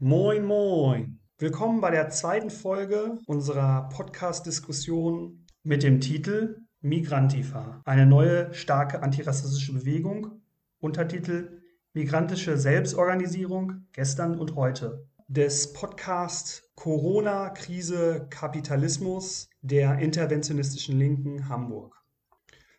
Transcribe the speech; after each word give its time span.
Moin, 0.00 0.44
moin. 0.44 1.18
Willkommen 1.38 1.80
bei 1.80 1.90
der 1.90 2.08
zweiten 2.08 2.50
Folge 2.50 3.18
unserer 3.26 3.88
Podcast-Diskussion 3.88 5.44
mit 5.64 5.82
dem 5.82 6.00
Titel 6.00 6.60
Migrantifa, 6.82 7.82
eine 7.84 8.06
neue 8.06 8.54
starke 8.54 9.02
antirassistische 9.02 9.72
Bewegung. 9.72 10.40
Untertitel 10.78 11.62
Migrantische 11.94 12.56
Selbstorganisierung 12.58 13.88
gestern 13.92 14.38
und 14.38 14.54
heute 14.54 15.04
des 15.26 15.72
Podcasts 15.72 16.70
Corona, 16.76 17.50
Krise, 17.50 18.28
Kapitalismus 18.30 19.50
der 19.62 19.98
interventionistischen 19.98 20.96
Linken 20.96 21.48
Hamburg. 21.48 22.00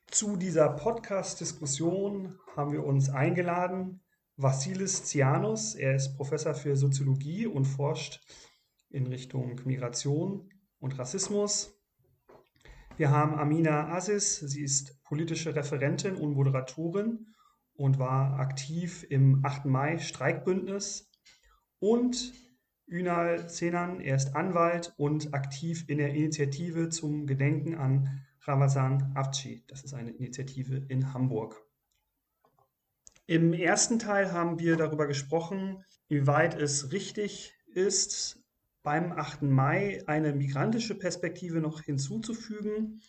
Zu 0.08 0.38
dieser 0.38 0.70
Podcast-Diskussion 0.70 2.40
haben 2.56 2.72
wir 2.72 2.86
uns 2.86 3.10
eingeladen 3.10 4.00
Vassilis 4.42 5.04
Tsianos. 5.04 5.76
Er 5.76 5.96
ist 5.96 6.16
Professor 6.16 6.54
für 6.54 6.78
Soziologie 6.78 7.46
und 7.46 7.66
forscht 7.66 8.22
in 8.90 9.06
Richtung 9.08 9.60
Migration 9.66 10.50
und 10.80 10.98
Rassismus. 10.98 11.78
Wir 12.96 13.12
haben 13.12 13.38
Amina 13.38 13.94
Aziz. 13.94 14.40
Sie 14.40 14.64
ist 14.64 15.04
politische 15.04 15.54
Referentin 15.56 16.16
und 16.16 16.36
Moderatorin 16.36 17.28
und 17.74 18.00
war 18.00 18.40
aktiv 18.40 19.06
im 19.10 19.44
8. 19.44 19.66
Mai 19.66 19.98
Streikbündnis 19.98 21.12
und 21.80 22.34
Ünal 22.88 23.50
Zenan, 23.50 24.00
er 24.00 24.16
ist 24.16 24.36
Anwalt 24.36 24.94
und 24.96 25.34
aktiv 25.34 25.84
in 25.88 25.98
der 25.98 26.14
Initiative 26.14 26.90
zum 26.90 27.28
Gedenken 27.28 27.76
an 27.76 28.26
Ramazan 28.44 29.12
Afci. 29.16 29.64
Das 29.68 29.84
ist 29.84 29.94
eine 29.94 30.12
Initiative 30.12 30.78
in 30.88 31.14
Hamburg. 31.14 31.69
Im 33.30 33.54
ersten 33.54 34.00
Teil 34.00 34.32
haben 34.32 34.58
wir 34.58 34.76
darüber 34.76 35.06
gesprochen, 35.06 35.86
wie 36.08 36.26
weit 36.26 36.60
es 36.60 36.92
richtig 36.92 37.54
ist, 37.68 38.42
beim 38.82 39.12
8. 39.12 39.44
Mai 39.44 40.02
eine 40.08 40.34
migrantische 40.34 40.96
Perspektive 40.98 41.60
noch 41.60 41.84
hinzuzufügen 41.84 43.02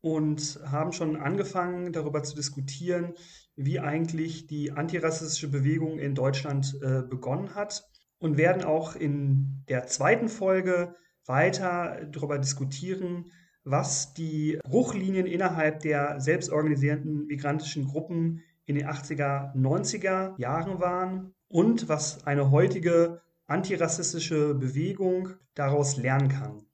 und 0.00 0.58
haben 0.64 0.94
schon 0.94 1.16
angefangen 1.16 1.92
darüber 1.92 2.22
zu 2.22 2.34
diskutieren, 2.34 3.12
wie 3.54 3.78
eigentlich 3.78 4.46
die 4.46 4.72
antirassistische 4.72 5.48
Bewegung 5.48 5.98
in 5.98 6.14
Deutschland 6.14 6.78
äh, 6.80 7.02
begonnen 7.02 7.54
hat 7.54 7.84
und 8.16 8.38
werden 8.38 8.64
auch 8.64 8.96
in 8.96 9.62
der 9.68 9.86
zweiten 9.88 10.30
Folge 10.30 10.96
weiter 11.26 12.06
darüber 12.10 12.38
diskutieren, 12.38 13.30
was 13.62 14.14
die 14.14 14.58
Bruchlinien 14.64 15.26
innerhalb 15.26 15.80
der 15.80 16.18
selbstorganisierten 16.18 17.26
migrantischen 17.26 17.84
Gruppen 17.84 18.42
in 18.66 18.74
den 18.74 18.86
80er, 18.86 19.54
90er 19.54 20.38
Jahren 20.38 20.80
waren 20.80 21.34
und 21.48 21.88
was 21.88 22.26
eine 22.26 22.50
heutige 22.50 23.22
antirassistische 23.46 24.54
Bewegung 24.54 25.30
daraus 25.54 25.96
lernen 25.96 26.28
kann. 26.28 26.66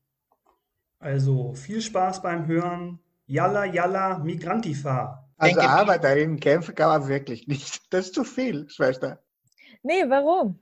Also 0.99 1.55
viel 1.55 1.81
Spaß 1.81 2.23
beim 2.23 2.47
Hören. 2.47 2.99
Yalla, 3.27 3.65
yalla, 3.65 4.19
Migrantifa. 4.19 5.29
Also 5.37 5.61
Arbeiterinnen 5.61 6.41
kämpfen 6.41 6.75
kann 6.75 6.89
man 6.89 7.09
wirklich 7.09 7.47
nicht. 7.47 7.93
Das 7.93 8.07
ist 8.07 8.15
zu 8.15 8.25
viel, 8.25 8.69
Schwester. 8.69 9.23
Nee, 9.83 10.05
warum? 10.09 10.61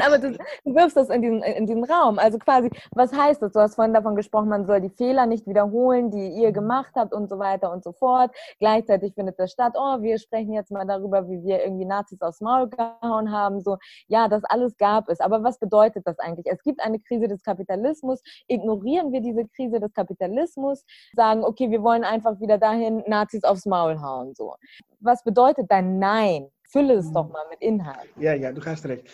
Aber 0.00 0.18
du, 0.18 0.30
du 0.30 0.74
wirfst 0.74 0.96
das 0.96 1.08
in 1.08 1.22
diesen, 1.22 1.42
in 1.42 1.66
diesen 1.66 1.84
Raum. 1.84 2.18
Also 2.18 2.38
quasi, 2.38 2.70
was 2.92 3.12
heißt 3.12 3.42
das? 3.42 3.52
Du 3.52 3.60
hast 3.60 3.74
vorhin 3.74 3.94
davon 3.94 4.14
gesprochen, 4.14 4.48
man 4.48 4.64
soll 4.64 4.80
die 4.80 4.90
Fehler 4.90 5.26
nicht 5.26 5.46
wiederholen, 5.46 6.10
die 6.12 6.28
ihr 6.40 6.52
gemacht 6.52 6.92
habt 6.94 7.12
und 7.12 7.28
so 7.28 7.38
weiter 7.38 7.72
und 7.72 7.82
so 7.82 7.92
fort. 7.92 8.30
Gleichzeitig 8.60 9.14
findet 9.14 9.40
das 9.40 9.50
statt, 9.50 9.74
oh, 9.76 10.00
wir 10.00 10.18
sprechen 10.18 10.52
jetzt 10.52 10.70
mal 10.70 10.86
darüber, 10.86 11.28
wie 11.28 11.42
wir 11.42 11.64
irgendwie 11.64 11.84
Nazis 11.84 12.20
aufs 12.22 12.40
Maul 12.40 12.68
gehauen 12.68 13.32
haben. 13.32 13.60
So, 13.60 13.78
ja, 14.06 14.28
das 14.28 14.44
alles 14.44 14.76
gab 14.76 15.08
es. 15.08 15.20
Aber 15.20 15.42
was 15.42 15.58
bedeutet 15.58 16.06
das 16.06 16.18
eigentlich? 16.20 16.46
Es 16.46 16.62
gibt 16.62 16.80
eine 16.80 17.00
Krise 17.00 17.26
des 17.26 17.42
Kapitalismus. 17.42 18.22
Ignorieren 18.46 19.12
wir 19.12 19.20
diese 19.20 19.48
Krise 19.48 19.80
des 19.80 19.92
Kapitalismus? 19.94 20.84
Sagen, 21.14 21.42
okay, 21.42 21.70
wir 21.70 21.82
wollen 21.82 22.04
einfach 22.04 22.38
wieder 22.40 22.58
dahin 22.58 23.02
Nazis 23.08 23.42
aufs 23.42 23.66
Maul 23.66 24.00
hauen. 24.00 24.32
So. 24.34 24.54
Was 25.00 25.24
bedeutet 25.24 25.66
dein 25.70 25.98
Nein? 25.98 26.48
Fülle 26.70 26.94
es 26.94 27.10
doch 27.12 27.30
mal 27.30 27.44
mit 27.48 27.60
Inhalt. 27.62 28.10
Ja, 28.18 28.34
ja, 28.34 28.52
du 28.52 28.62
hast 28.64 28.84
recht. 28.84 29.08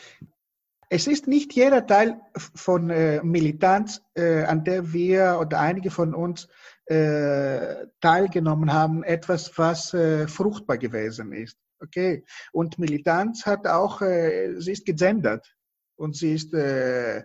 Es 0.95 1.09
ist 1.09 1.27
nicht 1.27 1.55
jeder 1.55 1.85
Teil 1.89 2.21
von 2.37 2.89
äh, 2.89 3.21
Militanz, 3.25 4.01
äh, 4.15 4.45
an 4.45 4.63
der 4.63 4.93
wir 4.93 5.39
oder 5.41 5.59
einige 5.59 5.91
von 5.91 6.15
uns 6.15 6.47
äh, 6.87 7.89
teilgenommen 8.01 8.73
haben, 8.73 9.03
etwas, 9.03 9.59
was 9.59 9.93
äh, 9.93 10.29
fruchtbar 10.29 10.79
gewesen 10.79 11.33
ist. 11.33 11.59
Okay. 11.81 12.25
Und 12.53 12.79
Militanz 12.79 13.45
hat 13.45 13.67
auch, 13.67 14.03
äh, 14.03 14.55
sie 14.61 14.71
ist 14.71 14.87
gegendert 14.87 15.57
und 15.97 16.15
sie 16.15 16.35
ist 16.35 16.55
äh, 16.55 17.25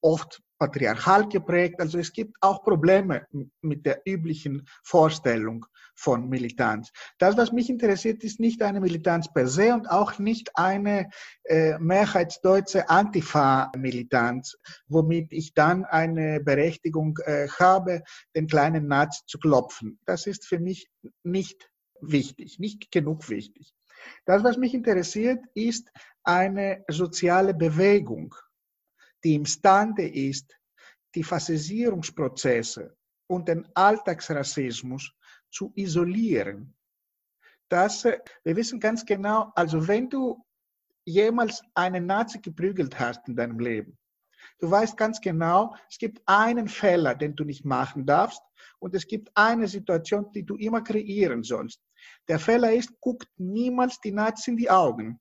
oft 0.00 0.40
patriarchal 0.60 1.26
geprägt. 1.28 1.80
Also 1.80 1.98
es 1.98 2.12
gibt 2.12 2.36
auch 2.40 2.62
Probleme 2.62 3.26
mit 3.62 3.86
der 3.86 4.02
üblichen 4.06 4.68
Vorstellung 4.84 5.66
von 5.94 6.28
Militanz. 6.28 6.92
Das, 7.18 7.36
was 7.36 7.50
mich 7.50 7.68
interessiert, 7.68 8.22
ist 8.22 8.40
nicht 8.40 8.62
eine 8.62 8.80
Militanz 8.80 9.32
per 9.32 9.48
se 9.48 9.74
und 9.74 9.90
auch 9.90 10.18
nicht 10.18 10.50
eine 10.54 11.10
äh, 11.44 11.78
mehrheitsdeutsche 11.78 12.88
Antifa-Militanz, 12.88 14.56
womit 14.86 15.32
ich 15.32 15.54
dann 15.54 15.84
eine 15.84 16.40
Berechtigung 16.40 17.18
äh, 17.24 17.48
habe, 17.58 18.02
den 18.36 18.46
kleinen 18.46 18.86
Nazi 18.86 19.22
zu 19.26 19.38
klopfen. 19.38 19.98
Das 20.04 20.26
ist 20.26 20.46
für 20.46 20.58
mich 20.58 20.88
nicht 21.22 21.70
wichtig, 22.00 22.58
nicht 22.58 22.92
genug 22.92 23.28
wichtig. 23.28 23.74
Das, 24.24 24.44
was 24.44 24.56
mich 24.56 24.74
interessiert, 24.74 25.44
ist 25.54 25.90
eine 26.22 26.84
soziale 26.88 27.54
Bewegung, 27.54 28.34
die 29.24 29.34
imstande 29.34 30.08
ist, 30.08 30.56
die 31.14 31.24
Fassisierungsprozesse 31.24 32.96
und 33.26 33.48
den 33.48 33.68
Alltagsrassismus 33.74 35.12
zu 35.50 35.72
isolieren. 35.74 36.74
Das, 37.68 38.04
äh, 38.04 38.18
wir 38.44 38.56
wissen 38.56 38.80
ganz 38.80 39.04
genau, 39.04 39.52
also 39.54 39.86
wenn 39.86 40.08
du 40.08 40.44
jemals 41.04 41.62
einen 41.74 42.06
Nazi 42.06 42.40
geprügelt 42.40 42.98
hast 42.98 43.26
in 43.28 43.36
deinem 43.36 43.58
Leben, 43.58 43.96
du 44.58 44.70
weißt 44.70 44.96
ganz 44.96 45.20
genau, 45.20 45.74
es 45.88 45.98
gibt 45.98 46.20
einen 46.26 46.68
Fehler, 46.68 47.14
den 47.14 47.34
du 47.34 47.44
nicht 47.44 47.64
machen 47.64 48.06
darfst 48.06 48.42
und 48.78 48.94
es 48.94 49.06
gibt 49.06 49.30
eine 49.34 49.68
Situation, 49.68 50.30
die 50.32 50.44
du 50.44 50.56
immer 50.56 50.82
kreieren 50.82 51.42
sollst. 51.42 51.80
Der 52.28 52.38
Fehler 52.38 52.72
ist, 52.72 53.00
guckt 53.00 53.28
niemals 53.36 54.00
die 54.00 54.12
Nazis 54.12 54.48
in 54.48 54.56
die 54.56 54.70
Augen. 54.70 55.20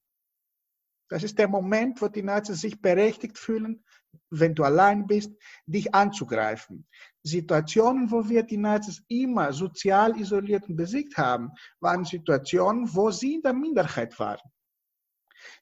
Das 1.10 1.24
ist 1.24 1.38
der 1.40 1.48
Moment, 1.48 2.02
wo 2.02 2.08
die 2.08 2.22
Nazis 2.22 2.62
sich 2.62 2.80
berechtigt 2.80 3.38
fühlen, 3.38 3.84
wenn 4.30 4.54
du 4.54 4.64
allein 4.64 5.08
bist, 5.08 5.32
dich 5.66 5.94
anzugreifen. 5.94 6.88
Situationen, 7.24 8.12
wo 8.12 8.30
wir 8.30 8.44
die 8.44 8.58
Nazis 8.58 9.04
immer 9.08 9.52
sozial 9.52 10.20
isoliert 10.20 10.70
und 10.70 10.76
besiegt 10.76 11.18
haben, 11.18 11.52
waren 11.80 12.06
Situationen, 12.06 12.88
wo 12.94 13.10
sie 13.10 13.36
in 13.36 13.42
der 13.42 13.54
Minderheit 13.54 14.18
waren. 14.20 14.50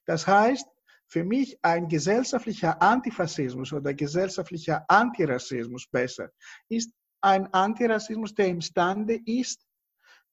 Das 0.04 0.26
heißt, 0.26 0.66
für 1.06 1.24
mich 1.24 1.58
ein 1.62 1.88
gesellschaftlicher 1.88 2.80
Antifaschismus 2.82 3.72
oder 3.72 3.94
gesellschaftlicher 3.94 4.84
Antirassismus 4.88 5.86
besser 5.90 6.30
ist 6.68 6.92
ein 7.22 7.52
Antirassismus, 7.54 8.34
der 8.34 8.48
imstande 8.48 9.18
ist, 9.24 9.66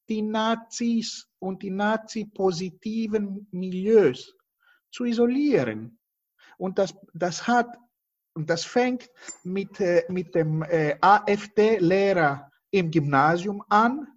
die 0.10 0.22
Nazis 0.22 1.28
und 1.40 1.64
die 1.64 1.72
nazi-positiven 1.72 3.48
Milieus 3.52 4.35
zu 4.96 5.04
isolieren. 5.04 6.00
Und 6.58 6.80
das, 6.80 6.96
das 7.14 7.46
hat 7.46 7.78
und 8.34 8.50
das 8.50 8.66
fängt 8.66 9.10
mit, 9.44 9.80
äh, 9.80 10.04
mit 10.10 10.36
dem 10.36 10.62
äh, 10.64 10.98
AfD-Lehrer 11.00 12.52
im 12.72 12.92
Gymnasium 12.92 13.64
an, 13.70 14.08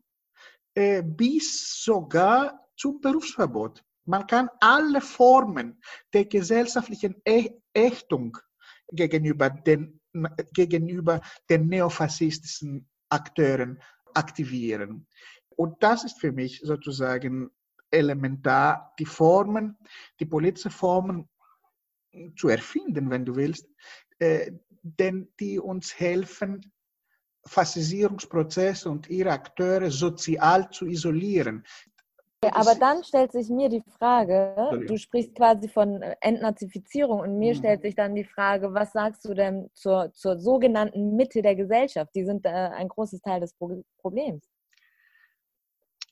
äh, 0.75 1.03
bis 1.03 1.83
sogar 1.83 2.69
zum 2.77 3.00
Berufsverbot. 3.00 3.84
Man 4.06 4.27
kann 4.27 4.49
alle 4.61 5.00
Formen 5.00 5.81
der 6.12 6.25
gesellschaftlichen 6.25 7.21
e 7.25 7.50
Ächtung 7.72 8.37
gegenüber 8.91 9.51
den, 9.51 10.01
gegenüber 10.53 11.21
den 11.48 11.69
neofaschistischen 11.69 12.89
Akteuren 13.09 13.81
aktivieren. 14.15 15.07
Und 15.51 15.83
das 15.83 16.04
ist 16.04 16.19
für 16.19 16.33
mich 16.33 16.60
sozusagen 16.65 17.51
elementar, 17.90 18.94
die 18.98 19.06
Formen, 19.06 19.76
die 20.20 20.26
politischen 20.26 20.70
Formen 20.70 21.28
zu 22.36 22.48
erfinden, 22.48 23.10
wenn 23.10 23.24
du 23.24 23.36
willst, 23.36 23.68
äh, 24.18 24.52
denn 24.82 25.28
die 25.40 25.58
uns 25.58 25.98
helfen, 25.98 26.72
Faschisierungsprozesse 27.46 28.90
und 28.90 29.08
ihre 29.08 29.32
Akteure 29.32 29.90
sozial 29.90 30.70
zu 30.70 30.86
isolieren. 30.86 31.64
Aber 32.52 32.76
dann 32.76 33.02
stellt 33.02 33.32
sich 33.32 33.48
mir 33.48 33.68
die 33.68 33.82
Frage, 33.98 34.54
du 34.86 34.96
sprichst 34.96 35.34
quasi 35.34 35.68
von 35.68 36.00
äh, 36.02 36.14
Entnazifizierung 36.20 37.18
und 37.20 37.38
mir 37.38 37.52
mhm. 37.52 37.58
stellt 37.58 37.82
sich 37.82 37.96
dann 37.96 38.14
die 38.14 38.24
Frage, 38.24 38.72
was 38.72 38.92
sagst 38.92 39.24
du 39.24 39.34
denn 39.34 39.68
zur, 39.72 40.12
zur 40.12 40.38
sogenannten 40.38 41.16
Mitte 41.16 41.42
der 41.42 41.56
Gesellschaft? 41.56 42.14
Die 42.14 42.24
sind 42.24 42.46
äh, 42.46 42.50
ein 42.50 42.88
großes 42.88 43.22
Teil 43.22 43.40
des 43.40 43.56
Problems. 44.00 44.48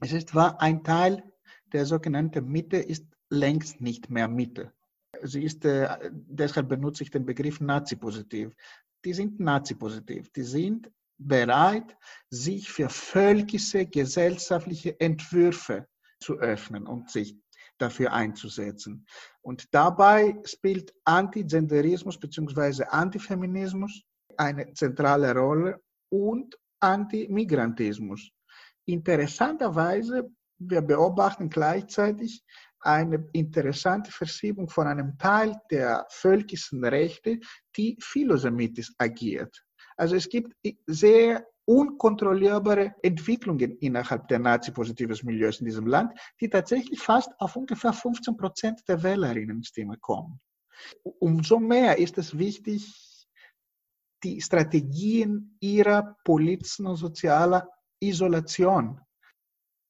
Es 0.00 0.12
ist 0.12 0.34
wahr, 0.34 0.60
ein 0.60 0.82
Teil 0.82 1.22
der 1.76 1.84
sogenannten 1.84 2.48
Mitte 2.48 2.78
ist 2.78 3.04
längst 3.28 3.82
nicht 3.82 4.08
mehr 4.08 4.28
Mitte. 4.28 4.72
Sie 5.22 5.44
ist, 5.44 5.62
äh, 5.66 6.10
deshalb 6.12 6.70
benutze 6.70 7.02
ich 7.02 7.10
den 7.10 7.26
Begriff 7.26 7.60
Nazi-positiv. 7.60 8.54
Die 9.04 9.12
sind 9.12 9.38
Nazi-positiv. 9.40 10.30
Die 10.32 10.42
sind 10.42 10.90
bereit, 11.18 11.94
sich 12.30 12.70
für 12.70 12.88
völkische 12.88 13.84
gesellschaftliche 13.84 14.98
Entwürfe 15.00 15.86
zu 16.18 16.38
öffnen 16.38 16.86
und 16.86 17.10
sich 17.10 17.36
dafür 17.76 18.14
einzusetzen. 18.14 19.06
Und 19.42 19.66
dabei 19.72 20.40
spielt 20.44 20.94
Antigenderismus 21.04 22.18
bzw. 22.18 22.84
Antifeminismus 22.84 24.02
eine 24.38 24.72
zentrale 24.72 25.34
Rolle 25.34 25.78
und 26.08 26.58
Antimigrantismus. 26.80 28.30
Interessanterweise, 28.86 30.30
wir 30.58 30.82
beobachten 30.82 31.48
gleichzeitig 31.48 32.44
eine 32.80 33.28
interessante 33.32 34.12
Verschiebung 34.12 34.68
von 34.68 34.86
einem 34.86 35.18
Teil 35.18 35.56
der 35.70 36.06
völkischen 36.08 36.84
Rechte, 36.84 37.40
die 37.76 37.96
philosemitisch 38.00 38.92
agiert. 38.98 39.64
Also 39.96 40.14
es 40.14 40.28
gibt 40.28 40.54
sehr 40.86 41.46
unkontrollierbare 41.64 42.94
Entwicklungen 43.02 43.76
innerhalb 43.78 44.28
der 44.28 44.38
nazi-positiven 44.38 45.16
Milieus 45.24 45.60
in 45.60 45.66
diesem 45.66 45.86
Land, 45.86 46.12
die 46.40 46.48
tatsächlich 46.48 47.00
fast 47.00 47.30
auf 47.40 47.56
ungefähr 47.56 47.92
15 47.92 48.36
Prozent 48.36 48.82
der 48.86 49.02
Wählerinnenstimme 49.02 49.96
kommen. 49.98 50.40
Umso 51.02 51.58
mehr 51.58 51.98
ist 51.98 52.18
es 52.18 52.38
wichtig, 52.38 53.26
die 54.22 54.40
Strategien 54.40 55.56
ihrer 55.60 56.16
politischen 56.24 56.86
und 56.86 56.96
sozialer 56.96 57.68
Isolation 58.00 59.00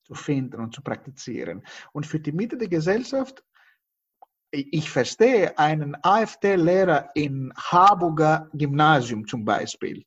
zu 0.06 0.14
finden 0.14 0.60
und 0.60 0.74
zu 0.74 0.82
praktizieren. 0.82 1.62
Und 1.92 2.06
für 2.06 2.20
die 2.20 2.32
Mitte 2.32 2.56
der 2.56 2.68
Gesellschaft, 2.68 3.42
ich 4.50 4.88
verstehe 4.88 5.58
einen 5.58 5.96
AfD-Lehrer 6.02 7.10
in 7.14 7.52
Harburger 7.56 8.48
Gymnasium 8.52 9.26
zum 9.26 9.44
Beispiel. 9.44 10.04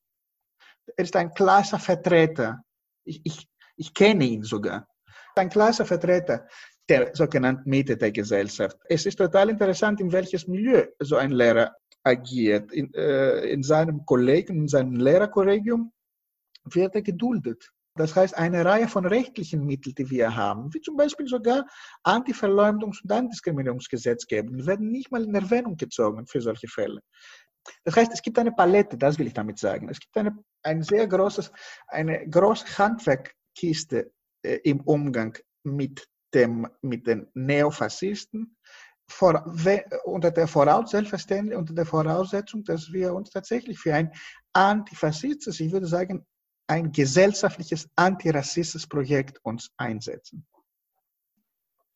Er 0.96 1.04
ist 1.04 1.16
ein 1.16 1.34
klarer 1.34 1.80
Vertreter. 1.80 2.63
Ich, 3.04 3.22
ich, 3.24 3.48
ich 3.75 3.94
kenne 3.94 4.25
ihn 4.25 4.44
sogar. 4.44 4.88
Ein 5.36 5.50
klarer 5.50 5.86
Vertreter 5.86 6.48
der 6.88 7.16
sogenannten 7.16 7.69
Mitte 7.69 7.96
der 7.96 8.12
Gesellschaft. 8.12 8.78
Es 8.86 9.06
ist 9.06 9.18
total 9.18 9.50
interessant, 9.50 10.01
in 10.01 10.12
welches 10.12 10.48
Milieu 10.48 10.86
so 11.00 11.18
ein 11.18 11.31
Lehrer 11.31 11.75
agiert. 12.04 12.72
In, 12.72 12.92
äh, 12.94 13.46
in 13.51 13.62
seinem 13.62 14.06
Kollegen, 14.06 14.62
in 14.62 14.68
seinem 14.68 14.96
Lehrerkollegium 14.96 15.92
wird 16.63 16.96
er 16.96 17.01
geduldet. 17.01 17.69
Das 18.00 18.16
heißt, 18.16 18.38
eine 18.38 18.63
Reihe 18.63 18.88
von 18.88 19.06
rechtlichen 19.06 19.66
Mitteln, 19.66 19.94
die 19.94 20.10
wir 20.10 20.36
haben, 20.36 20.74
wie 20.74 20.80
zum 20.80 20.96
Beispiel 20.96 21.28
sogar 21.28 21.66
Antiverleumdungs- 22.06 23.04
und 23.04 23.12
Antidiskriminierungsgesetzgebung, 23.12 24.66
werden 24.66 24.90
nicht 24.90 25.12
mal 25.12 25.24
in 25.24 25.36
Erwähnung 25.36 25.75
gezogen 25.75 26.25
für 26.25 26.40
solche 26.40 26.69
Fälle. 26.69 27.01
Das 27.84 27.98
heißt, 27.98 28.13
es 28.13 28.22
gibt 28.22 28.40
eine 28.40 28.54
Palette, 28.54 28.98
das 28.98 29.19
will 29.19 29.28
ich 29.28 29.34
damit 29.34 29.60
sagen. 29.60 29.90
Es 29.90 30.00
gibt 30.00 30.16
eine, 30.16 30.34
ein 30.63 30.81
sehr 30.81 31.07
großes, 31.07 31.51
eine 31.88 32.28
große 32.30 32.78
Handwerkkiste 32.78 34.12
äh, 34.44 34.60
im 34.63 34.80
Umgang 34.81 35.38
mit, 35.63 36.07
dem, 36.34 36.68
mit 36.81 37.06
den 37.06 37.28
Neofaschisten, 37.34 38.56
vor, 39.10 39.44
unter 40.06 40.31
der 40.31 40.48
Voraussetzung, 40.48 41.51
unter 41.54 41.74
der 41.74 41.86
Voraussetzung, 41.86 42.63
dass 42.63 42.94
wir 42.94 43.13
uns 43.13 43.31
tatsächlich 43.31 43.80
für 43.80 43.94
ein 43.94 44.13
antifaschistisches, 44.54 45.60
ich 45.60 45.72
würde 45.72 45.88
sagen, 45.88 46.25
ein 46.69 46.92
gesellschaftliches 46.92 47.89
antirassistisches 47.95 48.88
Projekt 48.88 49.39
uns 49.44 49.71
einsetzen. 49.77 50.45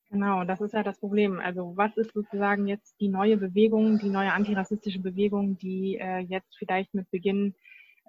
Genau, 0.09 0.43
das 0.43 0.61
ist 0.61 0.73
ja 0.73 0.83
das 0.83 0.99
Problem. 0.99 1.39
Also 1.39 1.73
was 1.75 1.97
ist 1.97 2.13
sozusagen 2.13 2.67
jetzt 2.67 2.99
die 2.99 3.09
neue 3.09 3.37
Bewegung, 3.37 3.97
die 3.97 4.09
neue 4.09 4.31
antirassistische 4.31 4.99
Bewegung, 4.99 5.57
die 5.57 5.97
äh, 5.97 6.19
jetzt 6.19 6.55
vielleicht 6.57 6.93
mit 6.93 7.09
Beginn 7.09 7.55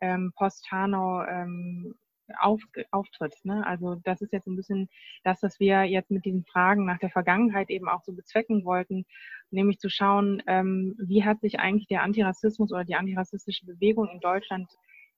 ähm, 0.02 0.32
Post-Hanau 0.36 1.24
ähm, 1.24 1.94
auf, 2.40 2.60
auftritt. 2.90 3.34
Ne? 3.44 3.66
Also 3.66 3.96
das 4.04 4.20
ist 4.20 4.32
jetzt 4.32 4.46
ein 4.46 4.56
bisschen 4.56 4.88
das, 5.22 5.42
was 5.42 5.60
wir 5.60 5.84
jetzt 5.84 6.10
mit 6.10 6.24
diesen 6.24 6.44
Fragen 6.44 6.84
nach 6.84 6.98
der 6.98 7.10
Vergangenheit 7.10 7.70
eben 7.70 7.88
auch 7.88 8.02
so 8.02 8.12
bezwecken 8.12 8.64
wollten, 8.64 9.06
nämlich 9.50 9.78
zu 9.78 9.88
schauen, 9.88 10.42
ähm, 10.46 10.96
wie 10.98 11.24
hat 11.24 11.40
sich 11.40 11.58
eigentlich 11.58 11.88
der 11.88 12.02
Antirassismus 12.02 12.72
oder 12.72 12.84
die 12.84 12.96
antirassistische 12.96 13.66
Bewegung 13.66 14.08
in 14.08 14.20
Deutschland 14.20 14.68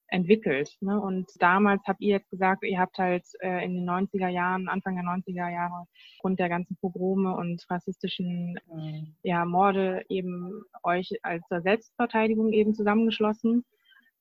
entwickelt. 0.09 0.77
Ne? 0.81 1.01
Und 1.01 1.31
damals 1.39 1.83
habt 1.87 2.01
ihr 2.01 2.17
jetzt 2.17 2.31
gesagt, 2.31 2.65
ihr 2.65 2.79
habt 2.79 2.99
halt 2.99 3.25
äh, 3.41 3.65
in 3.65 3.75
den 3.75 3.89
90er 3.89 4.29
Jahren, 4.29 4.69
Anfang 4.69 4.95
der 4.95 5.05
90er 5.05 5.51
Jahre, 5.51 5.87
aufgrund 6.15 6.39
der 6.39 6.49
ganzen 6.49 6.77
Pogrome 6.77 7.35
und 7.37 7.65
rassistischen 7.69 8.59
mhm. 8.73 9.15
ja, 9.23 9.45
Morde 9.45 10.05
eben 10.09 10.63
euch 10.83 11.11
als 11.23 11.45
Selbstverteidigung 11.51 12.53
eben 12.53 12.75
zusammengeschlossen. 12.75 13.65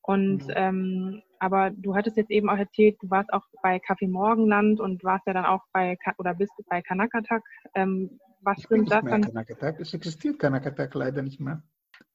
Und 0.01 0.47
mhm. 0.47 0.53
ähm, 0.55 1.21
aber 1.39 1.71
du 1.71 1.95
hattest 1.95 2.17
jetzt 2.17 2.31
eben 2.31 2.49
auch 2.49 2.57
erzählt, 2.57 2.97
du 3.01 3.09
warst 3.09 3.31
auch 3.33 3.43
bei 3.61 3.79
Kaffee 3.79 4.07
Morgenland 4.07 4.79
und 4.79 5.03
warst 5.03 5.27
ja 5.27 5.33
dann 5.33 5.45
auch 5.45 5.61
bei 5.73 5.97
oder 6.17 6.33
bist 6.33 6.53
bei 6.69 6.81
Kanakatak. 6.81 7.43
Ähm, 7.73 8.19
was 8.41 8.59
ich 8.59 8.67
sind 8.67 8.91
das 8.91 9.03
dann? 9.03 9.21
Kanakatak. 9.23 9.79
Es 9.79 9.93
existiert 9.93 10.39
Kanakatak 10.39 10.93
leider 10.93 11.21
nicht 11.21 11.39
mehr. 11.39 11.63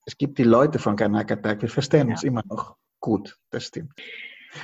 Es 0.07 0.17
gibt 0.17 0.39
die 0.39 0.45
Leute 0.45 0.79
von 0.79 0.97
Kanakatak, 0.97 1.63
wir 1.63 1.69
verstehen 1.69 2.09
ja. 2.09 2.15
uns 2.15 2.23
immer 2.23 2.43
noch 2.49 2.77
gut, 3.01 3.39
das 3.51 3.67
stimmt. 3.67 3.93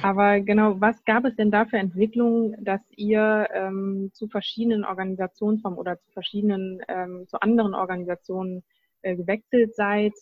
Aber 0.03 0.41
genau, 0.41 0.81
was 0.81 1.05
gab 1.05 1.25
es 1.25 1.37
denn 1.37 1.51
da 1.51 1.65
für 1.65 1.79
Entwicklungen, 1.79 2.57
dass 2.65 2.81
ihr 2.91 3.49
ähm, 3.53 4.11
zu 4.13 4.27
verschiedenen 4.29 4.85
Organisationsformen 4.85 5.79
oder 5.79 5.99
zu 6.01 6.11
verschiedenen, 6.11 6.81
ähm, 6.89 7.27
zu 7.29 7.41
anderen 7.41 7.75
Organisationen 7.75 8.65
äh, 9.03 9.15
gewechselt 9.17 9.75
seid? 9.77 10.13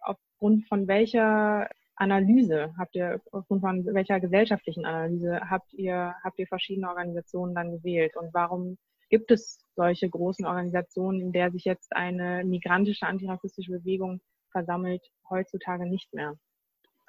Aufgrund 0.00 0.66
von 0.68 0.86
welcher 0.86 1.68
Analyse 1.96 2.74
habt 2.78 2.94
ihr, 2.94 3.20
aufgrund 3.32 3.60
von 3.60 3.84
welcher 3.86 4.20
gesellschaftlichen 4.20 4.84
Analyse 4.84 5.40
habt 5.50 5.72
ihr, 5.72 6.14
habt 6.22 6.38
ihr 6.38 6.46
verschiedene 6.46 6.88
Organisationen 6.88 7.54
dann 7.54 7.72
gewählt? 7.72 8.16
Und 8.16 8.32
warum 8.32 8.78
gibt 9.10 9.30
es 9.30 9.64
solche 9.74 10.08
großen 10.08 10.46
Organisationen, 10.46 11.20
in 11.20 11.32
der 11.32 11.50
sich 11.50 11.64
jetzt 11.64 11.94
eine 11.94 12.44
migrantische 12.44 13.06
antirassistische 13.06 13.72
Bewegung 13.72 14.20
versammelt, 14.50 15.02
heutzutage 15.28 15.86
nicht 15.86 16.12
mehr? 16.14 16.36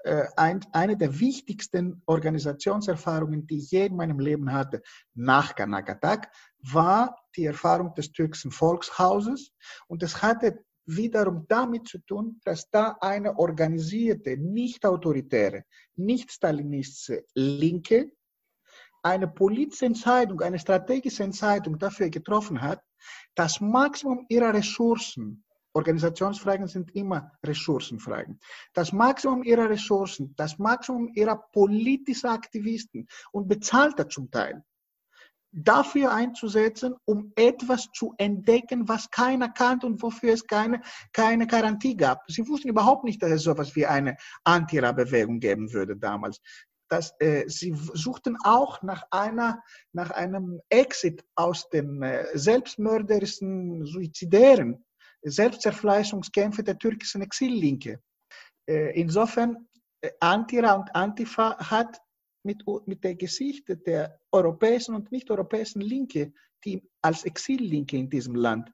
Äh, 0.04 0.28
ein, 0.36 0.60
eine 0.74 0.98
der 0.98 1.20
wichtigsten 1.20 2.02
Organisationserfahrungen, 2.06 3.48
die 3.48 3.60
ich 3.60 3.72
je 3.72 3.86
in 3.86 3.96
meinem 3.96 4.20
Leben 4.20 4.52
hatte, 4.52 4.82
nach 5.14 5.56
Kanakatak, 5.56 6.30
war 6.60 7.18
die 7.36 7.46
Erfahrung 7.46 7.94
des 7.96 8.12
türkischen 8.12 8.52
Volkshauses. 8.52 9.54
Und 9.88 10.04
es 10.04 10.22
hatte 10.22 10.64
wiederum 10.86 11.46
damit 11.48 11.88
zu 11.88 12.00
tun, 12.00 12.42
dass 12.44 12.70
da 12.70 12.98
eine 13.00 13.38
organisierte, 13.38 14.38
nicht 14.38 14.86
autoritäre, 14.86 15.63
nicht 15.96 16.32
stalinistische 16.32 17.24
Linke 17.34 18.12
eine 19.04 19.27
politische 19.27 19.86
Entscheidung, 19.86 20.42
eine 20.42 20.60
strategische 20.60 21.24
Entscheidung 21.24 21.77
dafür 21.77 22.10
getroffen 22.10 22.62
hat, 22.62 22.82
das 23.36 23.60
Maximum 23.62 24.25
ihrer 24.30 24.54
Ressourcen 24.54 25.44
Organisationsfragen 25.74 26.68
sind 26.68 26.96
immer 26.96 27.32
Ressourcenfragen. 27.44 28.39
Das 28.74 28.94
Maximum 28.94 29.44
ihrer 29.44 29.70
Ressourcen, 29.70 30.34
das 30.36 30.60
Maximum 30.60 31.10
ihrer 31.15 31.36
politischen 31.36 32.27
Aktivisten 32.27 33.08
und 33.32 33.48
bezahlter 33.48 34.08
zum 34.08 34.30
Teil, 34.30 34.63
dafür 35.53 36.12
einzusetzen, 36.12 36.96
um 37.06 37.32
etwas 37.36 37.89
zu 37.94 38.13
entdecken, 38.18 38.88
was 38.88 39.10
keiner 39.12 39.50
kannte 39.50 39.86
und 39.86 40.01
wofür 40.01 40.34
es 40.34 40.48
keine, 40.48 40.82
keine 41.12 41.46
Garantie 41.48 41.96
gab. 41.96 42.24
Sie 42.27 42.48
wussten 42.48 42.70
überhaupt 42.70 43.03
nicht, 43.03 43.22
dass 43.22 43.32
es 43.32 43.44
so 43.44 43.51
etwas 43.51 43.75
wie 43.75 43.86
eine 43.86 44.18
Antira-Bewegung 44.44 45.39
geben 45.39 45.72
würde 45.72 45.96
damals. 45.96 46.42
Das, 46.89 47.13
äh, 47.20 47.48
sie 47.48 47.75
suchten 47.94 48.38
auch 48.44 48.82
nach, 48.82 49.03
einer, 49.12 49.63
nach 49.94 50.12
einem 50.12 50.60
Exit 50.70 51.24
aus 51.36 51.70
den 51.70 52.01
äh, 52.01 52.25
selbstmörderischen, 52.34 53.86
suizidären 53.86 54.84
Selbstzerfleischungskämpfe 55.24 56.63
der 56.63 56.77
türkischen 56.77 57.22
Exillinke. 57.22 58.01
Äh, 58.68 59.00
insofern, 59.00 59.68
äh, 60.01 60.12
Antira 60.20 60.74
und 60.74 60.94
Antifa 60.96 61.58
hat 61.58 62.00
mit, 62.44 62.63
mit 62.86 63.03
der 63.03 63.15
Geschichte 63.15 63.77
der 63.77 64.20
europäischen 64.32 64.96
und 64.96 65.12
nicht-europäischen 65.12 65.82
Linke, 65.82 66.34
die 66.65 66.82
als 67.01 67.24
Exillinke 67.24 67.98
in 67.98 68.10
diesem 68.10 68.36
Land 68.36 68.72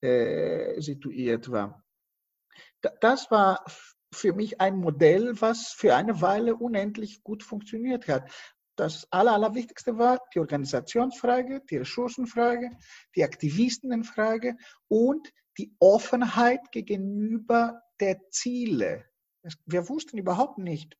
äh, 0.00 0.80
situiert 0.80 1.50
war. 1.50 1.82
Das 3.00 3.30
war 3.30 3.64
für 4.12 4.32
mich 4.32 4.60
ein 4.60 4.76
Modell, 4.76 5.40
was 5.40 5.68
für 5.68 5.94
eine 5.94 6.20
Weile 6.20 6.56
unendlich 6.56 7.22
gut 7.22 7.42
funktioniert 7.42 8.08
hat. 8.08 8.30
Das 8.76 9.10
Aller, 9.10 9.32
Allerwichtigste 9.32 9.96
war 9.98 10.20
die 10.34 10.38
Organisationsfrage, 10.38 11.62
die 11.70 11.78
Ressourcenfrage, 11.78 12.70
die 13.14 13.24
Aktivistenfrage 13.24 14.56
und 14.88 15.32
die 15.58 15.74
Offenheit 15.78 16.70
gegenüber 16.72 17.82
der 18.00 18.28
Ziele. 18.30 19.04
Wir 19.64 19.88
wussten 19.88 20.18
überhaupt 20.18 20.58
nicht. 20.58 20.96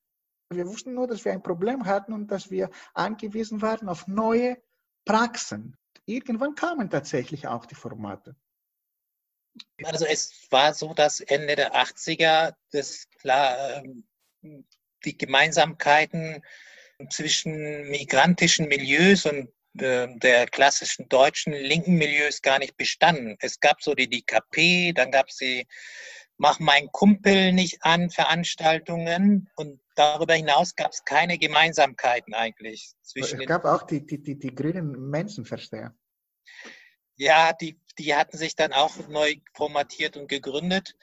Wir 0.51 0.67
wussten 0.67 0.95
nur, 0.95 1.07
dass 1.07 1.25
wir 1.25 1.33
ein 1.33 1.43
Problem 1.43 1.87
hatten 1.87 2.13
und 2.13 2.31
dass 2.31 2.51
wir 2.51 2.71
angewiesen 2.95 3.63
waren 3.63 3.89
auf 3.89 4.07
neue 4.07 4.57
Praxen. 5.05 5.77
Irgendwann 6.05 6.55
kamen 6.55 6.89
tatsächlich 6.89 7.49
auch 7.49 7.67
die 7.67 7.75
Formate. 7.75 8.37
Also 9.83 10.05
es 10.05 10.47
war 10.51 10.75
so, 10.75 10.95
dass 10.95 11.21
Ende 11.21 11.57
der 11.57 11.75
80er 11.75 12.55
das 12.71 13.09
klar 13.19 13.83
ähm, 13.83 14.05
die 15.05 15.17
Gemeinsamkeiten 15.17 16.43
zwischen 17.11 17.89
migrantischen 17.89 18.69
Milieus 18.69 19.27
und 19.27 19.51
der 19.76 20.47
klassischen 20.47 21.09
deutschen 21.09 21.52
linken 21.52 21.95
Milieus 21.95 22.42
gar 22.42 22.59
nicht 22.59 22.76
bestanden. 22.76 23.37
Es 23.40 23.61
gab 23.61 23.83
so 23.83 23.95
die 23.95 24.09
DKP, 24.09 24.92
dann 24.92 25.11
gab 25.11 25.28
es 25.28 25.37
die 25.37 25.66
Mach 26.38 26.59
mein 26.61 26.92
Kumpel 26.92 27.52
nicht 27.52 27.83
an 27.83 28.11
Veranstaltungen 28.11 29.49
und 29.56 29.80
darüber 29.95 30.35
hinaus 30.35 30.75
gab 30.75 30.92
es 30.92 31.02
keine 31.04 31.38
Gemeinsamkeiten 31.38 32.35
eigentlich. 32.35 32.92
Zwischen 33.02 33.40
es 33.40 33.47
gab 33.47 33.64
auch 33.64 33.85
die, 33.85 34.04
die, 34.04 34.23
die, 34.23 34.38
die 34.38 34.54
grünen 34.54 35.09
Menschenversteher. 35.09 35.95
Ja, 37.16 37.54
die, 37.54 37.80
die 37.99 38.14
hatten 38.14 38.37
sich 38.37 38.54
dann 38.54 38.75
auch 38.75 39.09
neu 39.09 39.37
formatiert 39.54 40.18
und 40.18 40.28
gegründet. 40.28 40.95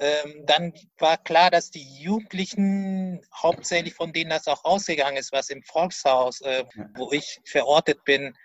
Ähm, 0.00 0.44
dann 0.46 0.72
war 0.98 1.16
klar, 1.16 1.50
dass 1.50 1.70
die 1.70 2.00
Jugendlichen, 2.00 3.20
hauptsächlich 3.34 3.94
von 3.94 4.12
denen 4.12 4.30
das 4.30 4.46
auch 4.46 4.64
ausgegangen 4.64 5.16
ist, 5.16 5.32
was 5.32 5.50
im 5.50 5.62
Volkshaus, 5.64 6.40
äh, 6.42 6.64
wo 6.94 7.10
ich 7.12 7.40
verortet 7.44 8.04
bin 8.04 8.36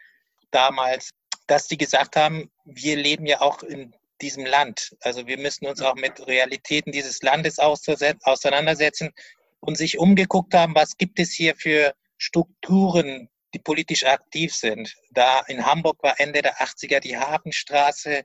damals, 0.50 1.12
dass 1.48 1.68
die 1.68 1.78
gesagt 1.78 2.16
haben, 2.16 2.50
wir 2.66 2.96
leben 2.96 3.26
ja 3.26 3.42
auch 3.42 3.62
in 3.62 3.94
diesem 4.22 4.46
Land. 4.46 4.96
Also 5.02 5.28
wir 5.28 5.38
müssen 5.38 5.68
uns 5.68 5.82
auch 5.82 5.96
mit 5.96 6.26
Realitäten 6.26 6.92
dieses 6.92 7.22
Landes 7.22 7.60
auseinandersetzen 7.60 9.12
und 9.60 9.78
sich 9.78 10.00
umgeguckt 10.00 10.54
haben, 10.56 10.76
was 10.76 10.98
gibt 10.98 11.20
es 11.20 11.32
hier 11.32 11.56
für 11.56 11.94
Strukturen, 12.18 13.30
die 13.54 13.60
politisch 13.60 14.06
aktiv 14.06 14.56
sind. 14.56 14.96
Da 15.12 15.42
in 15.48 15.66
Hamburg 15.66 16.02
war 16.02 16.20
Ende 16.20 16.42
der 16.42 16.58
80er 16.58 17.00
die 17.00 17.18
Hafenstraße 17.18 18.24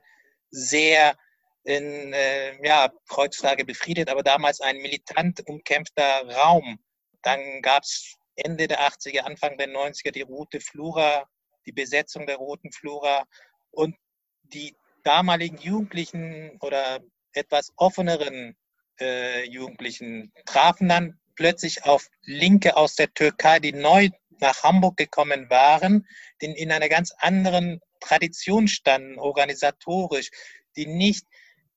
sehr 0.49 1.15
in, 1.63 2.13
äh, 2.13 2.65
ja, 2.65 2.91
heutzutage 3.15 3.65
befriedet, 3.65 4.09
aber 4.09 4.23
damals 4.23 4.61
ein 4.61 4.77
militant 4.77 5.45
umkämpfter 5.47 6.27
Raum. 6.35 6.79
Dann 7.21 7.61
gab 7.61 7.83
es 7.83 8.15
Ende 8.35 8.67
der 8.67 8.81
80er, 8.81 9.21
Anfang 9.21 9.57
der 9.57 9.69
90er 9.69 10.11
die 10.11 10.21
Rote 10.21 10.61
Flura, 10.61 11.25
die 11.65 11.71
Besetzung 11.71 12.25
der 12.25 12.37
Roten 12.37 12.71
Flura 12.71 13.25
und 13.71 13.95
die 14.43 14.75
damaligen 15.03 15.57
Jugendlichen 15.57 16.57
oder 16.61 17.01
etwas 17.33 17.71
offeneren 17.75 18.55
äh, 18.99 19.45
Jugendlichen 19.45 20.31
trafen 20.45 20.89
dann 20.89 21.19
plötzlich 21.35 21.83
auf 21.83 22.09
Linke 22.23 22.75
aus 22.75 22.95
der 22.95 23.13
Türkei, 23.13 23.59
die 23.59 23.71
neu 23.71 24.09
nach 24.39 24.63
Hamburg 24.63 24.97
gekommen 24.97 25.49
waren, 25.49 26.07
die 26.41 26.47
in 26.47 26.71
einer 26.71 26.89
ganz 26.89 27.13
anderen 27.17 27.81
Tradition 27.99 28.67
standen, 28.67 29.19
organisatorisch, 29.19 30.31
die 30.75 30.85
nicht 30.85 31.25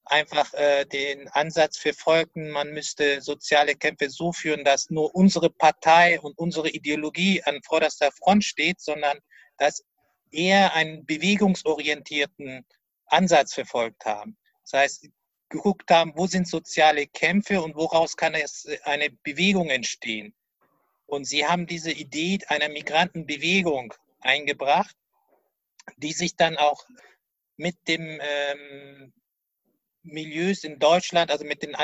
einfach 0.05 0.53
äh, 0.55 0.85
den 0.85 1.29
Ansatz 1.29 1.79
verfolgten, 1.79 2.51
man 2.51 2.73
müsste 2.73 3.21
soziale 3.21 3.75
Kämpfe 3.75 4.11
so 4.11 4.33
führen, 4.33 4.65
dass 4.65 4.91
nur 4.91 5.15
unsere 5.15 5.51
Partei 5.51 6.21
und 6.21 6.39
unsere 6.39 6.71
Ideologie 6.71 7.43
an 7.45 7.63
vorderster 7.63 8.11
Front 8.13 8.45
steht, 8.45 8.81
sondern 8.81 9.19
dass 9.59 9.85
eher 10.31 10.75
einen 10.75 11.07
bewegungsorientierten 11.07 12.67
Ansatz 13.07 13.55
verfolgt 13.55 14.05
haben. 14.05 14.37
Das 14.65 14.81
heißt, 14.81 15.09
geguckt 15.49 15.91
haben, 15.91 16.13
wo 16.17 16.27
sind 16.27 16.49
soziale 16.49 17.07
Kämpfe 17.07 17.63
und 17.63 17.77
woraus 17.77 18.17
kann 18.17 18.35
es 18.35 18.67
eine 18.85 19.11
Bewegung 19.11 19.69
entstehen. 19.69 20.35
Und 21.07 21.27
sie 21.27 21.47
haben 21.47 21.67
diese 21.67 21.93
Idee 21.93 22.39
einer 22.49 22.71
Migrantenbewegung 22.71 23.93
eingebracht, 24.21 24.97
die 25.99 26.13
sich 26.13 26.37
dann 26.37 26.57
auch 26.57 26.87
mit 27.57 27.77
dem 27.87 28.19
ähm, 28.23 29.13
Milieus 30.03 30.65
in 30.65 30.79
Deutschland, 30.79 31.31
also 31.31 31.45
mit 31.45 31.63
den, 31.63 31.77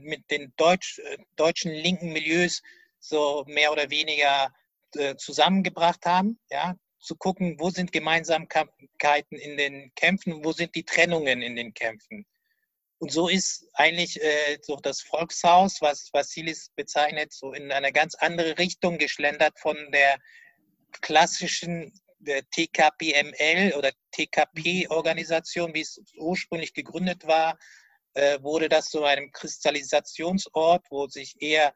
mit 0.00 0.30
den 0.30 0.52
Deutsch, 0.56 0.98
äh, 0.98 1.18
deutschen 1.36 1.72
linken 1.72 2.12
Milieus 2.12 2.62
so 2.98 3.44
mehr 3.46 3.72
oder 3.72 3.90
weniger 3.90 4.52
äh, 4.94 5.16
zusammengebracht 5.16 6.06
haben. 6.06 6.38
Ja, 6.50 6.76
zu 6.98 7.16
gucken, 7.16 7.56
wo 7.60 7.70
sind 7.70 7.92
Gemeinsamkeiten 7.92 9.38
in 9.38 9.56
den 9.56 9.92
Kämpfen, 9.94 10.44
wo 10.44 10.52
sind 10.52 10.74
die 10.74 10.84
Trennungen 10.84 11.42
in 11.42 11.56
den 11.56 11.72
Kämpfen. 11.72 12.26
Und 12.98 13.12
so 13.12 13.28
ist 13.28 13.68
eigentlich 13.74 14.20
äh, 14.22 14.58
so 14.62 14.76
das 14.76 15.02
Volkshaus, 15.02 15.80
was 15.82 16.12
Vassilis 16.12 16.70
bezeichnet, 16.74 17.32
so 17.32 17.52
in 17.52 17.70
eine 17.70 17.92
ganz 17.92 18.14
andere 18.14 18.58
Richtung 18.58 18.98
geschlendert 18.98 19.58
von 19.60 19.76
der 19.92 20.18
klassischen 21.02 21.92
der 22.18 22.42
TKPML 22.50 23.74
oder 23.76 23.92
TKP-Organisation, 24.12 25.74
wie 25.74 25.82
es 25.82 26.00
ursprünglich 26.16 26.72
gegründet 26.72 27.26
war, 27.26 27.58
äh, 28.14 28.40
wurde 28.42 28.68
das 28.68 28.88
zu 28.88 29.04
einem 29.04 29.30
Kristallisationsort, 29.32 30.86
wo 30.90 31.06
sich 31.06 31.34
eher 31.40 31.74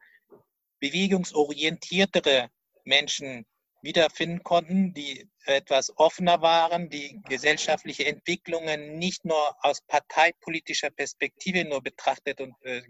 bewegungsorientiertere 0.79 2.49
Menschen 2.83 3.45
wiederfinden 3.81 4.43
konnten, 4.43 4.93
die 4.93 5.27
etwas 5.45 5.95
offener 5.97 6.41
waren, 6.41 6.89
die 6.89 7.19
gesellschaftliche 7.27 8.05
Entwicklungen 8.05 8.97
nicht 8.97 9.25
nur 9.25 9.55
aus 9.63 9.81
parteipolitischer 9.81 10.91
Perspektive 10.91 11.65
nur 11.65 11.81
betrachtet 11.81 12.41
und 12.41 12.53
äh, 12.63 12.81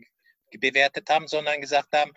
bewertet 0.57 1.09
haben, 1.09 1.27
sondern 1.27 1.61
gesagt 1.61 1.93
haben, 1.93 2.11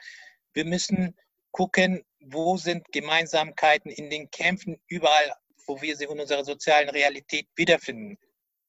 wir 0.55 0.65
müssen 0.65 1.17
gucken, 1.55 2.05
wo 2.21 2.57
sind 2.57 2.91
Gemeinsamkeiten 2.91 3.91
in 3.91 4.11
den 4.11 4.29
Kämpfen 4.31 4.81
überall, 4.89 5.33
wo 5.67 5.81
wir 5.81 5.97
sie 5.97 6.05
in 6.05 6.19
unserer 6.19 6.45
sozialen 6.45 6.89
Realität 6.89 7.47
wiederfinden. 7.55 8.19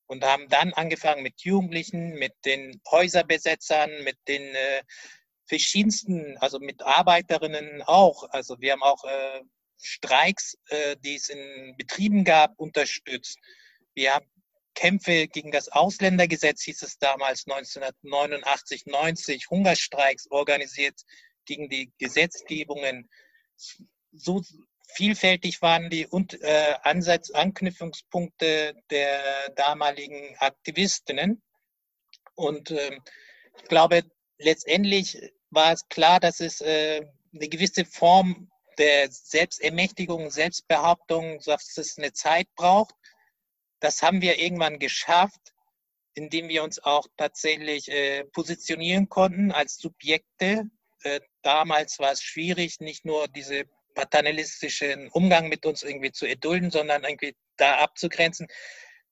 Und 0.05 0.23
haben 0.23 0.47
dann 0.49 0.71
angefangen 0.73 1.23
mit 1.23 1.41
Jugendlichen, 1.41 2.13
mit 2.19 2.33
den 2.45 2.79
Häuserbesetzern, 2.91 4.03
mit 4.03 4.17
den 4.27 4.43
äh, 4.53 4.83
verschiedensten, 5.47 6.37
also 6.37 6.59
mit 6.59 6.83
Arbeiterinnen 6.83 7.81
auch. 7.81 8.29
Also 8.29 8.55
wir 8.59 8.73
haben 8.73 8.83
auch 8.83 9.03
äh, 9.03 9.41
Streiks, 9.81 10.55
äh, 10.67 10.95
die 11.03 11.15
es 11.15 11.29
in 11.29 11.75
Betrieben 11.77 12.23
gab, 12.23 12.51
unterstützt. 12.59 13.39
Wir 13.95 14.13
haben 14.13 14.27
Kämpfe 14.75 15.27
gegen 15.27 15.51
das 15.51 15.69
Ausländergesetz, 15.69 16.61
hieß 16.61 16.83
es 16.83 16.99
damals 16.99 17.47
1989, 17.47 18.85
90, 18.85 19.49
Hungerstreiks 19.49 20.29
organisiert 20.29 21.01
gegen 21.45 21.69
die 21.69 21.91
Gesetzgebungen. 21.97 23.09
So 24.11 24.41
vielfältig 24.89 25.61
waren 25.61 25.89
die 25.89 26.07
und, 26.07 26.41
äh, 26.41 26.75
Ansatz, 26.83 27.31
Anknüpfungspunkte 27.31 28.75
der 28.89 29.49
damaligen 29.55 30.35
Aktivistinnen. 30.37 31.41
Und 32.35 32.71
äh, 32.71 32.99
ich 33.57 33.63
glaube, 33.69 34.03
letztendlich 34.37 35.17
war 35.49 35.73
es 35.73 35.87
klar, 35.87 36.19
dass 36.19 36.39
es 36.39 36.61
äh, 36.61 37.05
eine 37.33 37.49
gewisse 37.49 37.85
Form 37.85 38.49
der 38.77 39.09
Selbstermächtigung, 39.09 40.29
Selbstbehauptung, 40.29 41.39
dass 41.45 41.77
es 41.77 41.97
eine 41.97 42.13
Zeit 42.13 42.47
braucht. 42.55 42.93
Das 43.79 44.01
haben 44.01 44.21
wir 44.21 44.39
irgendwann 44.39 44.79
geschafft, 44.79 45.53
indem 46.13 46.49
wir 46.49 46.63
uns 46.63 46.79
auch 46.79 47.07
tatsächlich 47.17 47.89
äh, 47.89 48.25
positionieren 48.25 49.09
konnten 49.09 49.51
als 49.51 49.77
Subjekte. 49.77 50.69
Damals 51.45 51.99
war 51.99 52.11
es 52.11 52.23
schwierig, 52.23 52.79
nicht 52.79 53.05
nur 53.05 53.27
diese 53.27 53.65
paternalistischen 53.93 55.09
Umgang 55.09 55.47
mit 55.47 55.67
uns 55.67 55.83
irgendwie 55.83 56.11
zu 56.11 56.25
erdulden, 56.25 56.71
sondern 56.71 57.03
irgendwie 57.03 57.35
da 57.55 57.77
abzugrenzen, 57.77 58.47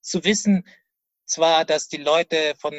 zu 0.01 0.23
wissen, 0.23 0.67
zwar, 1.25 1.63
dass 1.63 1.89
die 1.89 1.97
Leute 1.97 2.55
von 2.59 2.73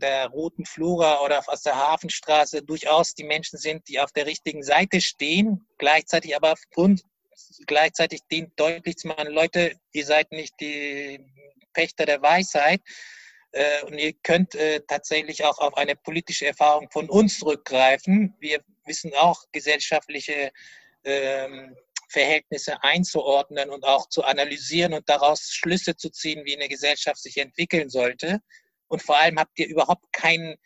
der 0.00 0.28
Roten 0.28 0.64
Flora 0.64 1.20
oder 1.22 1.42
aus 1.48 1.62
der 1.62 1.74
Hafenstraße 1.74 2.62
durchaus 2.62 3.14
die 3.14 3.24
Menschen 3.24 3.58
sind, 3.58 3.88
die 3.88 3.98
auf 3.98 4.12
der 4.12 4.26
richtigen 4.26 4.62
Seite 4.62 5.00
stehen, 5.00 5.66
gleichzeitig 5.78 6.36
aber 6.36 6.54
und 6.76 7.02
gleichzeitig 7.66 8.20
dient 8.30 8.52
deutlich 8.58 8.98
zu 8.98 9.08
machen, 9.08 9.32
Leute, 9.32 9.74
ihr 9.92 10.06
seid 10.06 10.30
nicht 10.30 10.54
die 10.60 11.18
Pächter 11.72 12.06
der 12.06 12.22
Weisheit 12.22 12.80
äh, 13.56 13.82
und 13.84 13.96
ihr 13.96 14.12
könnt 14.22 14.54
äh, 14.54 14.80
tatsächlich 14.86 15.42
auch 15.44 15.58
auf 15.58 15.76
eine 15.78 15.96
politische 15.96 16.46
Erfahrung 16.46 16.90
von 16.90 17.08
uns 17.08 17.38
zurückgreifen. 17.38 18.34
Wir 18.38 18.60
wissen 18.84 19.12
auch 19.14 19.44
gesellschaftliche 19.50 20.52
ähm, 21.04 21.74
Verhältnisse 22.10 22.82
einzuordnen 22.82 23.70
und 23.70 23.84
auch 23.84 24.10
zu 24.10 24.24
analysieren 24.24 24.92
und 24.92 25.08
daraus 25.08 25.50
Schlüsse 25.52 25.96
zu 25.96 26.10
ziehen, 26.10 26.44
wie 26.44 26.54
eine 26.54 26.68
Gesellschaft 26.68 27.22
sich 27.22 27.38
entwickeln 27.38 27.88
sollte. 27.88 28.40
Und 28.88 29.02
vor 29.02 29.18
allem 29.18 29.38
habt 29.38 29.58
ihr 29.58 29.68
überhaupt 29.68 30.12
keinen 30.12 30.56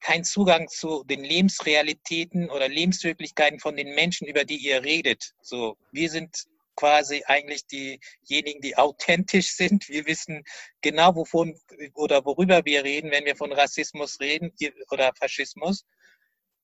keinen 0.00 0.24
Zugang 0.24 0.68
zu 0.68 1.04
den 1.04 1.24
Lebensrealitäten 1.24 2.50
oder 2.50 2.68
Lebenswirklichkeiten 2.68 3.60
von 3.60 3.76
den 3.76 3.94
Menschen, 3.94 4.26
über 4.26 4.44
die 4.44 4.56
ihr 4.56 4.82
redet. 4.84 5.32
So, 5.42 5.76
wir 5.90 6.10
sind 6.10 6.46
quasi 6.76 7.24
eigentlich 7.26 7.66
diejenigen, 7.66 8.60
die 8.60 8.76
authentisch 8.76 9.56
sind. 9.56 9.88
Wir 9.88 10.06
wissen 10.06 10.44
genau, 10.80 11.14
wovon 11.16 11.58
oder 11.94 12.24
worüber 12.24 12.64
wir 12.64 12.84
reden, 12.84 13.10
wenn 13.10 13.24
wir 13.24 13.36
von 13.36 13.52
Rassismus 13.52 14.20
reden 14.20 14.52
oder 14.90 15.12
Faschismus. 15.18 15.84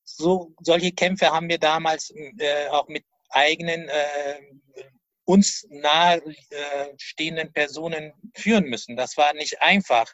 So, 0.04 0.54
solche 0.60 0.92
Kämpfe 0.92 1.30
haben 1.30 1.48
wir 1.48 1.58
damals 1.58 2.12
äh, 2.38 2.68
auch 2.68 2.88
mit 2.88 3.04
eigenen 3.30 3.88
äh, 3.88 4.40
uns 5.24 5.66
nahe 5.70 6.22
äh, 6.50 7.46
Personen 7.52 8.12
führen 8.34 8.64
müssen. 8.64 8.96
Das 8.96 9.16
war 9.16 9.32
nicht 9.34 9.62
einfach. 9.62 10.12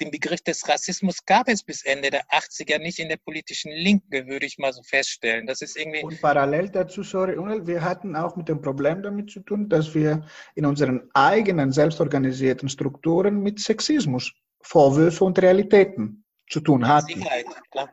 Den 0.00 0.10
Begriff 0.10 0.40
des 0.42 0.68
Rassismus 0.68 1.24
gab 1.24 1.48
es 1.48 1.62
bis 1.62 1.84
Ende 1.84 2.10
der 2.10 2.26
80er 2.28 2.78
nicht 2.78 2.98
in 2.98 3.08
der 3.08 3.16
politischen 3.16 3.72
Linken, 3.72 4.28
würde 4.28 4.46
ich 4.46 4.58
mal 4.58 4.72
so 4.72 4.82
feststellen. 4.82 5.46
Das 5.46 5.60
ist 5.60 5.76
irgendwie. 5.76 6.02
Und 6.02 6.20
parallel 6.20 6.68
dazu, 6.70 7.02
sorry, 7.02 7.36
wir 7.66 7.82
hatten 7.82 8.16
auch 8.16 8.36
mit 8.36 8.48
dem 8.48 8.60
Problem 8.60 9.02
damit 9.02 9.30
zu 9.30 9.40
tun, 9.40 9.68
dass 9.68 9.94
wir 9.94 10.24
in 10.54 10.66
unseren 10.66 11.10
eigenen 11.14 11.72
selbstorganisierten 11.72 12.68
Strukturen 12.68 13.42
mit 13.42 13.60
Sexismus, 13.60 14.32
Vorwürfe 14.60 15.24
und 15.24 15.38
Realitäten 15.40 16.24
zu 16.48 16.60
tun 16.60 16.86
hatten. 16.86 17.14
Sicherheit, 17.14 17.46
klar. 17.70 17.92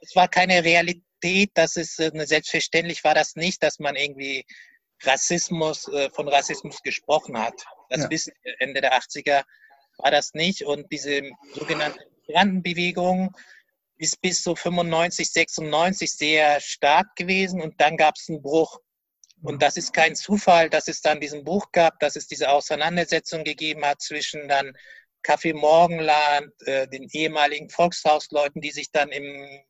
Es 0.00 0.14
war 0.14 0.28
keine 0.28 0.62
Realität, 0.64 1.50
dass 1.54 1.76
es 1.76 1.98
äh, 1.98 2.10
selbstverständlich 2.14 3.02
war 3.04 3.14
das 3.14 3.34
nicht, 3.34 3.62
dass 3.62 3.78
man 3.78 3.96
irgendwie 3.96 4.44
Rassismus, 5.02 5.88
äh, 5.88 6.10
von 6.10 6.28
Rassismus 6.28 6.82
gesprochen 6.82 7.38
hat. 7.38 7.64
Das 7.88 8.02
ja. 8.02 8.10
wissen 8.10 8.32
wir 8.42 8.54
Ende 8.60 8.80
der 8.80 8.98
80er 8.98 9.44
war 9.98 10.10
das 10.10 10.34
nicht. 10.34 10.62
Und 10.62 10.90
diese 10.92 11.22
sogenannte 11.54 12.00
Migrantenbewegung 12.26 13.36
ist 13.96 14.20
bis 14.20 14.42
so 14.42 14.54
95, 14.54 15.30
96 15.30 16.12
sehr 16.12 16.60
stark 16.60 17.16
gewesen 17.16 17.60
und 17.60 17.80
dann 17.80 17.96
gab 17.96 18.14
es 18.16 18.28
einen 18.28 18.42
Bruch. 18.42 18.78
Und 19.42 19.62
das 19.62 19.76
ist 19.76 19.92
kein 19.92 20.16
Zufall, 20.16 20.68
dass 20.68 20.88
es 20.88 21.00
dann 21.00 21.20
diesen 21.20 21.44
Bruch 21.44 21.70
gab, 21.72 22.00
dass 22.00 22.16
es 22.16 22.26
diese 22.26 22.50
Auseinandersetzung 22.50 23.44
gegeben 23.44 23.84
hat 23.84 24.00
zwischen 24.00 24.48
dann 24.48 24.72
Kaffee 25.22 25.52
Morgenland, 25.52 26.52
äh, 26.66 26.88
den 26.88 27.08
ehemaligen 27.12 27.70
Volkshausleuten, 27.70 28.60
die 28.60 28.70
sich 28.70 28.90
dann 28.90 29.10
in 29.10 29.62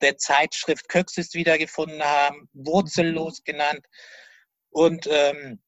der 0.00 0.16
Zeitschrift 0.16 0.88
Köxis 0.88 1.34
wiedergefunden 1.34 2.02
haben, 2.02 2.48
wurzellos 2.52 3.42
genannt, 3.44 3.86
und 4.70 5.06
ähm, 5.10 5.62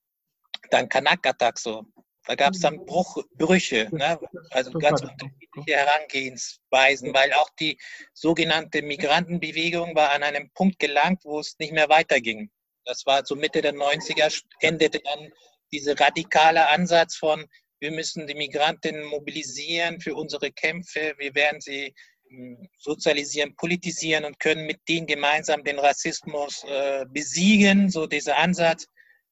dann 0.70 0.88
Kanakatak 0.88 1.58
so. 1.58 1.84
Da 2.26 2.34
gab 2.34 2.54
es 2.54 2.60
dann 2.60 2.76
mhm. 2.76 2.86
Bruch, 2.86 3.22
Brüche, 3.34 3.88
ne? 3.92 4.18
also 4.50 4.72
ganz 4.72 5.02
unterschiedliche 5.02 5.76
Herangehensweisen, 5.76 7.12
weil 7.12 7.32
auch 7.34 7.50
die 7.60 7.78
sogenannte 8.14 8.82
Migrantenbewegung 8.82 9.94
war 9.94 10.12
an 10.12 10.22
einem 10.22 10.50
Punkt 10.50 10.78
gelangt, 10.78 11.24
wo 11.24 11.40
es 11.40 11.58
nicht 11.58 11.72
mehr 11.72 11.88
weiterging. 11.88 12.50
Das 12.86 13.04
war 13.06 13.24
so 13.24 13.36
Mitte 13.36 13.60
der 13.60 13.74
90er, 13.74 14.42
endete 14.60 15.00
dann 15.00 15.32
dieser 15.70 15.98
radikale 15.98 16.68
Ansatz 16.68 17.16
von, 17.16 17.46
wir 17.80 17.90
müssen 17.90 18.26
die 18.26 18.34
Migrantinnen 18.34 19.04
mobilisieren 19.04 20.00
für 20.00 20.14
unsere 20.14 20.50
Kämpfe, 20.50 21.14
wir 21.18 21.34
werden 21.34 21.60
sie 21.60 21.94
hm, 22.28 22.68
sozialisieren, 22.78 23.54
politisieren 23.56 24.24
und 24.24 24.40
können 24.40 24.64
mit 24.64 24.80
denen 24.88 25.06
gemeinsam 25.06 25.62
den 25.62 25.78
Rassismus 25.78 26.64
äh, 26.64 27.04
besiegen. 27.08 27.90
So 27.90 28.06
dieser 28.06 28.38
Ansatz 28.38 28.86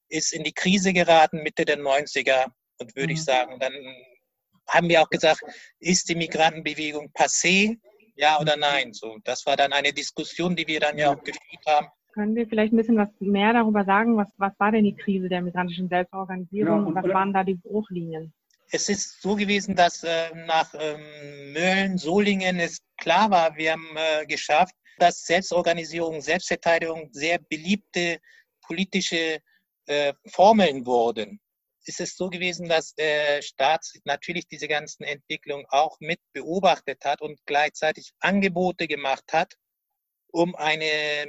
ist 0.08 0.34
in 0.34 0.44
die 0.44 0.52
Krise 0.52 0.92
geraten, 0.92 1.42
Mitte 1.42 1.64
der 1.64 1.78
90er 1.78 2.52
und 2.82 2.94
würde 2.94 3.08
mhm. 3.08 3.14
ich 3.14 3.24
sagen, 3.24 3.58
dann 3.58 3.72
haben 4.68 4.88
wir 4.88 5.02
auch 5.02 5.08
gesagt, 5.08 5.40
ist 5.80 6.08
die 6.08 6.14
Migrantenbewegung 6.14 7.10
passé, 7.14 7.78
ja 8.16 8.40
oder 8.40 8.56
nein? 8.56 8.92
So, 8.92 9.18
das 9.24 9.44
war 9.46 9.56
dann 9.56 9.72
eine 9.72 9.92
Diskussion, 9.92 10.56
die 10.56 10.66
wir 10.66 10.80
dann 10.80 10.98
ja 10.98 11.10
auch 11.10 11.22
geführt 11.22 11.66
haben. 11.66 11.88
Können 12.12 12.36
wir 12.36 12.46
vielleicht 12.46 12.72
ein 12.72 12.76
bisschen 12.76 12.98
was 12.98 13.08
mehr 13.20 13.54
darüber 13.54 13.84
sagen? 13.84 14.16
Was, 14.16 14.28
was 14.36 14.52
war 14.58 14.70
denn 14.70 14.84
die 14.84 14.94
Krise 14.94 15.28
der 15.28 15.40
migrantischen 15.40 15.88
Selbstorganisierung 15.88 16.80
ja, 16.80 16.86
und 16.86 16.94
was 16.94 17.08
waren 17.08 17.32
da 17.32 17.42
die 17.42 17.54
Bruchlinien? 17.54 18.32
Es 18.70 18.88
ist 18.88 19.20
so 19.22 19.34
gewesen, 19.34 19.74
dass 19.74 20.02
äh, 20.02 20.30
nach 20.46 20.74
ähm, 20.78 21.52
Mölln, 21.52 21.98
Solingen 21.98 22.58
es 22.58 22.78
klar 22.98 23.30
war, 23.30 23.56
wir 23.56 23.72
haben 23.72 23.96
äh, 23.96 24.26
geschafft, 24.26 24.74
dass 24.98 25.24
Selbstorganisierung, 25.24 26.20
Selbstverteidigung 26.20 27.08
sehr 27.12 27.38
beliebte 27.38 28.18
politische 28.60 29.38
äh, 29.86 30.12
Formeln 30.26 30.86
wurden 30.86 31.40
ist 31.84 32.00
es 32.00 32.16
so 32.16 32.28
gewesen, 32.28 32.68
dass 32.68 32.94
der 32.94 33.42
Staat 33.42 33.84
natürlich 34.04 34.46
diese 34.46 34.68
ganzen 34.68 35.04
Entwicklungen 35.04 35.66
auch 35.68 35.98
mit 36.00 36.20
beobachtet 36.32 37.04
hat 37.04 37.20
und 37.20 37.40
gleichzeitig 37.46 38.12
Angebote 38.20 38.86
gemacht 38.86 39.32
hat, 39.32 39.54
um 40.28 40.54
eine 40.54 41.26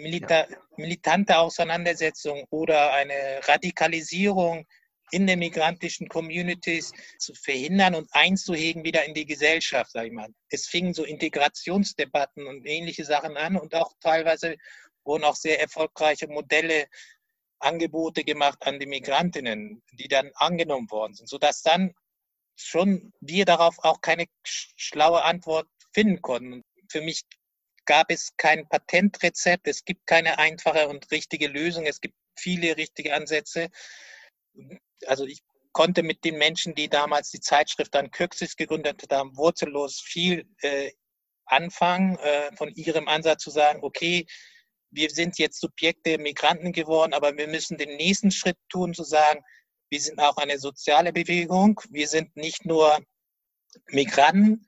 milita 0.00 0.46
militante 0.76 1.38
Auseinandersetzung 1.38 2.44
oder 2.50 2.92
eine 2.92 3.40
Radikalisierung 3.46 4.66
in 5.12 5.26
den 5.26 5.38
migrantischen 5.38 6.08
Communities 6.08 6.92
zu 7.18 7.34
verhindern 7.34 7.94
und 7.94 8.08
einzuhegen 8.12 8.82
wieder 8.82 9.04
in 9.04 9.12
die 9.12 9.26
Gesellschaft, 9.26 9.92
sage 9.92 10.08
ich 10.08 10.12
mal. 10.12 10.32
Es 10.48 10.66
fingen 10.66 10.94
so 10.94 11.04
Integrationsdebatten 11.04 12.46
und 12.46 12.66
ähnliche 12.66 13.04
Sachen 13.04 13.36
an 13.36 13.56
und 13.56 13.74
auch 13.74 13.92
teilweise 14.00 14.56
wurden 15.04 15.24
auch 15.24 15.36
sehr 15.36 15.60
erfolgreiche 15.60 16.28
Modelle 16.28 16.86
Angebote 17.62 18.24
gemacht 18.24 18.58
an 18.66 18.78
die 18.78 18.86
Migrantinnen, 18.86 19.82
die 19.92 20.08
dann 20.08 20.30
angenommen 20.34 20.90
worden 20.90 21.14
sind, 21.14 21.28
sodass 21.28 21.62
dann 21.62 21.94
schon 22.56 23.12
wir 23.20 23.44
darauf 23.44 23.78
auch 23.78 24.00
keine 24.00 24.26
schlaue 24.44 25.22
Antwort 25.22 25.68
finden 25.92 26.20
konnten. 26.20 26.62
Für 26.88 27.00
mich 27.00 27.22
gab 27.84 28.10
es 28.10 28.36
kein 28.36 28.68
Patentrezept, 28.68 29.66
es 29.66 29.84
gibt 29.84 30.06
keine 30.06 30.38
einfache 30.38 30.88
und 30.88 31.10
richtige 31.10 31.48
Lösung, 31.48 31.86
es 31.86 32.00
gibt 32.00 32.14
viele 32.38 32.76
richtige 32.76 33.14
Ansätze. 33.14 33.68
Also 35.06 35.24
ich 35.26 35.42
konnte 35.72 36.02
mit 36.02 36.24
den 36.24 36.38
Menschen, 36.38 36.74
die 36.74 36.88
damals 36.88 37.30
die 37.30 37.40
Zeitschrift 37.40 37.96
an 37.96 38.10
Köxis 38.10 38.56
gegründet 38.56 39.04
haben, 39.10 39.36
wurzellos 39.36 40.00
viel 40.00 40.46
äh, 40.60 40.92
anfangen, 41.46 42.16
äh, 42.18 42.54
von 42.56 42.68
ihrem 42.70 43.08
Ansatz 43.08 43.42
zu 43.42 43.50
sagen, 43.50 43.80
okay, 43.82 44.26
wir 44.92 45.10
sind 45.10 45.38
jetzt 45.38 45.60
Subjekte, 45.60 46.18
Migranten 46.18 46.72
geworden, 46.72 47.14
aber 47.14 47.36
wir 47.36 47.48
müssen 47.48 47.78
den 47.78 47.96
nächsten 47.96 48.30
Schritt 48.30 48.58
tun, 48.68 48.94
zu 48.94 49.04
sagen, 49.04 49.40
wir 49.90 50.00
sind 50.00 50.18
auch 50.20 50.36
eine 50.36 50.58
soziale 50.58 51.12
Bewegung. 51.12 51.80
Wir 51.90 52.08
sind 52.08 52.34
nicht 52.36 52.64
nur 52.64 52.98
Migranten, 53.88 54.66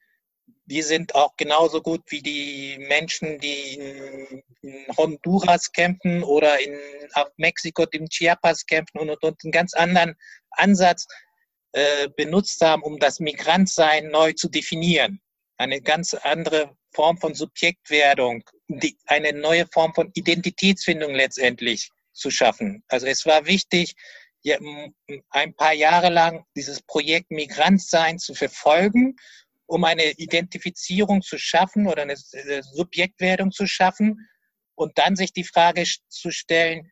wir 0.66 0.84
sind 0.84 1.14
auch 1.14 1.36
genauso 1.36 1.82
gut 1.82 2.02
wie 2.08 2.22
die 2.22 2.78
Menschen, 2.78 3.38
die 3.38 3.74
in, 3.74 4.42
in 4.62 4.86
Honduras 4.96 5.70
kämpfen 5.72 6.22
oder 6.22 6.58
in 6.60 6.78
Mexiko, 7.36 7.84
in 7.92 8.08
Chiapas 8.08 8.64
kämpfen 8.64 8.98
und, 8.98 9.10
und, 9.10 9.22
und 9.22 9.44
einen 9.44 9.52
ganz 9.52 9.74
anderen 9.74 10.16
Ansatz 10.50 11.06
äh, 11.72 12.08
benutzt 12.16 12.60
haben, 12.62 12.82
um 12.82 12.98
das 12.98 13.20
Migrantsein 13.20 14.08
neu 14.08 14.32
zu 14.32 14.48
definieren. 14.48 15.20
Eine 15.58 15.82
ganz 15.82 16.14
andere 16.14 16.76
Form 16.92 17.18
von 17.18 17.34
Subjektwerdung, 17.34 18.42
die, 18.68 18.96
eine 19.06 19.32
neue 19.32 19.66
Form 19.66 19.94
von 19.94 20.10
Identitätsfindung 20.14 21.14
letztendlich 21.14 21.90
zu 22.12 22.30
schaffen. 22.30 22.82
Also 22.88 23.06
es 23.06 23.26
war 23.26 23.46
wichtig, 23.46 23.94
ein 25.30 25.54
paar 25.54 25.72
Jahre 25.72 26.10
lang 26.10 26.44
dieses 26.54 26.82
Projekt 26.82 27.30
Migrantsein 27.30 28.18
zu 28.18 28.34
verfolgen, 28.34 29.16
um 29.66 29.84
eine 29.84 30.10
Identifizierung 30.12 31.22
zu 31.22 31.38
schaffen 31.38 31.86
oder 31.86 32.02
eine 32.02 32.16
Subjektwerdung 32.16 33.50
zu 33.50 33.66
schaffen 33.66 34.28
und 34.74 34.98
dann 34.98 35.16
sich 35.16 35.32
die 35.32 35.44
Frage 35.44 35.84
zu 36.08 36.30
stellen, 36.30 36.90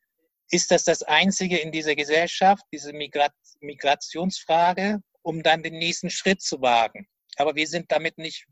ist 0.50 0.70
das 0.70 0.84
das 0.84 1.02
Einzige 1.02 1.58
in 1.58 1.72
dieser 1.72 1.94
Gesellschaft, 1.94 2.64
diese 2.72 2.92
Migrat 2.92 3.32
Migrationsfrage, 3.60 5.00
um 5.22 5.42
dann 5.42 5.62
den 5.62 5.78
nächsten 5.78 6.10
Schritt 6.10 6.42
zu 6.42 6.60
wagen. 6.60 7.06
Aber 7.36 7.54
wir 7.54 7.66
sind 7.66 7.90
damit 7.90 8.18
nicht 8.18 8.46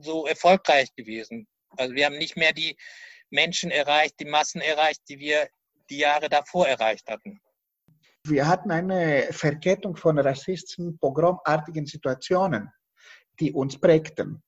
so 0.00 0.26
erfolgreich 0.26 0.94
gewesen. 0.94 1.46
Also 1.76 1.94
wir 1.94 2.06
haben 2.06 2.18
nicht 2.18 2.36
mehr 2.36 2.52
die 2.52 2.76
Menschen 3.30 3.70
erreicht, 3.70 4.18
die 4.20 4.24
Massen 4.24 4.60
erreicht, 4.60 5.02
die 5.08 5.18
wir 5.18 5.48
die 5.90 5.98
Jahre 5.98 6.28
davor 6.28 6.66
erreicht 6.66 7.08
hatten. 7.08 7.40
Wir 8.24 8.46
hatten 8.46 8.70
eine 8.70 9.28
Verkettung 9.30 9.96
von 9.96 10.18
rassistischen, 10.18 10.98
pogromartigen 10.98 11.86
Situationen, 11.86 12.70
die 13.40 13.52
uns 13.52 13.78
prägten 13.78 14.42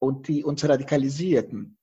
und 0.00 0.26
die 0.28 0.42
uns 0.42 0.68
radikalisierten. 0.68 1.78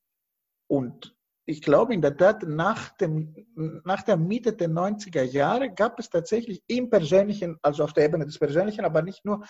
Und 0.68 1.16
ich 1.46 1.62
glaube 1.62 1.94
in 1.94 2.02
der 2.02 2.16
Tat, 2.16 2.44
nach, 2.44 2.96
dem, 2.98 3.36
nach 3.84 4.02
der 4.04 4.18
Mitte 4.18 4.54
der 4.54 4.70
90er 4.70 5.24
Jahre 5.24 5.74
gab 5.74 6.00
es 6.00 6.10
tatsächlich 6.10 6.64
im 6.68 6.90
Persönlichen, 6.90 7.58
also 7.62 7.84
auf 7.84 7.94
der 7.94 8.06
Ebene 8.06 8.26
des 8.26 8.40
Persönlichen, 8.40 8.86
aber 8.86 9.02
nicht 9.02 9.24
nur, 9.26 9.46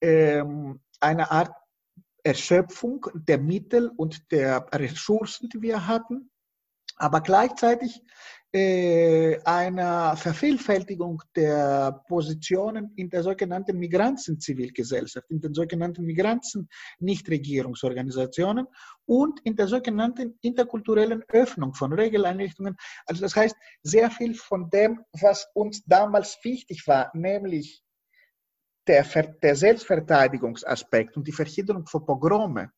ähm, 0.00 0.80
eine 1.00 1.30
Art 1.30 1.52
Erschöpfung 2.26 3.06
der 3.14 3.38
Mittel 3.38 3.90
und 3.96 4.30
der 4.32 4.66
Ressourcen, 4.72 5.48
die 5.48 5.62
wir 5.62 5.86
hatten, 5.86 6.28
aber 6.96 7.20
gleichzeitig 7.20 8.02
äh, 8.52 9.38
einer 9.44 10.16
Vervielfältigung 10.16 11.22
der 11.36 12.02
Positionen 12.08 12.90
in 12.96 13.10
der 13.10 13.22
sogenannten 13.22 13.78
Migranten-Zivilgesellschaft, 13.78 15.30
in 15.30 15.40
den 15.40 15.54
sogenannten 15.54 16.04
Migranten-Nichtregierungsorganisationen 16.04 18.66
und 19.04 19.38
in 19.44 19.54
der 19.54 19.68
sogenannten 19.68 20.36
interkulturellen 20.40 21.22
Öffnung 21.28 21.74
von 21.74 21.92
Regeleinrichtungen. 21.92 22.76
Also 23.06 23.22
das 23.22 23.36
heißt, 23.36 23.54
sehr 23.82 24.10
viel 24.10 24.34
von 24.34 24.68
dem, 24.70 25.04
was 25.12 25.46
uns 25.54 25.84
damals 25.84 26.40
wichtig 26.42 26.88
war, 26.88 27.12
nämlich 27.14 27.85
der, 28.86 29.04
der 29.42 29.56
Selbstverteidigungsaspekt 29.56 31.16
und 31.16 31.26
die 31.26 31.32
Verhinderung 31.32 31.86
von 31.86 32.04
Pogrome 32.04 32.70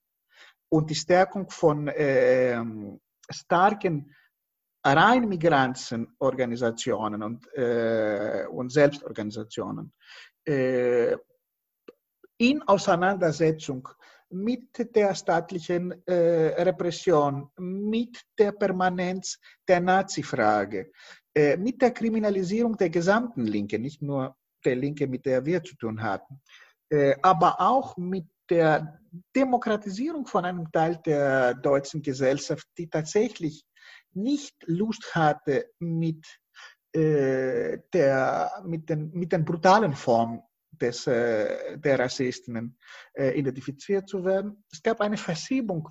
und 0.70 0.90
die 0.90 0.94
Stärkung 0.94 1.48
von 1.50 1.88
äh, 1.88 2.62
starken 3.30 4.14
rein 4.84 5.28
Migrantenorganisationen 5.28 7.22
und, 7.22 7.46
äh, 7.54 8.46
und 8.50 8.72
Selbstorganisationen 8.72 9.92
äh, 10.46 11.16
in 12.38 12.62
Auseinandersetzung 12.62 13.88
mit 14.30 14.94
der 14.94 15.14
staatlichen 15.14 16.06
äh, 16.06 16.62
Repression, 16.62 17.50
mit 17.58 18.20
der 18.38 18.52
Permanenz 18.52 19.38
der 19.66 19.80
Nazi-Frage, 19.80 20.92
äh, 21.34 21.56
mit 21.56 21.80
der 21.80 21.92
Kriminalisierung 21.92 22.76
der 22.76 22.90
gesamten 22.90 23.46
Linke, 23.46 23.78
nicht 23.78 24.02
nur 24.02 24.36
der 24.64 24.76
Linke, 24.76 25.06
mit 25.06 25.26
der 25.26 25.44
wir 25.44 25.62
zu 25.62 25.76
tun 25.76 26.02
hatten, 26.02 26.40
äh, 26.90 27.16
aber 27.22 27.60
auch 27.60 27.96
mit 27.96 28.26
der 28.50 28.98
Demokratisierung 29.36 30.26
von 30.26 30.44
einem 30.44 30.70
Teil 30.72 31.00
der 31.04 31.54
deutschen 31.54 32.02
Gesellschaft, 32.02 32.66
die 32.76 32.88
tatsächlich 32.88 33.64
nicht 34.12 34.54
Lust 34.66 35.14
hatte, 35.14 35.70
mit, 35.78 36.26
äh, 36.92 37.78
der, 37.92 38.62
mit, 38.64 38.88
den, 38.88 39.10
mit 39.12 39.32
den 39.32 39.44
brutalen 39.44 39.94
Formen 39.94 40.42
des, 40.70 41.06
äh, 41.06 41.78
der 41.78 41.98
Rassisten 41.98 42.78
äh, 43.14 43.38
identifiziert 43.38 44.08
zu 44.08 44.24
werden. 44.24 44.64
Es 44.70 44.82
gab 44.82 45.00
eine 45.00 45.16
Verschiebung 45.16 45.88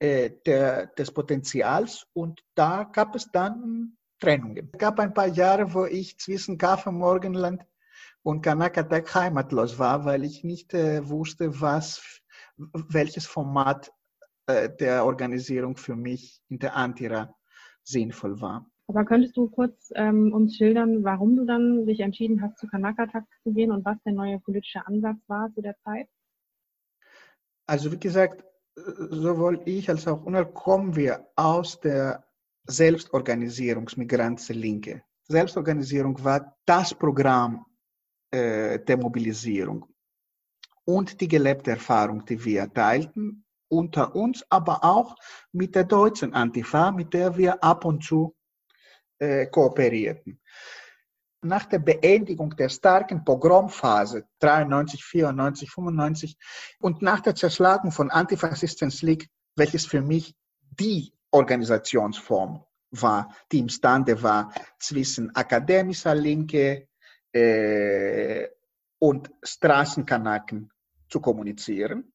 der, 0.00 0.88
des 0.88 1.10
Potenzials 1.10 2.04
und 2.12 2.42
da 2.54 2.84
gab 2.84 3.14
es 3.14 3.30
dann 3.30 3.96
Trennungen. 4.24 4.70
Es 4.72 4.78
gab 4.78 4.98
ein 5.00 5.12
paar 5.12 5.28
Jahre, 5.28 5.74
wo 5.74 5.84
ich 5.84 6.18
zwischen 6.18 6.56
Kaffee 6.56 6.92
Morgenland 6.92 7.62
und 8.22 8.40
Kanakatak 8.40 9.14
heimatlos 9.14 9.78
war, 9.78 10.04
weil 10.06 10.24
ich 10.24 10.44
nicht 10.44 10.72
äh, 10.72 11.06
wusste, 11.08 11.60
was, 11.60 12.22
welches 12.56 13.26
Format 13.26 13.92
äh, 14.46 14.70
der 14.70 15.04
Organisierung 15.04 15.76
für 15.76 15.94
mich 15.94 16.40
in 16.48 16.58
der 16.58 16.74
Antira 16.74 17.34
sinnvoll 17.82 18.40
war. 18.40 18.66
Aber 18.86 19.04
könntest 19.04 19.36
du 19.36 19.48
kurz 19.48 19.92
ähm, 19.94 20.32
uns 20.32 20.56
schildern, 20.56 21.04
warum 21.04 21.36
du 21.36 21.44
dann 21.44 21.86
dich 21.86 22.00
entschieden 22.00 22.42
hast, 22.42 22.58
zu 22.58 22.66
Kanakatak 22.66 23.24
zu 23.42 23.52
gehen 23.52 23.72
und 23.72 23.84
was 23.84 23.96
der 24.04 24.12
neue 24.12 24.40
politische 24.40 24.86
Ansatz 24.86 25.18
war 25.26 25.50
zu 25.54 25.60
der 25.60 25.76
Zeit? 25.84 26.08
Also 27.66 27.92
wie 27.92 28.00
gesagt, 28.00 28.44
sowohl 28.74 29.60
ich 29.64 29.88
als 29.88 30.06
auch 30.08 30.24
UNER 30.24 30.44
kommen 30.46 30.96
wir 30.96 31.26
aus 31.36 31.80
der 31.80 32.24
Selbstorganisierungsmigranten 32.66 34.56
Linke. 34.56 35.02
Selbstorganisierung 35.28 36.22
war 36.24 36.56
das 36.64 36.94
Programm 36.94 37.64
äh, 38.30 38.78
der 38.78 38.96
Mobilisierung 38.96 39.86
und 40.84 41.20
die 41.20 41.28
gelebte 41.28 41.72
Erfahrung, 41.72 42.24
die 42.24 42.42
wir 42.44 42.72
teilten 42.72 43.44
unter 43.68 44.14
uns, 44.14 44.44
aber 44.50 44.84
auch 44.84 45.16
mit 45.52 45.74
der 45.74 45.84
deutschen 45.84 46.34
Antifa, 46.34 46.92
mit 46.92 47.12
der 47.14 47.36
wir 47.36 47.62
ab 47.62 47.84
und 47.84 48.04
zu 48.04 48.34
äh, 49.18 49.46
kooperierten. 49.46 50.40
Nach 51.42 51.66
der 51.66 51.78
Beendigung 51.78 52.56
der 52.56 52.68
starken 52.68 53.24
Pogromphase 53.24 54.26
93, 54.40 55.04
94, 55.04 55.70
95 55.70 56.36
und 56.80 57.02
nach 57.02 57.20
der 57.20 57.34
Zerschlagung 57.34 57.92
von 57.92 58.10
Anti-Assistance 58.10 59.04
League, 59.04 59.28
welches 59.56 59.86
für 59.86 60.00
mich 60.00 60.34
die 60.78 61.13
Organisationsform 61.34 62.64
war, 62.90 63.34
die 63.50 63.58
imstande 63.58 64.22
war, 64.22 64.52
zwischen 64.78 65.34
akademischer 65.34 66.14
Linke 66.14 66.88
äh, 67.32 68.46
und 68.98 69.30
Straßenkanaken 69.42 70.70
zu 71.08 71.20
kommunizieren, 71.20 72.12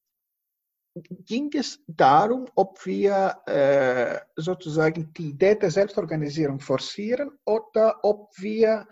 ging 1.25 1.51
es 1.53 1.79
darum, 1.87 2.47
ob 2.55 2.85
wir 2.85 3.37
äh, 3.45 4.19
sozusagen 4.35 5.13
die 5.13 5.29
Idee 5.29 5.55
der 5.55 5.71
Selbstorganisierung 5.71 6.59
forcieren 6.59 7.31
oder 7.45 7.99
ob 8.03 8.31
wir 8.37 8.87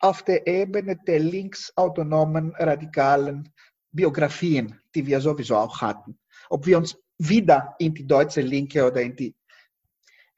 auf 0.00 0.22
der 0.22 0.46
Ebene 0.46 0.96
der 0.96 1.18
linksautonomen, 1.18 2.54
radikalen 2.56 3.52
Biografien, 3.92 4.80
die 4.94 5.06
wir 5.06 5.20
sowieso 5.20 5.56
auch 5.56 5.80
hatten, 5.80 6.18
ob 6.48 6.66
wir 6.66 6.78
uns 6.78 6.96
wieder 7.18 7.74
in 7.78 7.92
die 7.92 8.06
deutsche 8.06 8.40
Linke 8.40 8.86
oder 8.86 9.02
in, 9.02 9.14
die, 9.14 9.34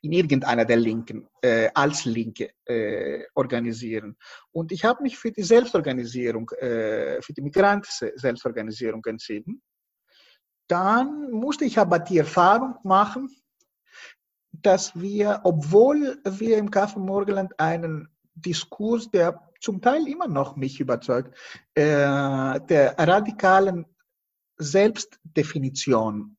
in 0.03 0.12
irgendeiner 0.12 0.65
der 0.65 0.77
Linken 0.77 1.29
äh, 1.41 1.71
als 1.75 2.05
Linke 2.05 2.51
äh, 2.65 3.25
organisieren. 3.35 4.17
Und 4.53 4.73
ich 4.73 4.85
habe 4.85 5.03
mich 5.03 5.17
für 5.17 5.33
die 5.33 5.43
Selbstorganisierung, 5.43 6.51
äh, 6.51 7.23
für 7.23 7.33
die 7.33 7.43
Migranten-Selbstorganisierung 7.43 9.05
entschieden 9.07 9.62
dann 10.73 11.31
musste 11.31 11.67
ich 11.67 11.79
aber 11.79 11.99
die 11.99 12.17
Erfahrung 12.17 12.77
machen, 12.83 13.29
dass 14.53 14.99
wir, 14.99 15.41
obwohl 15.45 16.19
wir 16.25 16.57
im 16.57 16.71
Café 16.71 16.99
Morgenland 16.99 17.53
einen 17.61 18.09
Diskurs, 18.35 19.11
der 19.11 19.51
zum 19.61 19.83
Teil 19.83 20.09
immer 20.09 20.29
noch 20.29 20.57
mich 20.57 20.81
überzeugt, 20.81 21.37
äh, 21.75 21.83
der 21.83 22.95
radikalen 22.99 23.85
Selbstdefinition 24.57 26.38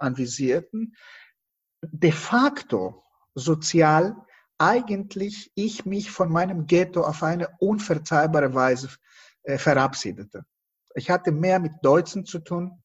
anvisierten, 0.00 0.94
de 1.82 2.12
facto 2.12 3.02
sozial 3.34 4.16
eigentlich 4.58 5.50
ich 5.54 5.84
mich 5.84 6.10
von 6.10 6.30
meinem 6.32 6.66
Ghetto 6.66 7.02
auf 7.02 7.22
eine 7.22 7.48
unverzeihbare 7.58 8.54
Weise 8.54 8.88
äh, 9.42 9.58
verabschiedete. 9.58 10.44
Ich 10.94 11.10
hatte 11.10 11.32
mehr 11.32 11.58
mit 11.58 11.72
Deutschen 11.82 12.24
zu 12.24 12.38
tun, 12.38 12.82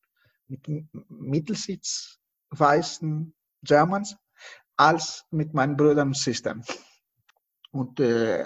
mit 0.48 0.68
Mittelsitz, 1.10 2.18
weißen 2.50 3.34
Germans, 3.62 4.18
als 4.76 5.26
mit 5.30 5.54
meinen 5.54 5.78
Brüdern 5.78 6.10
und 6.10 6.18
Schwestern. 6.18 6.64
Und 7.72 8.00
äh, 8.00 8.44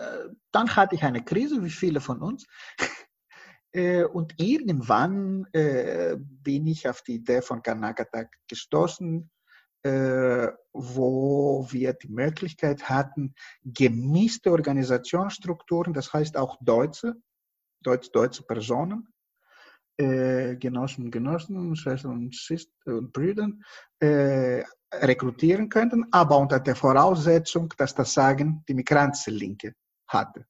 dann 0.52 0.76
hatte 0.76 0.96
ich 0.96 1.04
eine 1.04 1.24
Krise, 1.24 1.64
wie 1.64 1.70
viele 1.70 2.02
von 2.02 2.22
uns. 2.22 2.46
Äh, 3.74 4.04
und 4.04 4.40
irgendwann 4.40 5.46
äh, 5.52 6.16
bin 6.18 6.68
ich 6.68 6.88
auf 6.88 7.02
die 7.02 7.16
Idee 7.16 7.42
von 7.42 7.62
Kanakatak 7.62 8.30
gestoßen, 8.48 9.30
äh, 9.84 10.48
wo 10.74 11.68
wir 11.70 11.94
die 11.94 12.10
Möglichkeit 12.10 12.88
hatten, 12.88 13.34
gemischte 13.64 14.52
Organisationsstrukturen, 14.52 15.94
das 15.94 16.14
heißt 16.14 16.38
auch 16.38 16.58
Deutsche, 16.62 17.16
deutsch-deutsche 17.82 18.44
Personen, 18.44 19.10
Genossen 19.96 21.06
und 21.06 21.12
Genossen, 21.12 21.76
Schwestern 21.76 22.14
und, 22.14 22.36
Schwestern 22.36 22.98
und 22.98 23.14
Brüdern 23.14 23.64
äh, 24.00 24.64
rekrutieren 24.92 25.70
könnten, 25.70 26.06
aber 26.12 26.40
unter 26.40 26.60
der 26.60 26.76
Voraussetzung, 26.76 27.72
dass 27.78 27.94
das 27.94 28.12
Sagen 28.12 28.64
die 28.68 28.74
Migrantenlinke 28.74 29.76
hatte. 30.08 30.48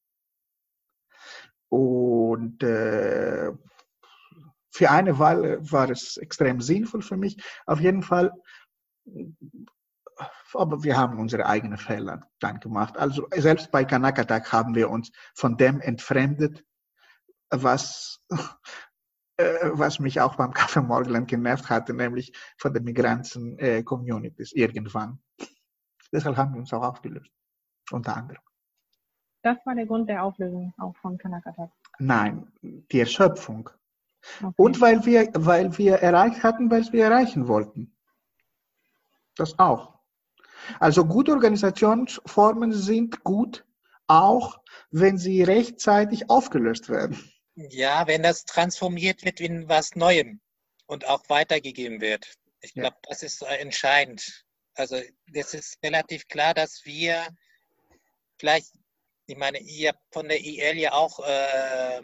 Und 1.73 2.61
äh, 2.61 3.51
für 4.69 4.91
eine 4.91 5.17
Wahl 5.17 5.57
war 5.71 5.89
es 5.89 6.17
extrem 6.17 6.61
sinnvoll 6.61 7.01
für 7.01 7.17
mich. 7.17 7.43
Auf 7.65 7.79
jeden 7.79 8.03
Fall, 8.03 8.31
aber 10.53 10.83
wir 10.83 10.95
haben 10.97 11.17
unsere 11.17 11.47
eigenen 11.47 11.79
Fehler 11.79 12.29
dann 12.39 12.59
gemacht. 12.59 12.95
Also 12.95 13.27
selbst 13.35 13.71
bei 13.71 13.85
Kanakatak 13.85 14.53
haben 14.53 14.75
wir 14.75 14.91
uns 14.91 15.11
von 15.33 15.57
dem 15.57 15.81
entfremdet, 15.81 16.63
was 17.49 18.19
äh, 19.37 19.71
was 19.73 19.99
mich 19.99 20.21
auch 20.21 20.35
beim 20.35 20.53
Kaffee 20.53 21.25
genervt 21.25 21.71
hatte, 21.71 21.95
nämlich 21.95 22.37
von 22.59 22.71
den 22.71 22.83
Migranten-Communities 22.83 24.53
äh, 24.53 24.59
irgendwann. 24.59 25.23
Deshalb 26.11 26.37
haben 26.37 26.53
wir 26.53 26.59
uns 26.59 26.71
auch 26.71 26.83
aufgelöst, 26.83 27.31
unter 27.89 28.15
anderem. 28.15 28.43
Das 29.43 29.57
war 29.65 29.75
der 29.75 29.85
Grund 29.85 30.09
der 30.09 30.23
Auflösung 30.23 30.73
auch 30.77 30.95
von 30.97 31.17
Kanakatak? 31.17 31.69
Nein, 31.99 32.47
die 32.61 32.99
Erschöpfung. 32.99 33.69
Okay. 34.41 34.53
Und 34.55 34.79
weil 34.79 35.05
wir, 35.05 35.29
weil 35.33 35.77
wir 35.77 35.95
erreicht 35.95 36.43
hatten, 36.43 36.71
was 36.71 36.93
wir 36.93 37.05
erreichen 37.05 37.47
wollten. 37.47 37.93
Das 39.35 39.59
auch. 39.59 39.99
Also 40.79 41.05
gute 41.05 41.33
Organisationsformen 41.33 42.71
sind 42.71 43.23
gut, 43.23 43.65
auch 44.07 44.61
wenn 44.91 45.17
sie 45.17 45.43
rechtzeitig 45.43 46.29
aufgelöst 46.29 46.89
werden. 46.89 47.17
Ja, 47.55 48.07
wenn 48.07 48.23
das 48.23 48.45
transformiert 48.45 49.25
wird 49.25 49.39
in 49.39 49.67
was 49.67 49.95
Neuem 49.95 50.39
und 50.85 51.07
auch 51.07 51.27
weitergegeben 51.29 52.01
wird. 52.01 52.33
Ich 52.61 52.73
glaube, 52.73 52.95
ja. 52.95 53.09
das 53.09 53.23
ist 53.23 53.41
entscheidend. 53.41 54.45
Also 54.75 54.97
es 55.33 55.53
ist 55.53 55.77
relativ 55.83 56.27
klar, 56.27 56.53
dass 56.53 56.85
wir 56.85 57.27
vielleicht, 58.37 58.71
ich 59.25 59.37
meine, 59.37 59.59
ihr 59.59 59.89
habt 59.89 60.13
von 60.13 60.27
der 60.27 60.39
IL 60.41 60.77
ja 60.77 60.93
auch 60.93 61.19
äh, 61.19 62.01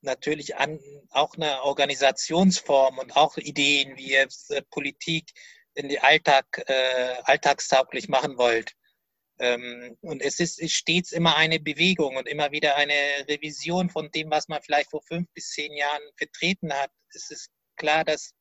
natürlich 0.00 0.56
an, 0.56 0.80
auch 1.10 1.34
eine 1.34 1.62
Organisationsform 1.62 2.98
und 2.98 3.16
auch 3.16 3.36
Ideen, 3.36 3.96
wie 3.96 4.12
ihr 4.12 4.28
äh, 4.48 4.62
Politik 4.70 5.30
in 5.74 5.88
die 5.88 6.00
Alltag, 6.00 6.64
äh, 6.66 7.16
alltagstauglich 7.24 8.08
machen 8.08 8.36
wollt. 8.36 8.72
Ähm, 9.38 9.96
und 10.00 10.20
es 10.20 10.40
ist, 10.40 10.58
ist 10.58 10.72
stets 10.72 11.12
immer 11.12 11.36
eine 11.36 11.60
Bewegung 11.60 12.16
und 12.16 12.26
immer 12.26 12.50
wieder 12.50 12.74
eine 12.76 12.94
Revision 13.28 13.88
von 13.88 14.10
dem, 14.10 14.30
was 14.30 14.48
man 14.48 14.62
vielleicht 14.62 14.90
vor 14.90 15.02
fünf 15.02 15.28
bis 15.34 15.50
zehn 15.50 15.72
Jahren 15.72 16.02
vertreten 16.16 16.72
hat. 16.72 16.90
Es 17.14 17.30
ist 17.30 17.50
klar, 17.76 18.04
dass 18.04 18.32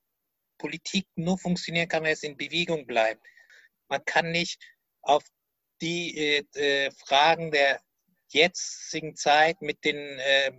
Politik 0.57 1.07
nur 1.15 1.37
funktionieren 1.37 1.87
kann, 1.87 2.03
wenn 2.03 2.13
es 2.13 2.23
in 2.23 2.37
Bewegung 2.37 2.87
bleibt. 2.87 3.23
Man 3.87 4.03
kann 4.05 4.31
nicht 4.31 4.59
auf 5.03 5.23
die 5.81 6.17
äh, 6.17 6.43
äh 6.55 6.91
Fragen 6.91 7.51
der 7.51 7.79
jetzigen 8.29 9.15
Zeit 9.15 9.61
mit 9.61 9.83
den, 9.83 9.97
äh, 9.97 10.51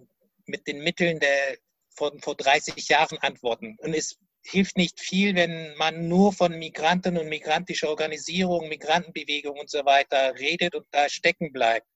mit 0.47 0.67
den 0.67 0.83
Mitteln 0.83 1.21
der, 1.21 1.59
von 1.91 2.19
vor 2.21 2.37
30 2.37 2.89
Jahren 2.89 3.19
antworten. 3.19 3.77
Und 3.81 3.95
es 3.95 4.19
hilft 4.45 4.77
nicht 4.77 5.01
viel, 5.01 5.35
wenn 5.35 5.75
man 5.77 6.09
nur 6.09 6.33
von 6.33 6.59
Migranten 6.59 7.19
und 7.19 7.29
migrantischer 7.29 7.89
Organisierung, 7.89 8.69
Migrantenbewegung 8.69 9.59
und 9.59 9.69
so 9.71 9.85
weiter 9.85 10.35
redet 10.39 10.75
und 10.75 10.87
da 10.91 11.09
stecken 11.09 11.53
bleibt. 11.53 11.87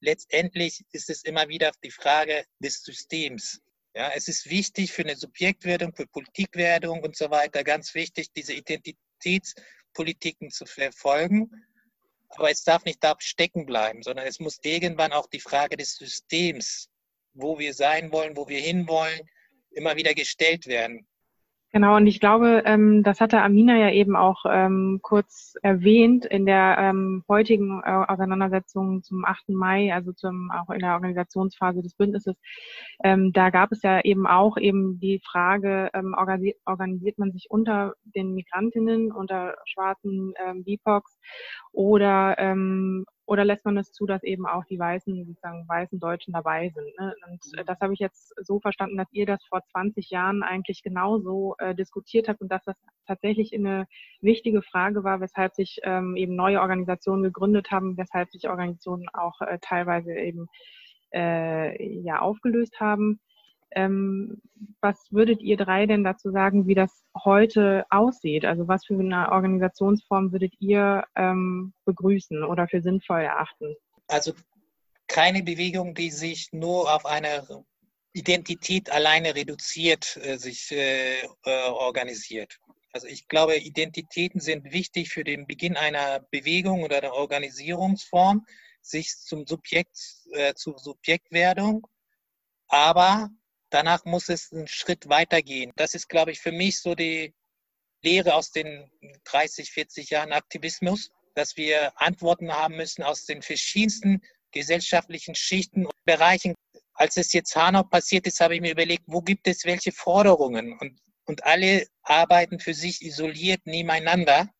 Letztendlich 0.00 0.82
ist 0.92 1.10
es 1.10 1.24
immer 1.24 1.48
wieder 1.48 1.72
die 1.84 1.90
Frage 1.90 2.44
des 2.58 2.82
Systems. 2.82 3.60
Ja, 3.94 4.10
es 4.14 4.28
ist 4.28 4.48
wichtig 4.48 4.92
für 4.92 5.02
eine 5.02 5.16
Subjektwerdung, 5.16 5.94
für 5.94 6.06
Politikwerdung 6.06 7.02
und 7.02 7.16
so 7.16 7.30
weiter, 7.30 7.64
ganz 7.64 7.94
wichtig, 7.94 8.32
diese 8.32 8.54
Identitätspolitiken 8.54 10.50
zu 10.50 10.64
verfolgen. 10.64 11.50
Aber 12.30 12.50
es 12.50 12.62
darf 12.62 12.84
nicht 12.84 13.02
da 13.02 13.16
stecken 13.18 13.66
bleiben, 13.66 14.02
sondern 14.02 14.26
es 14.26 14.38
muss 14.40 14.58
irgendwann 14.62 15.12
auch 15.12 15.26
die 15.26 15.40
Frage 15.40 15.76
des 15.76 15.96
Systems, 15.96 16.88
wo 17.34 17.58
wir 17.58 17.74
sein 17.74 18.12
wollen, 18.12 18.36
wo 18.36 18.48
wir 18.48 18.60
hinwollen, 18.60 19.20
immer 19.72 19.96
wieder 19.96 20.14
gestellt 20.14 20.66
werden. 20.66 21.06
Genau, 21.72 21.96
und 21.96 22.08
ich 22.08 22.18
glaube, 22.18 22.62
ähm, 22.66 23.04
das 23.04 23.20
hatte 23.20 23.40
Amina 23.42 23.76
ja 23.76 23.90
eben 23.92 24.16
auch 24.16 24.44
ähm, 24.48 24.98
kurz 25.02 25.54
erwähnt 25.62 26.24
in 26.26 26.44
der 26.44 26.76
ähm, 26.80 27.22
heutigen 27.28 27.80
äh, 27.84 27.90
Auseinandersetzung 28.08 29.04
zum 29.04 29.24
8. 29.24 29.50
Mai, 29.50 29.94
also 29.94 30.12
zum, 30.12 30.50
auch 30.50 30.70
in 30.70 30.80
der 30.80 30.94
Organisationsphase 30.94 31.80
des 31.80 31.94
Bündnisses. 31.94 32.34
Ähm, 33.04 33.32
da 33.32 33.50
gab 33.50 33.70
es 33.70 33.82
ja 33.82 34.00
eben 34.00 34.26
auch 34.26 34.56
eben 34.56 34.98
die 34.98 35.20
Frage, 35.24 35.90
ähm, 35.94 36.16
organisiert, 36.66 37.18
man 37.18 37.30
sich 37.30 37.46
unter 37.50 37.94
den 38.02 38.34
Migrantinnen, 38.34 39.12
unter 39.12 39.54
schwarzen 39.64 40.34
ähm, 40.44 40.64
BIPOCs 40.64 41.20
oder 41.72 42.34
ähm, 42.38 43.06
oder 43.30 43.44
lässt 43.44 43.64
man 43.64 43.78
es 43.78 43.92
zu, 43.92 44.06
dass 44.06 44.24
eben 44.24 44.44
auch 44.44 44.64
die 44.64 44.78
weißen, 44.80 45.24
sozusagen 45.24 45.68
weißen 45.68 46.00
Deutschen 46.00 46.32
dabei 46.32 46.68
sind? 46.74 46.98
Ne? 46.98 47.14
Und 47.28 47.40
äh, 47.56 47.64
das 47.64 47.78
habe 47.80 47.94
ich 47.94 48.00
jetzt 48.00 48.34
so 48.44 48.58
verstanden, 48.58 48.96
dass 48.96 49.06
ihr 49.12 49.24
das 49.24 49.40
vor 49.44 49.62
20 49.70 50.10
Jahren 50.10 50.42
eigentlich 50.42 50.82
genauso 50.82 51.54
äh, 51.58 51.72
diskutiert 51.72 52.26
habt 52.26 52.40
und 52.40 52.50
dass 52.50 52.64
das 52.64 52.74
tatsächlich 53.06 53.54
eine 53.54 53.86
wichtige 54.20 54.62
Frage 54.62 55.04
war, 55.04 55.20
weshalb 55.20 55.54
sich 55.54 55.78
ähm, 55.84 56.16
eben 56.16 56.34
neue 56.34 56.60
Organisationen 56.60 57.22
gegründet 57.22 57.70
haben, 57.70 57.96
weshalb 57.96 58.32
sich 58.32 58.48
Organisationen 58.48 59.08
auch 59.12 59.40
äh, 59.42 59.58
teilweise 59.60 60.12
eben 60.12 60.48
äh, 61.14 62.00
ja 62.02 62.18
aufgelöst 62.18 62.80
haben. 62.80 63.20
Ähm, 63.72 64.40
was 64.80 64.96
würdet 65.10 65.42
ihr 65.42 65.56
drei 65.56 65.86
denn 65.86 66.04
dazu 66.04 66.30
sagen, 66.30 66.66
wie 66.66 66.74
das 66.74 67.04
heute 67.24 67.84
aussieht? 67.90 68.44
Also 68.44 68.68
was 68.68 68.84
für 68.84 68.98
eine 68.98 69.30
Organisationsform 69.30 70.32
würdet 70.32 70.54
ihr 70.58 71.04
ähm, 71.14 71.72
begrüßen 71.84 72.42
oder 72.44 72.68
für 72.68 72.82
sinnvoll 72.82 73.20
erachten? 73.20 73.76
Also 74.08 74.32
keine 75.06 75.42
Bewegung, 75.42 75.94
die 75.94 76.10
sich 76.10 76.52
nur 76.52 76.92
auf 76.94 77.06
eine 77.06 77.64
Identität 78.12 78.90
alleine 78.90 79.34
reduziert, 79.34 80.16
äh, 80.22 80.36
sich 80.36 80.70
äh, 80.72 81.20
äh, 81.20 81.68
organisiert. 81.68 82.58
Also 82.92 83.06
ich 83.06 83.28
glaube, 83.28 83.56
Identitäten 83.56 84.40
sind 84.40 84.72
wichtig 84.72 85.10
für 85.10 85.22
den 85.22 85.46
Beginn 85.46 85.76
einer 85.76 86.20
Bewegung 86.30 86.82
oder 86.82 86.98
einer 86.98 87.12
Organisierungsform, 87.12 88.44
sich 88.82 89.16
zum 89.16 89.46
Subjekt, 89.46 89.96
äh, 90.32 90.54
zur 90.54 90.78
Subjektwerdung. 90.78 91.86
Aber 92.66 93.30
danach 93.70 94.04
muss 94.04 94.28
es 94.28 94.52
einen 94.52 94.68
Schritt 94.68 95.08
weitergehen. 95.08 95.72
Das 95.76 95.94
ist, 95.94 96.08
glaube 96.08 96.32
ich, 96.32 96.40
für 96.40 96.52
mich 96.52 96.80
so 96.80 96.94
die 96.94 97.34
Lehre 98.02 98.34
aus 98.34 98.50
den 98.50 98.90
30, 99.24 99.70
40 99.70 100.10
Jahren 100.10 100.32
Aktivismus, 100.32 101.10
dass 101.34 101.56
wir 101.56 101.92
Antworten 101.96 102.52
haben 102.52 102.76
müssen 102.76 103.02
aus 103.02 103.24
den 103.24 103.42
verschiedensten 103.42 104.22
gesellschaftlichen 104.52 105.34
Schichten 105.34 105.86
und 105.86 106.04
Bereichen. 106.04 106.54
Als 106.94 107.16
es 107.16 107.32
jetzt 107.32 107.54
Hanau 107.56 107.84
passiert 107.84 108.26
ist, 108.26 108.40
habe 108.40 108.54
ich 108.54 108.60
mir 108.60 108.72
überlegt, 108.72 109.04
wo 109.06 109.20
gibt 109.20 109.46
es 109.46 109.64
welche 109.64 109.92
Forderungen? 109.92 110.76
Und, 110.78 111.00
und 111.24 111.44
alle 111.44 111.86
arbeiten 112.02 112.58
für 112.58 112.74
sich 112.74 113.02
isoliert 113.02 113.60
nebeneinander. 113.64 114.50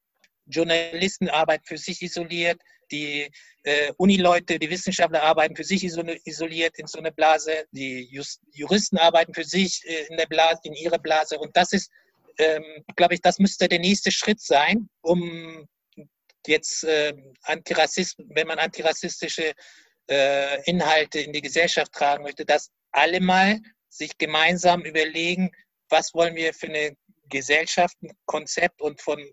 Journalisten 0.46 1.29
arbeiten 1.29 1.64
für 1.64 1.79
sich 1.79 2.03
isoliert, 2.03 2.61
die 2.90 3.31
äh, 3.62 3.92
Unileute, 3.96 4.59
die 4.59 4.70
Wissenschaftler 4.70 5.22
arbeiten 5.22 5.57
für 5.57 5.64
sich 5.64 5.85
isoliert 5.85 6.79
in 6.79 6.87
so 6.87 6.98
einer 6.98 7.11
Blase, 7.11 7.64
die 7.72 8.09
Just 8.11 8.40
Juristen 8.53 8.98
arbeiten 8.98 9.35
für 9.35 9.44
sich 9.44 9.83
äh, 9.87 10.07
in 10.09 10.16
der 10.16 10.26
Blase, 10.26 10.61
in 10.64 10.74
ihrer 10.74 10.98
Blase. 10.98 11.38
Und 11.38 11.57
das 11.57 11.72
ist, 11.72 11.90
ähm, 12.38 12.64
glaube 12.96 13.14
ich, 13.14 13.20
das 13.20 13.38
müsste 13.38 13.68
der 13.68 13.79
nächste 13.79 14.11
Schritt 14.11 14.40
sein, 14.40 14.88
um 15.03 15.66
jetzt 16.46 16.85
äh, 16.85 17.12
Antirassismus, 17.42 18.26
wenn 18.31 18.46
man 18.46 18.59
antirassistische 18.59 19.53
äh, 20.09 20.62
Inhalte 20.64 21.20
in 21.20 21.33
die 21.33 21.42
Gesellschaft 21.42 21.92
tragen 21.92 22.24
möchte, 22.24 22.44
dass 22.44 22.70
alle 22.92 23.20
mal 23.20 23.61
sich 23.88 24.16
gemeinsam 24.18 24.83
überlegen, 24.83 25.50
was 25.88 26.14
wollen 26.14 26.35
wir 26.35 26.55
für 26.55 26.68
eine 26.68 26.96
Gesellschaft, 27.29 27.96
ein 28.03 28.12
Konzept 28.26 28.81
und 28.81 29.00
von 29.00 29.24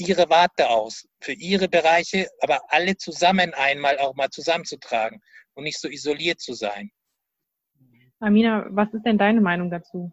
ihre 0.00 0.28
Warte 0.30 0.68
aus, 0.70 1.06
für 1.20 1.32
ihre 1.32 1.68
Bereiche, 1.68 2.28
aber 2.40 2.60
alle 2.68 2.96
zusammen 2.96 3.54
einmal 3.54 3.98
auch 3.98 4.14
mal 4.14 4.30
zusammenzutragen 4.30 5.20
und 5.54 5.64
nicht 5.64 5.80
so 5.80 5.88
isoliert 5.88 6.40
zu 6.40 6.54
sein. 6.54 6.90
Amina, 8.18 8.66
was 8.70 8.92
ist 8.92 9.04
denn 9.04 9.18
deine 9.18 9.40
Meinung 9.40 9.70
dazu? 9.70 10.12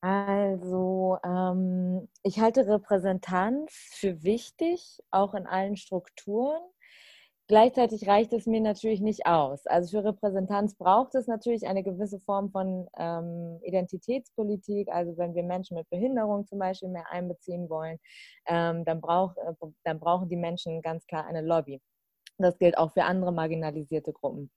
Also, 0.00 1.18
ähm, 1.24 2.08
ich 2.22 2.38
halte 2.38 2.66
Repräsentanz 2.66 3.72
für 3.72 4.22
wichtig, 4.22 5.00
auch 5.10 5.34
in 5.34 5.46
allen 5.46 5.76
Strukturen. 5.76 6.62
Gleichzeitig 7.48 8.06
reicht 8.06 8.34
es 8.34 8.44
mir 8.44 8.60
natürlich 8.60 9.00
nicht 9.00 9.24
aus. 9.24 9.66
Also 9.66 9.98
für 9.98 10.04
Repräsentanz 10.04 10.74
braucht 10.74 11.14
es 11.14 11.26
natürlich 11.26 11.66
eine 11.66 11.82
gewisse 11.82 12.20
Form 12.20 12.50
von 12.50 12.86
ähm, 12.98 13.58
Identitätspolitik. 13.62 14.88
Also 14.90 15.16
wenn 15.16 15.34
wir 15.34 15.42
Menschen 15.42 15.78
mit 15.78 15.88
Behinderung 15.88 16.46
zum 16.46 16.58
Beispiel 16.58 16.90
mehr 16.90 17.10
einbeziehen 17.10 17.70
wollen, 17.70 17.98
ähm, 18.46 18.84
dann, 18.84 19.00
brauch, 19.00 19.34
äh, 19.38 19.54
dann 19.82 19.98
brauchen 19.98 20.28
die 20.28 20.36
Menschen 20.36 20.82
ganz 20.82 21.06
klar 21.06 21.24
eine 21.24 21.40
Lobby. 21.40 21.80
Das 22.36 22.58
gilt 22.58 22.76
auch 22.76 22.92
für 22.92 23.04
andere 23.04 23.32
marginalisierte 23.32 24.12
Gruppen. 24.12 24.50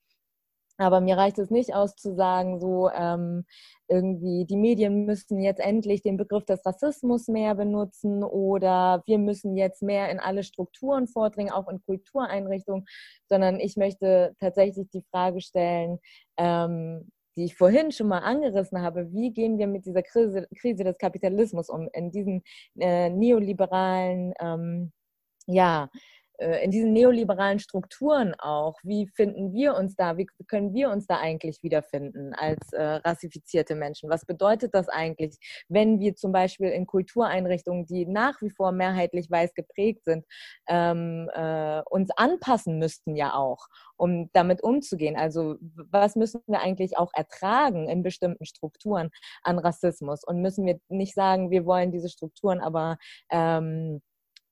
Aber 0.82 1.02
mir 1.02 1.18
reicht 1.18 1.38
es 1.38 1.52
nicht 1.52 1.74
aus 1.76 1.96
zu 1.96 2.16
sagen, 2.16 2.60
so 2.60 2.90
ähm, 2.90 3.46
irgendwie 3.88 4.46
die 4.46 4.58
Medien 4.58 5.06
müssen 5.06 5.40
jetzt 5.40 5.60
endlich 5.60 6.02
den 6.02 6.18
Begriff 6.18 6.46
des 6.46 6.66
Rassismus 6.66 7.28
mehr 7.28 7.56
benutzen 7.56 8.24
oder 8.24 9.04
wir 9.06 9.20
müssen 9.20 9.56
jetzt 9.56 9.84
mehr 9.84 10.10
in 10.10 10.20
alle 10.20 10.44
Strukturen 10.44 11.08
vordringen, 11.08 11.54
auch 11.54 11.68
in 11.68 11.84
Kultureinrichtungen, 11.84 12.86
sondern 13.30 13.60
ich 13.60 13.78
möchte 13.78 14.36
tatsächlich 14.40 14.90
die 14.90 15.04
Frage 15.12 15.42
stellen, 15.42 16.00
ähm, 16.38 17.12
die 17.38 17.46
ich 17.46 17.56
vorhin 17.56 17.92
schon 17.92 18.08
mal 18.08 18.20
angerissen 18.20 18.82
habe, 18.82 19.12
wie 19.14 19.32
gehen 19.32 19.58
wir 19.58 19.68
mit 19.68 19.86
dieser 19.86 20.02
Krise, 20.04 20.48
Krise 20.60 20.84
des 20.84 20.98
Kapitalismus 20.98 21.70
um, 21.70 21.88
in 21.94 22.12
diesen 22.12 22.44
äh, 22.80 23.10
neoliberalen, 23.10 24.34
ähm, 24.40 24.92
ja, 25.48 25.90
in 26.42 26.72
diesen 26.72 26.94
neoliberalen 26.94 27.60
Strukturen 27.60 28.34
auch, 28.40 28.80
wie 28.84 29.08
finden 29.08 29.54
wir 29.54 29.76
uns 29.76 29.96
da, 29.96 30.18
wie 30.18 30.26
können 30.48 30.74
wir 30.74 30.90
uns 30.90 31.06
da 31.06 31.20
eigentlich 31.20 31.62
wiederfinden 31.62 32.34
als 32.34 32.74
äh, 32.74 32.82
rassifizierte 32.82 33.76
Menschen? 33.76 34.10
Was 34.10 34.26
bedeutet 34.26 34.74
das 34.74 34.90
eigentlich, 34.90 35.38
wenn 35.70 36.00
wir 36.00 36.16
zum 36.16 36.32
Beispiel 36.32 36.70
in 36.70 36.88
Kultureinrichtungen, 36.88 37.86
die 37.86 38.06
nach 38.08 38.42
wie 38.42 38.50
vor 38.50 38.72
mehrheitlich 38.72 39.30
weiß 39.30 39.54
geprägt 39.54 40.06
sind, 40.06 40.26
ähm, 40.68 41.30
äh, 41.34 41.82
uns 41.90 42.10
anpassen 42.16 42.80
müssten 42.80 43.16
ja 43.16 43.36
auch, 43.36 43.68
um 43.98 44.30
damit 44.34 44.64
umzugehen? 44.64 45.16
Also 45.16 45.58
was 45.62 46.16
müssen 46.16 46.42
wir 46.48 46.62
eigentlich 46.62 46.98
auch 46.98 47.12
ertragen 47.14 47.88
in 47.88 48.02
bestimmten 48.02 48.46
Strukturen 48.46 49.12
an 49.44 49.60
Rassismus? 49.60 50.24
Und 50.24 50.42
müssen 50.42 50.66
wir 50.66 50.80
nicht 50.90 51.14
sagen, 51.14 51.52
wir 51.52 51.66
wollen 51.66 51.92
diese 51.92 52.10
Strukturen 52.10 52.62
aber 52.62 52.98
ähm, 53.30 54.02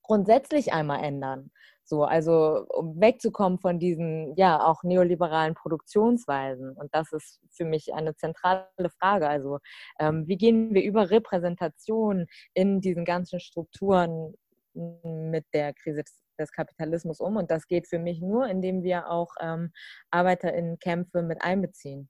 grundsätzlich 0.03 0.73
einmal 0.73 1.03
ändern? 1.03 1.51
So, 1.89 2.03
also 2.03 2.67
um 2.69 3.01
wegzukommen 3.01 3.57
von 3.57 3.79
diesen, 3.79 4.35
ja, 4.35 4.63
auch 4.63 4.83
neoliberalen 4.83 5.55
Produktionsweisen. 5.55 6.73
Und 6.73 6.93
das 6.93 7.11
ist 7.11 7.41
für 7.49 7.65
mich 7.65 7.95
eine 7.95 8.15
zentrale 8.15 8.67
Frage. 8.99 9.27
Also, 9.27 9.57
ähm, 9.99 10.27
wie 10.27 10.37
gehen 10.37 10.71
wir 10.75 10.83
über 10.83 11.09
Repräsentation 11.09 12.27
in 12.53 12.79
diesen 12.79 13.05
ganzen 13.05 13.39
Strukturen 13.39 14.35
mit 14.75 15.45
der 15.51 15.73
Krise 15.73 16.03
des 16.37 16.51
Kapitalismus 16.51 17.19
um? 17.19 17.37
Und 17.37 17.49
das 17.49 17.65
geht 17.65 17.87
für 17.87 17.97
mich 17.97 18.21
nur, 18.21 18.47
indem 18.47 18.83
wir 18.83 19.09
auch 19.09 19.33
ähm, 19.41 19.71
ArbeiterInnen-Kämpfe 20.11 21.23
mit 21.23 21.41
einbeziehen. 21.41 22.07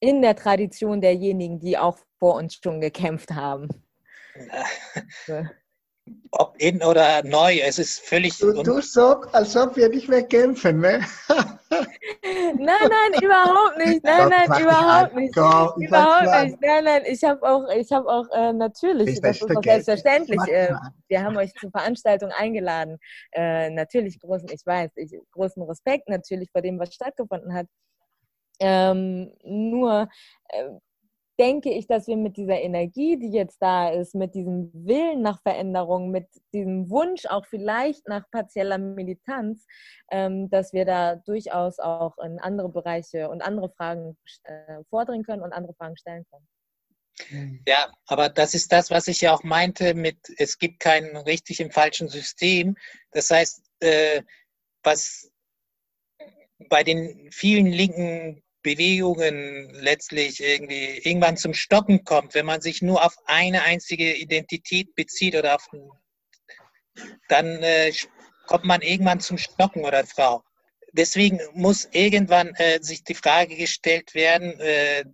In 0.00 0.20
der 0.20 0.36
Tradition 0.36 1.00
derjenigen, 1.00 1.58
die 1.58 1.78
auch 1.78 1.96
vor 2.18 2.34
uns 2.34 2.60
schon 2.62 2.82
gekämpft 2.82 3.30
haben. 3.30 3.68
Ob 6.32 6.54
in 6.58 6.82
oder 6.82 7.22
neu, 7.24 7.60
es 7.60 7.78
ist 7.78 8.00
völlig. 8.00 8.36
Du, 8.38 8.52
du 8.62 8.80
sagst, 8.82 9.34
als 9.34 9.56
ob 9.56 9.76
wir 9.76 9.88
nicht 9.88 10.08
mehr 10.08 10.22
kämpfen, 10.22 10.80
ne? 10.80 11.00
nein, 11.70 12.56
nein, 12.58 13.22
überhaupt 13.22 13.78
nicht. 13.78 14.04
Nein, 14.04 14.28
nein, 14.28 14.62
überhaupt 14.62 15.14
nicht. 15.14 15.34
Überhaupt 15.34 15.78
nicht. 15.78 16.60
Nein, 16.60 16.84
nein, 16.84 17.02
ich 17.06 17.24
habe 17.24 17.42
auch, 17.42 17.68
ich 17.74 17.90
habe 17.90 18.06
auch 18.06 18.26
äh, 18.32 18.52
natürlich, 18.52 19.20
das 19.20 19.40
ist 19.40 19.48
doch 19.48 19.62
selbstverständlich. 19.62 20.40
Äh, 20.48 20.74
wir 21.08 21.22
haben 21.22 21.36
euch 21.38 21.54
zur 21.54 21.70
Veranstaltung 21.70 22.30
eingeladen. 22.30 22.98
Äh, 23.32 23.70
natürlich 23.70 24.18
großen, 24.18 24.48
ich 24.50 24.66
weiß, 24.66 24.90
ich, 24.96 25.16
großen 25.32 25.62
Respekt 25.62 26.08
natürlich 26.08 26.50
vor 26.50 26.60
dem, 26.60 26.78
was 26.78 26.92
stattgefunden 26.94 27.54
hat. 27.54 27.66
Ähm, 28.60 29.32
nur 29.42 30.08
äh, 30.48 30.64
denke 31.38 31.70
ich, 31.70 31.86
dass 31.86 32.06
wir 32.06 32.16
mit 32.16 32.36
dieser 32.36 32.60
Energie, 32.60 33.16
die 33.18 33.30
jetzt 33.30 33.60
da 33.60 33.88
ist, 33.90 34.14
mit 34.14 34.34
diesem 34.34 34.70
Willen 34.72 35.22
nach 35.22 35.42
Veränderung, 35.42 36.10
mit 36.10 36.28
diesem 36.52 36.90
Wunsch 36.90 37.26
auch 37.26 37.46
vielleicht 37.46 38.06
nach 38.08 38.30
partieller 38.30 38.78
Militanz, 38.78 39.66
ähm, 40.10 40.48
dass 40.50 40.72
wir 40.72 40.84
da 40.84 41.16
durchaus 41.16 41.78
auch 41.78 42.16
in 42.18 42.38
andere 42.38 42.68
Bereiche 42.68 43.28
und 43.28 43.42
andere 43.42 43.70
Fragen 43.70 44.16
äh, 44.44 44.84
vordringen 44.90 45.24
können 45.24 45.42
und 45.42 45.52
andere 45.52 45.74
Fragen 45.74 45.96
stellen 45.96 46.24
können. 46.30 46.46
Ja, 47.66 47.92
aber 48.06 48.28
das 48.28 48.54
ist 48.54 48.72
das, 48.72 48.90
was 48.90 49.06
ich 49.06 49.20
ja 49.20 49.32
auch 49.32 49.44
meinte 49.44 49.94
mit, 49.94 50.18
es 50.36 50.58
gibt 50.58 50.80
kein 50.80 51.16
richtig 51.16 51.60
im 51.60 51.70
falschen 51.70 52.08
System. 52.08 52.76
Das 53.12 53.30
heißt, 53.30 53.62
äh, 53.80 54.22
was 54.82 55.30
bei 56.68 56.82
den 56.82 57.30
vielen 57.30 57.66
linken 57.66 58.43
Bewegungen 58.64 59.70
letztlich 59.74 60.42
irgendwie 60.42 60.98
irgendwann 61.04 61.36
zum 61.36 61.54
Stocken 61.54 62.02
kommt, 62.02 62.34
wenn 62.34 62.46
man 62.46 62.60
sich 62.60 62.82
nur 62.82 63.04
auf 63.04 63.14
eine 63.26 63.62
einzige 63.62 64.16
Identität 64.16 64.94
bezieht 64.96 65.36
oder 65.36 65.54
auf, 65.54 65.68
dann 67.28 67.62
äh, 67.62 67.92
kommt 68.46 68.64
man 68.64 68.80
irgendwann 68.80 69.20
zum 69.20 69.38
Stocken 69.38 69.84
oder 69.84 70.04
Frau. 70.04 70.42
Deswegen 70.92 71.40
muss 71.52 71.88
irgendwann 71.92 72.54
äh, 72.56 72.80
sich 72.82 73.04
die 73.04 73.14
Frage 73.14 73.56
gestellt 73.56 74.14
werden, 74.14 74.58
äh, 74.60 75.04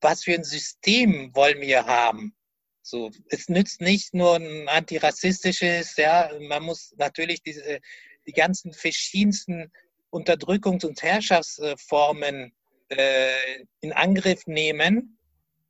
was 0.00 0.24
für 0.24 0.34
ein 0.34 0.44
System 0.44 1.34
wollen 1.34 1.60
wir 1.60 1.86
haben? 1.86 2.34
So, 2.82 3.10
es 3.28 3.48
nützt 3.48 3.80
nicht 3.80 4.14
nur 4.14 4.36
ein 4.36 4.68
antirassistisches, 4.68 5.96
ja, 5.96 6.30
man 6.48 6.62
muss 6.62 6.94
natürlich 6.96 7.42
diese, 7.42 7.80
die 8.26 8.32
ganzen 8.32 8.72
verschiedensten 8.72 9.70
Unterdrückungs- 10.10 10.86
und 10.86 11.02
Herrschaftsformen 11.02 12.52
äh, 12.88 13.64
in 13.80 13.92
Angriff 13.92 14.46
nehmen, 14.46 15.18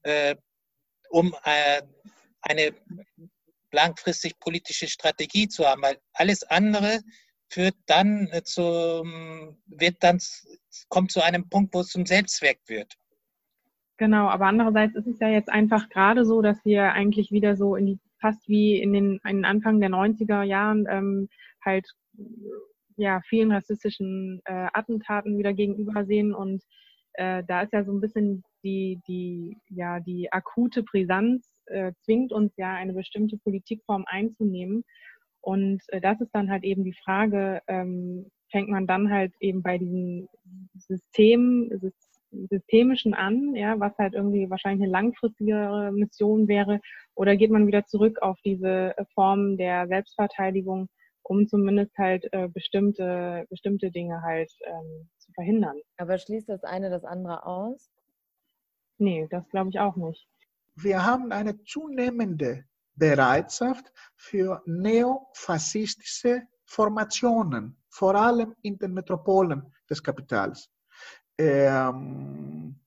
äh, 0.02 0.37
um 1.11 1.35
äh, 1.44 1.83
eine 2.42 2.74
langfristig 3.72 4.38
politische 4.38 4.88
Strategie 4.88 5.48
zu 5.48 5.66
haben. 5.66 5.83
Weil 5.83 5.98
alles 6.12 6.42
andere 6.44 7.00
führt 7.48 7.76
dann 7.87 8.29
zum, 8.44 9.57
wird 9.66 9.96
dann, 10.00 10.18
kommt 10.88 11.12
zu 11.12 11.22
einem 11.22 11.48
Punkt, 11.48 11.74
wo 11.74 11.81
es 11.81 11.88
zum 11.88 12.07
Selbstzweck 12.07 12.61
wird. 12.66 12.94
Genau, 13.98 14.29
aber 14.29 14.46
andererseits 14.46 14.94
ist 14.94 15.07
es 15.07 15.18
ja 15.20 15.29
jetzt 15.29 15.48
einfach 15.48 15.88
gerade 15.88 16.24
so, 16.24 16.42
dass 16.42 16.64
wir 16.64 16.92
eigentlich 16.92 17.31
wieder 17.31 17.57
so 17.57 17.76
in 17.76 17.87
die, 17.87 17.98
fast 18.20 18.46
wie 18.48 18.81
in 18.81 18.92
den, 18.92 19.20
in 19.26 19.44
Anfang 19.44 19.81
der 19.81 19.88
90er 19.88 20.42
Jahren 20.42 20.87
ähm, 20.88 21.29
halt 21.64 21.88
ja, 22.96 23.20
vielen 23.29 23.52
rassistischen 23.52 24.40
äh, 24.44 24.68
Attentaten 24.72 25.38
wieder 25.38 25.52
gegenüber 25.52 26.05
sehen 26.05 26.35
und 26.35 26.62
äh, 27.16 27.42
da 27.46 27.62
ist 27.62 27.72
ja 27.72 27.85
so 27.85 27.92
ein 27.92 28.00
bisschen 28.00 28.44
die, 28.62 29.00
die, 29.09 29.57
ja, 29.68 30.00
die 30.00 30.33
akute 30.33 30.83
Brisanz 30.83 31.55
äh, 31.66 31.92
zwingt 32.02 32.33
uns 32.33 32.52
ja 32.57 32.74
eine 32.74 32.92
bestimmte 32.92 33.38
Politikform 33.38 34.05
einzunehmen. 34.07 34.85
Und 35.40 35.83
äh, 35.88 36.00
das 36.00 36.20
ist 36.20 36.31
dann 36.33 36.50
halt 36.50 36.64
eben 36.64 36.85
die 36.85 36.96
Frage, 37.05 37.61
ähm, 37.68 38.31
fängt 38.50 38.68
man 38.68 38.87
dann 38.87 39.11
halt 39.11 39.33
eben 39.40 39.62
bei 39.62 39.79
diesen 39.79 40.29
System, 40.74 41.70
systemischen 42.50 43.14
an, 43.14 43.55
ja, 43.55 43.79
was 43.79 43.96
halt 43.98 44.14
irgendwie 44.14 44.50
wahrscheinlich 44.50 44.83
eine 44.83 44.92
langfristigere 44.92 45.92
Mission 45.92 46.48
wäre, 46.48 46.81
oder 47.14 47.37
geht 47.37 47.50
man 47.50 47.66
wieder 47.66 47.87
zurück 47.87 48.20
auf 48.20 48.38
diese 48.44 48.94
Form 49.14 49.57
der 49.57 49.87
Selbstverteidigung, 49.88 50.88
um 51.28 51.46
zumindest 51.46 51.96
halt 51.98 52.28
äh, 52.32 52.48
bestimmte, 52.48 53.46
bestimmte 53.50 53.90
Dinge 53.90 54.22
halt 54.22 54.50
ähm, 54.64 55.08
zu 55.18 55.32
verhindern. 55.32 55.76
Aber 55.96 56.18
schließt 56.18 56.48
das 56.48 56.62
eine 56.64 56.90
das 56.90 57.04
andere 57.04 57.46
aus? 57.46 57.90
Nee, 58.98 59.26
das 59.30 59.48
glaube 59.48 59.70
ich 59.70 59.78
auch 59.78 59.96
nicht. 59.96 60.26
Wir 60.76 61.04
haben 61.04 61.32
eine 61.32 61.62
zunehmende 61.64 62.64
Bereitschaft 62.94 63.92
für 64.14 64.62
neofaschistische 64.66 66.42
Formationen, 66.64 67.76
vor 67.88 68.14
allem 68.14 68.54
in 68.62 68.78
den 68.78 68.94
Metropolen 68.94 69.72
des 69.90 70.02
Kapitals. 70.02 70.70
Ähm, 71.38 72.80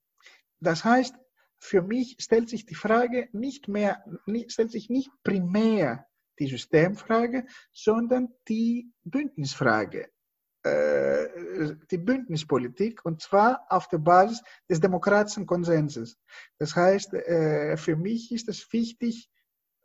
das 0.60 0.84
heißt, 0.84 1.16
für 1.58 1.82
mich 1.82 2.16
stellt 2.20 2.50
sich 2.50 2.66
die 2.66 2.76
Frage 2.76 3.30
nicht 3.34 3.68
mehr, 3.68 4.04
stellt 4.48 4.72
sich 4.72 4.90
nicht 4.90 5.12
primär 5.24 6.09
die 6.40 6.48
Systemfrage, 6.48 7.46
sondern 7.72 8.30
die 8.48 8.92
Bündnisfrage, 9.04 10.10
äh, 10.64 11.76
die 11.92 11.98
Bündnispolitik, 11.98 13.06
und 13.06 13.22
zwar 13.22 13.66
auf 13.70 13.88
der 13.88 14.00
Basis 14.00 14.42
des 14.70 14.80
demokratischen 14.80 15.46
Konsenses. 15.46 16.18
Das 16.58 16.76
heißt, 16.76 17.14
äh, 17.14 17.78
für 17.78 17.96
mich 17.96 18.32
ist 18.32 18.50
es 18.50 18.72
wichtig, 18.72 19.30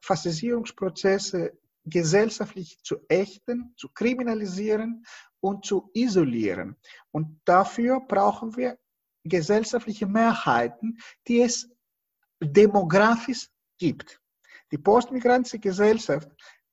Faschisierungsprozesse 0.00 1.58
gesellschaftlich 1.84 2.78
zu 2.82 2.96
ächten, 3.08 3.74
zu 3.76 3.88
kriminalisieren 3.88 5.04
und 5.40 5.64
zu 5.66 5.90
isolieren. 5.94 6.76
Und 7.10 7.40
dafür 7.44 8.00
brauchen 8.00 8.56
wir 8.56 8.78
gesellschaftliche 9.24 10.06
Mehrheiten, 10.06 10.98
die 11.26 11.42
es 11.42 11.68
demografisch 12.42 13.48
gibt. 13.78 14.20
Die 14.72 14.78
postmigrantische 14.78 15.58
Gesellschaft 15.58 16.28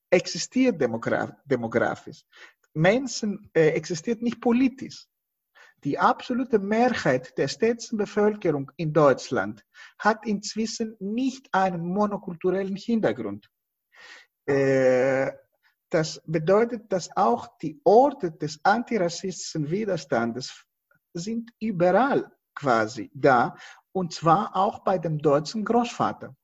existiert 0.10 0.82
demografisch. 0.82 2.26
Menschen 2.74 3.50
äh, 3.54 3.70
existiert 3.70 4.22
nicht 4.22 4.42
politisch. 4.42 5.08
Die 5.84 5.98
absolute 5.98 6.60
Mehrheit 6.60 7.36
der 7.38 7.48
städtischen 7.48 7.98
Bevölkerung 7.98 8.72
in 8.78 8.94
Deutschland 8.94 9.66
hat 9.98 10.26
inzwischen 10.28 10.96
nicht 11.00 11.50
einen 11.54 11.86
monokulturellen 11.86 12.76
Hintergrund. 12.76 13.50
Äh, 14.46 15.32
das 15.90 16.22
bedeutet, 16.26 16.92
dass 16.92 17.10
auch 17.18 17.58
die 17.58 17.82
Orte 17.84 18.32
des 18.32 18.60
antirassistischen 18.64 19.70
Widerstandes 19.70 20.66
sind 21.14 21.52
überall 21.60 22.32
quasi 22.56 23.10
da, 23.14 23.56
und 23.92 24.14
zwar 24.14 24.56
auch 24.56 24.80
bei 24.84 24.98
dem 24.98 25.18
deutschen 25.18 25.66
Großvater 25.66 26.36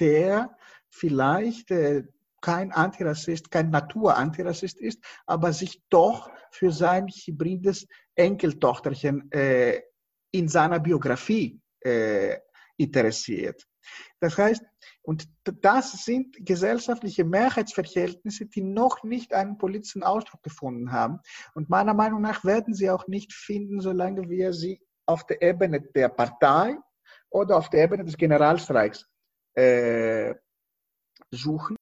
der 0.00 0.56
vielleicht 0.88 1.70
äh, 1.70 2.04
kein 2.40 2.72
Antirassist, 2.72 3.50
kein 3.50 3.70
Natur-Antirassist 3.70 4.80
ist, 4.80 5.02
aber 5.26 5.52
sich 5.52 5.82
doch 5.88 6.30
für 6.50 6.72
sein 6.72 7.06
hybrides 7.08 7.86
Enkeltochterchen 8.14 9.30
äh, 9.32 9.80
in 10.32 10.48
seiner 10.48 10.80
Biografie 10.80 11.60
äh, 11.80 12.38
interessiert. 12.76 13.66
Das 14.20 14.38
heißt, 14.38 14.62
und 15.02 15.28
das 15.44 16.04
sind 16.04 16.36
gesellschaftliche 16.44 17.24
Mehrheitsverhältnisse, 17.24 18.46
die 18.46 18.62
noch 18.62 19.02
nicht 19.02 19.34
einen 19.34 19.58
politischen 19.58 20.02
Ausdruck 20.02 20.42
gefunden 20.42 20.92
haben. 20.92 21.18
Und 21.54 21.68
meiner 21.68 21.94
Meinung 21.94 22.20
nach 22.20 22.44
werden 22.44 22.74
sie 22.74 22.90
auch 22.90 23.08
nicht 23.08 23.32
finden, 23.32 23.80
solange 23.80 24.28
wir 24.28 24.52
sie 24.52 24.80
auf 25.06 25.26
der 25.26 25.42
Ebene 25.42 25.80
der 25.80 26.08
Partei 26.08 26.76
oder 27.30 27.56
auf 27.56 27.70
der 27.70 27.84
Ebene 27.84 28.04
des 28.04 28.16
Generalstreiks 28.16 29.08
äh, 29.54 30.34
suchen. 31.30 31.76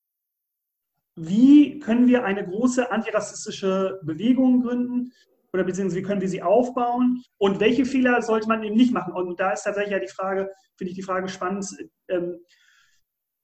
Wie 1.17 1.79
können 1.81 2.07
wir 2.07 2.25
eine 2.25 2.47
große 2.47 2.91
antirassistische 2.91 4.01
Bewegung 4.03 4.63
gründen? 4.63 5.13
Oder 5.53 5.65
beziehungsweise 5.65 6.01
wie 6.01 6.05
können 6.05 6.21
wir 6.21 6.29
sie 6.29 6.43
aufbauen? 6.43 7.23
Und 7.39 7.61
welche 7.61 7.85
Fehler 7.85 8.23
sollte 8.23 8.49
man 8.49 8.63
eben 8.63 8.77
nicht 8.77 8.95
machen? 8.95 9.13
Und 9.13 9.41
da 9.41 9.51
ist 9.53 9.65
tatsächlich 9.65 9.93
ja 9.93 9.99
die 9.99 10.09
Frage, 10.09 10.49
finde 10.77 10.91
ich 10.91 10.97
die 10.97 11.03
Frage 11.03 11.29
spannend, 11.29 11.67
ähm, 12.09 12.39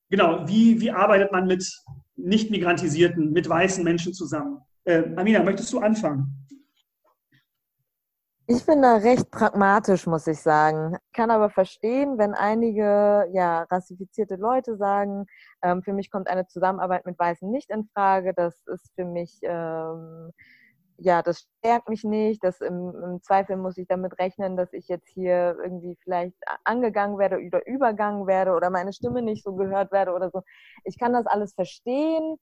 genau, 0.08 0.46
wie, 0.48 0.80
wie 0.80 0.90
arbeitet 0.90 1.32
man 1.32 1.46
mit 1.46 1.68
nicht 2.14 2.50
migrantisierten, 2.50 3.32
mit 3.32 3.48
weißen 3.48 3.82
Menschen 3.82 4.14
zusammen? 4.14 4.60
Äh, 4.84 5.02
Amina, 5.16 5.42
möchtest 5.42 5.72
du 5.72 5.80
anfangen? 5.80 6.46
Ich 8.48 8.64
bin 8.64 8.80
da 8.80 8.96
recht 8.98 9.32
pragmatisch, 9.32 10.06
muss 10.06 10.28
ich 10.28 10.38
sagen. 10.38 10.96
Kann 11.12 11.32
aber 11.32 11.50
verstehen, 11.50 12.16
wenn 12.16 12.32
einige 12.32 13.28
ja, 13.32 13.64
rassifizierte 13.64 14.36
Leute 14.36 14.76
sagen, 14.76 15.26
ähm, 15.62 15.82
für 15.82 15.92
mich 15.92 16.12
kommt 16.12 16.28
eine 16.28 16.46
Zusammenarbeit 16.46 17.06
mit 17.06 17.18
Weißen 17.18 17.50
nicht 17.50 17.70
in 17.70 17.88
Frage. 17.92 18.34
Das 18.34 18.64
ist 18.66 18.92
für 18.94 19.04
mich, 19.04 19.40
ähm, 19.42 20.30
ja, 20.98 21.22
das 21.22 21.48
stärkt 21.58 21.88
mich 21.88 22.04
nicht. 22.04 22.44
Das 22.44 22.60
im, 22.60 22.94
im, 23.02 23.22
Zweifel 23.22 23.56
muss 23.56 23.78
ich 23.78 23.88
damit 23.88 24.16
rechnen, 24.20 24.56
dass 24.56 24.72
ich 24.72 24.86
jetzt 24.86 25.08
hier 25.08 25.56
irgendwie 25.60 25.98
vielleicht 26.04 26.36
angegangen 26.62 27.18
werde 27.18 27.38
oder 27.44 27.66
übergangen 27.66 28.28
werde 28.28 28.52
oder 28.52 28.70
meine 28.70 28.92
Stimme 28.92 29.22
nicht 29.22 29.42
so 29.42 29.56
gehört 29.56 29.90
werde 29.90 30.12
oder 30.12 30.30
so. 30.30 30.42
Ich 30.84 31.00
kann 31.00 31.12
das 31.14 31.26
alles 31.26 31.52
verstehen. 31.54 32.36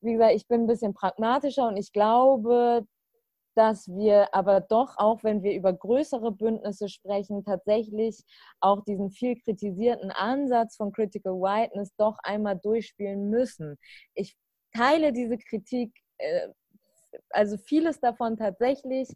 Wie 0.00 0.14
gesagt, 0.14 0.34
ich 0.34 0.48
bin 0.48 0.62
ein 0.62 0.66
bisschen 0.66 0.92
pragmatischer 0.94 1.68
und 1.68 1.76
ich 1.76 1.92
glaube, 1.92 2.84
dass 3.54 3.88
wir 3.88 4.34
aber 4.34 4.60
doch, 4.60 4.94
auch 4.96 5.22
wenn 5.24 5.42
wir 5.42 5.54
über 5.54 5.72
größere 5.72 6.32
Bündnisse 6.32 6.88
sprechen, 6.88 7.44
tatsächlich 7.44 8.22
auch 8.60 8.84
diesen 8.84 9.10
viel 9.10 9.36
kritisierten 9.40 10.10
Ansatz 10.10 10.76
von 10.76 10.92
Critical 10.92 11.34
Whiteness 11.34 11.94
doch 11.96 12.18
einmal 12.22 12.58
durchspielen 12.58 13.30
müssen. 13.30 13.76
Ich 14.14 14.36
teile 14.74 15.12
diese 15.12 15.38
Kritik, 15.38 15.92
äh, 16.18 16.48
also 17.30 17.56
vieles 17.56 18.00
davon 18.00 18.36
tatsächlich. 18.36 19.08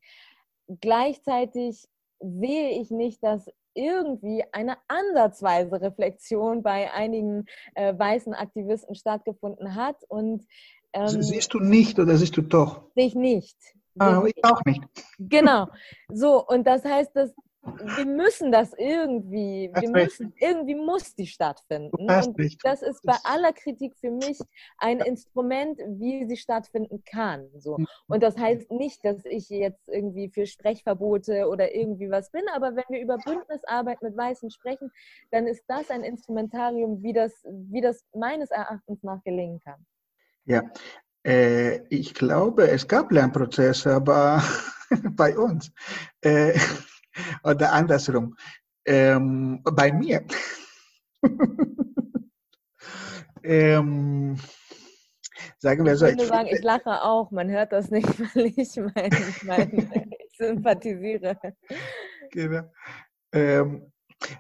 Gleichzeitig 0.80 1.84
sehe 2.20 2.80
ich 2.80 2.90
nicht, 2.90 3.22
dass 3.22 3.46
irgendwie 3.74 4.44
eine 4.52 4.76
ansatzweise 4.88 5.80
Reflexion 5.80 6.62
bei 6.62 6.92
einigen 6.92 7.46
äh, 7.74 7.96
weißen 7.96 8.34
Aktivisten 8.34 8.94
stattgefunden 8.94 9.74
hat. 9.74 9.96
Und 10.08 10.46
ähm, 10.92 11.22
siehst 11.22 11.52
du 11.54 11.60
nicht 11.60 11.98
oder 11.98 12.16
siehst 12.16 12.36
du 12.36 12.42
doch? 12.42 12.82
Sehe 12.94 13.06
ich 13.06 13.14
nicht. 13.14 13.56
Ah, 13.98 14.22
ich 14.26 14.44
auch 14.44 14.62
nicht. 14.64 14.82
Genau. 15.18 15.68
So, 16.12 16.46
und 16.46 16.66
das 16.66 16.84
heißt, 16.84 17.16
dass 17.16 17.34
wir 17.64 18.04
müssen 18.04 18.52
das 18.52 18.74
irgendwie, 18.76 19.70
wir 19.74 19.88
müssen, 19.88 20.34
irgendwie 20.38 20.74
muss 20.74 21.14
die 21.14 21.26
stattfinden. 21.26 21.96
Und 21.96 22.36
das 22.62 22.82
ist 22.82 23.02
bei 23.02 23.16
aller 23.24 23.52
Kritik 23.52 23.96
für 23.96 24.10
mich 24.10 24.38
ein 24.78 25.00
Instrument, 25.00 25.78
wie 25.78 26.26
sie 26.26 26.36
stattfinden 26.36 27.02
kann. 27.04 27.48
So. 27.58 27.78
Mhm. 27.78 27.86
Und 28.08 28.22
das 28.22 28.36
heißt 28.36 28.70
nicht, 28.70 29.04
dass 29.04 29.24
ich 29.24 29.48
jetzt 29.48 29.88
irgendwie 29.88 30.28
für 30.28 30.46
Sprechverbote 30.46 31.48
oder 31.48 31.74
irgendwie 31.74 32.10
was 32.10 32.30
bin, 32.30 32.42
aber 32.52 32.76
wenn 32.76 32.84
wir 32.88 33.00
über 33.00 33.16
Bündnisarbeit 33.18 34.02
mit 34.02 34.16
Weißen 34.16 34.50
sprechen, 34.50 34.90
dann 35.30 35.46
ist 35.46 35.64
das 35.66 35.90
ein 35.90 36.04
Instrumentarium, 36.04 37.02
wie 37.02 37.12
das, 37.12 37.32
wie 37.44 37.80
das 37.80 38.04
meines 38.14 38.50
Erachtens 38.50 39.02
nach 39.02 39.22
gelingen 39.24 39.60
kann. 39.64 39.86
Ja, 40.46 40.62
äh, 41.24 41.80
ich 41.88 42.14
glaube, 42.14 42.68
es 42.68 42.86
gab 42.86 43.10
Lernprozesse, 43.10 43.94
aber 43.94 44.42
bei 45.16 45.36
uns. 45.36 45.72
Äh, 46.20 46.58
oder 47.42 47.72
andersrum. 47.72 48.36
Ähm, 48.86 49.62
bei 49.62 49.92
mir. 49.92 50.24
ähm, 53.42 54.36
sagen 55.58 55.84
wir 55.86 55.96
so. 55.96 56.06
Ich 56.06 56.12
würde 56.12 56.26
sagen, 56.26 56.48
ich 56.52 56.62
lache 56.62 57.02
auch. 57.02 57.30
Man 57.30 57.50
hört 57.50 57.72
das 57.72 57.90
nicht, 57.90 58.06
weil 58.34 58.52
ich 58.56 58.76
meine, 58.76 59.34
mein, 59.44 60.12
ich 60.18 60.36
sympathisiere. 60.36 61.38
Genau. 62.30 62.70
Ähm, 63.32 63.92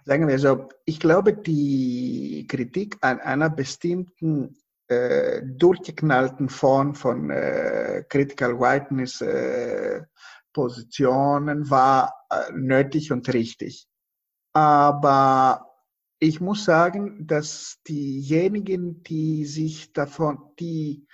sagen 0.04 0.28
wir 0.28 0.38
so, 0.38 0.68
ich 0.84 1.00
glaube, 1.00 1.34
die 1.34 2.46
Kritik 2.48 2.98
an 3.00 3.20
einer 3.20 3.48
bestimmten 3.48 4.56
äh, 4.88 5.42
durchgeknallten 5.44 6.48
Form 6.48 6.94
von 6.94 7.30
äh, 7.30 8.04
Critical 8.08 8.60
Whiteness 8.60 9.20
äh, 9.20 10.02
Positionen 10.52 11.68
war 11.70 12.14
äh, 12.30 12.52
nötig 12.52 13.10
und 13.10 13.32
richtig. 13.32 13.86
Aber 14.52 15.66
ich 16.18 16.40
muss 16.40 16.64
sagen, 16.64 17.26
dass 17.26 17.78
diejenigen, 17.88 19.02
die 19.02 19.46
sich 19.46 19.92
davon, 19.92 20.38
die, 20.60 21.06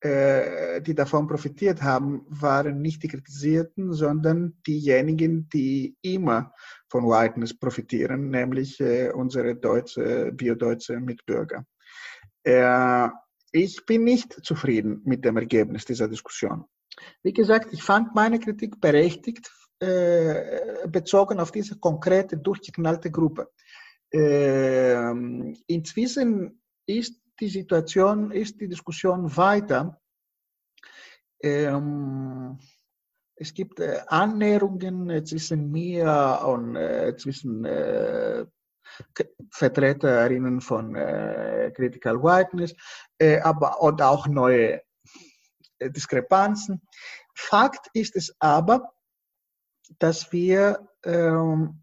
äh, 0.00 0.80
die 0.82 0.94
davon 0.94 1.26
profitiert 1.26 1.82
haben, 1.82 2.24
waren 2.28 2.80
nicht 2.80 3.02
die 3.02 3.08
Kritisierten, 3.08 3.92
sondern 3.92 4.58
diejenigen, 4.66 5.48
die 5.50 5.96
immer 6.02 6.52
von 6.88 7.04
Whiteness 7.04 7.56
profitieren, 7.56 8.30
nämlich 8.30 8.82
unsere 9.14 9.54
deutsche, 9.54 10.32
biodeutsche 10.32 10.98
Mitbürger. 10.98 11.64
Äh, 12.42 13.08
ich 13.52 13.84
bin 13.86 14.04
nicht 14.04 14.44
zufrieden 14.44 15.02
mit 15.04 15.24
dem 15.24 15.36
Ergebnis 15.36 15.84
dieser 15.84 16.08
Diskussion. 16.08 16.64
Wie 17.22 17.32
gesagt, 17.32 17.72
ich 17.72 17.82
fand 17.82 18.14
meine 18.14 18.38
Kritik 18.38 18.80
berechtigt, 18.80 19.50
äh, 19.80 20.88
bezogen 20.88 21.38
auf 21.40 21.52
diese 21.52 21.78
konkrete, 21.78 22.36
durchgeknallte 22.36 23.10
Gruppe. 23.10 23.50
Äh, 24.12 25.10
inzwischen 25.66 26.62
ist 26.86 27.20
die 27.40 27.48
Situation, 27.48 28.30
ist 28.32 28.60
die 28.60 28.68
Diskussion 28.68 29.36
weiter. 29.36 30.00
Ähm, 31.40 32.58
es 33.36 33.54
gibt 33.54 33.78
äh, 33.78 34.00
Annäherungen 34.08 35.24
zwischen 35.24 35.70
mir 35.70 36.40
und 36.44 36.74
äh, 36.74 37.14
zwischen 37.16 37.64
äh, 37.64 38.46
Vertreterinnen 39.50 40.60
von 40.60 40.94
äh, 40.94 41.72
Critical 41.74 42.22
Whiteness, 42.22 42.74
äh, 43.18 43.40
aber 43.40 43.80
und 43.80 44.02
auch 44.02 44.26
neue 44.26 44.82
äh, 45.78 45.90
Diskrepanzen. 45.90 46.82
Fakt 47.34 47.88
ist 47.92 48.16
es 48.16 48.34
aber, 48.40 48.92
dass 49.98 50.32
wir, 50.32 50.88
ähm, 51.04 51.82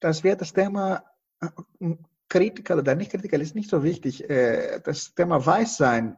dass 0.00 0.24
wir 0.24 0.36
das 0.36 0.52
Thema 0.52 1.04
äh, 1.40 1.48
Critical 2.28 2.78
oder 2.78 2.94
nicht 2.94 3.10
Critical 3.10 3.40
ist 3.40 3.54
nicht 3.54 3.70
so 3.70 3.82
wichtig. 3.82 4.28
Äh, 4.30 4.80
das 4.80 5.14
Thema 5.14 5.44
Weißsein 5.44 6.16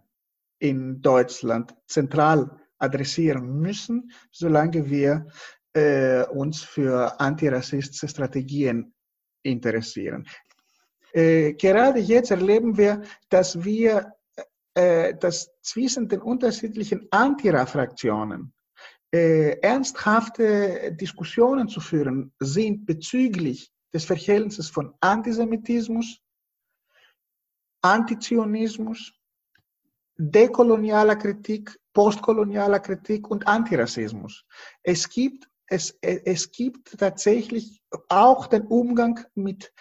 in 0.58 1.02
Deutschland 1.02 1.74
zentral 1.86 2.60
adressieren 2.78 3.60
müssen, 3.60 4.12
solange 4.30 4.88
wir 4.88 5.26
äh, 5.74 6.24
uns 6.24 6.62
für 6.62 7.20
antirassistische 7.20 8.08
Strategien 8.08 8.94
interessieren. 9.42 10.26
Äh, 11.12 11.54
gerade 11.54 11.98
jetzt 12.00 12.30
erleben 12.30 12.76
wir, 12.76 13.02
dass 13.28 13.62
wir 13.62 14.12
äh, 14.74 15.14
dass 15.14 15.50
zwischen 15.60 16.08
den 16.08 16.22
unterschiedlichen 16.22 17.06
Antira-Fraktionen 17.10 18.54
äh, 19.12 19.58
ernsthafte 19.60 20.96
Diskussionen 20.98 21.68
zu 21.68 21.80
führen 21.80 22.32
sind 22.38 22.86
bezüglich 22.86 23.70
des 23.92 24.06
Verhältnisses 24.06 24.70
von 24.70 24.94
Antisemitismus, 25.00 26.22
Antizionismus, 27.82 29.12
dekolonialer 30.16 31.16
Kritik, 31.16 31.78
postkolonialer 31.92 32.80
Kritik 32.80 33.30
und 33.30 33.46
Antirassismus. 33.46 34.46
Es 34.82 35.06
gibt, 35.06 35.50
es, 35.72 35.96
es 36.02 36.52
gibt 36.52 36.98
tatsächlich 36.98 37.82
auch 38.08 38.46
den 38.46 38.66
Umgang 38.66 39.24
mit 39.34 39.72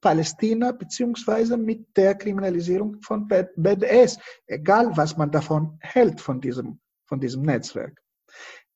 Palästina 0.00 0.72
beziehungsweise 0.72 1.56
mit 1.56 1.96
der 1.96 2.16
Kriminalisierung 2.16 3.00
von 3.02 3.28
BDS, 3.28 4.18
egal 4.46 4.96
was 4.96 5.16
man 5.16 5.30
davon 5.30 5.78
hält, 5.80 6.20
von 6.20 6.40
diesem, 6.40 6.80
von 7.06 7.20
diesem 7.20 7.42
Netzwerk. 7.42 8.00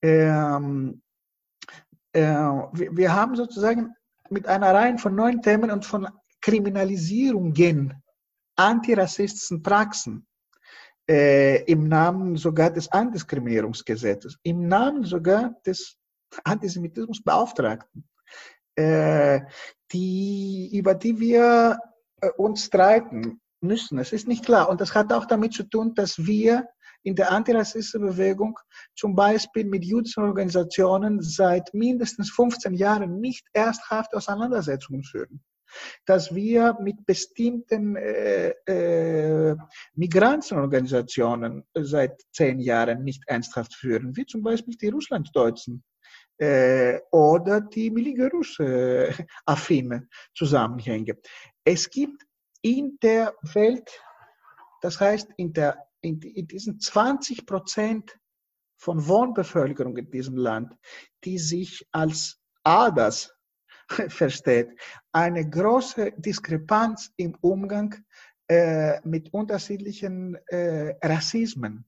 Ähm, 0.03 1.03
äh, 2.13 2.23
wir, 2.23 2.97
wir, 2.97 3.13
haben 3.13 3.35
sozusagen 3.35 3.95
mit 4.31 4.47
einer 4.47 4.73
Reihe 4.73 4.99
von 4.99 5.15
neuen 5.15 5.43
Themen 5.43 5.71
und 5.71 5.85
von 5.85 6.09
Kriminalisierungen 6.41 7.95
antirassistischen 8.57 9.63
Praxen 9.63 10.27
äh, 11.09 11.65
im 11.65 11.89
Namen 11.89 12.37
sogar 12.37 12.71
des 12.71 12.91
Antidiskriminierungsgesetzes, 12.91 14.39
im 14.43 14.69
Namen 14.69 15.05
sogar 15.05 15.55
des 15.67 15.99
Antisemitismusbeauftragten 16.45 18.05
äh, 18.77 19.41
die, 19.93 20.71
über 20.73 20.95
die 20.95 21.21
wir 21.21 21.79
äh, 22.21 22.31
uns 22.37 22.65
streiten 22.65 23.41
müssen. 23.61 23.99
Es 23.99 24.13
ist 24.13 24.27
nicht 24.27 24.45
klar. 24.45 24.69
Und 24.69 24.81
das 24.81 24.95
hat 24.95 25.13
auch 25.13 25.27
damit 25.27 25.53
zu 25.53 25.65
tun, 25.65 25.95
dass 25.95 26.27
wir 26.27 26.67
in 27.05 27.17
der 27.17 27.33
antirassistischen 27.33 28.07
Bewegung 28.07 28.59
zum 28.95 29.15
Beispiel 29.15 29.65
mit 29.65 29.85
jüdischen 29.85 30.23
Organisationen 30.25 31.21
seit 31.21 31.75
mindestens 31.75 32.31
15 32.31 32.75
Jahren 32.75 33.21
nicht 33.21 33.47
ernsthafte 33.53 34.17
Auseinandersetzungen 34.17 35.03
führen. 35.03 35.43
Dass 36.05 36.35
wir 36.35 36.77
mit 36.81 37.05
bestimmten 37.07 37.97
äh, 37.97 38.51
äh, 38.67 39.57
Migrantenorganisationen 39.95 41.65
seit 41.75 42.21
zehn 42.31 42.61
Jahren 42.61 43.05
nicht 43.05 43.23
ernsthaft 43.27 43.75
führen, 43.75 44.15
wie 44.17 44.27
zum 44.27 44.43
Beispiel 44.43 44.77
die 44.77 44.89
Russlanddeutschen 44.89 45.83
oder 47.11 47.61
die 47.61 47.91
Miligerus-affine 47.91 50.09
Zusammenhänge. 50.35 51.19
Es 51.65 51.89
gibt 51.89 52.27
in 52.63 52.99
der 53.03 53.35
Welt, 53.55 53.91
das 54.81 55.01
heißt 55.01 55.29
in, 55.37 55.53
der, 55.53 55.87
in, 56.01 56.21
in 56.21 56.47
diesen 56.47 56.81
20 56.81 57.47
Prozent 57.47 58.19
von 58.77 59.07
Wohnbevölkerung 59.07 59.97
in 59.97 60.11
diesem 60.11 60.37
Land, 60.37 60.75
die 61.23 61.39
sich 61.39 61.87
als 61.93 62.41
Aders 62.65 63.33
versteht, 64.09 64.71
eine 65.13 65.49
große 65.49 66.13
Diskrepanz 66.17 67.13
im 67.17 67.37
Umgang 67.41 67.95
äh, 68.49 69.01
mit 69.07 69.33
unterschiedlichen 69.33 70.37
äh, 70.47 70.95
Rassismen. 71.01 71.87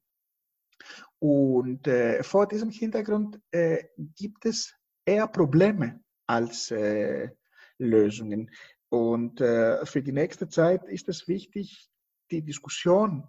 Und 1.18 1.86
äh, 1.86 2.22
vor 2.22 2.46
diesem 2.46 2.70
Hintergrund 2.70 3.40
äh, 3.50 3.84
gibt 4.16 4.46
es 4.46 4.74
eher 5.04 5.28
Probleme 5.28 6.00
als 6.26 6.70
äh, 6.70 7.30
Lösungen. 7.78 8.50
Und 8.88 9.40
äh, 9.40 9.84
für 9.86 10.02
die 10.02 10.12
nächste 10.12 10.48
Zeit 10.48 10.84
ist 10.84 11.08
es 11.08 11.26
wichtig, 11.26 11.88
die 12.30 12.42
Diskussion 12.42 13.26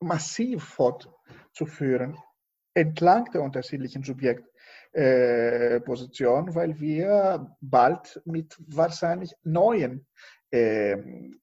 massiv 0.00 0.64
fortzuführen 0.64 2.16
entlang 2.76 3.30
der 3.32 3.42
unterschiedlichen 3.42 4.04
Subjektpositionen, 4.04 6.50
äh, 6.50 6.54
weil 6.54 6.78
wir 6.78 7.56
bald 7.60 8.22
mit 8.26 8.54
wahrscheinlich 8.58 9.34
neuen 9.42 10.06
äh, 10.50 10.96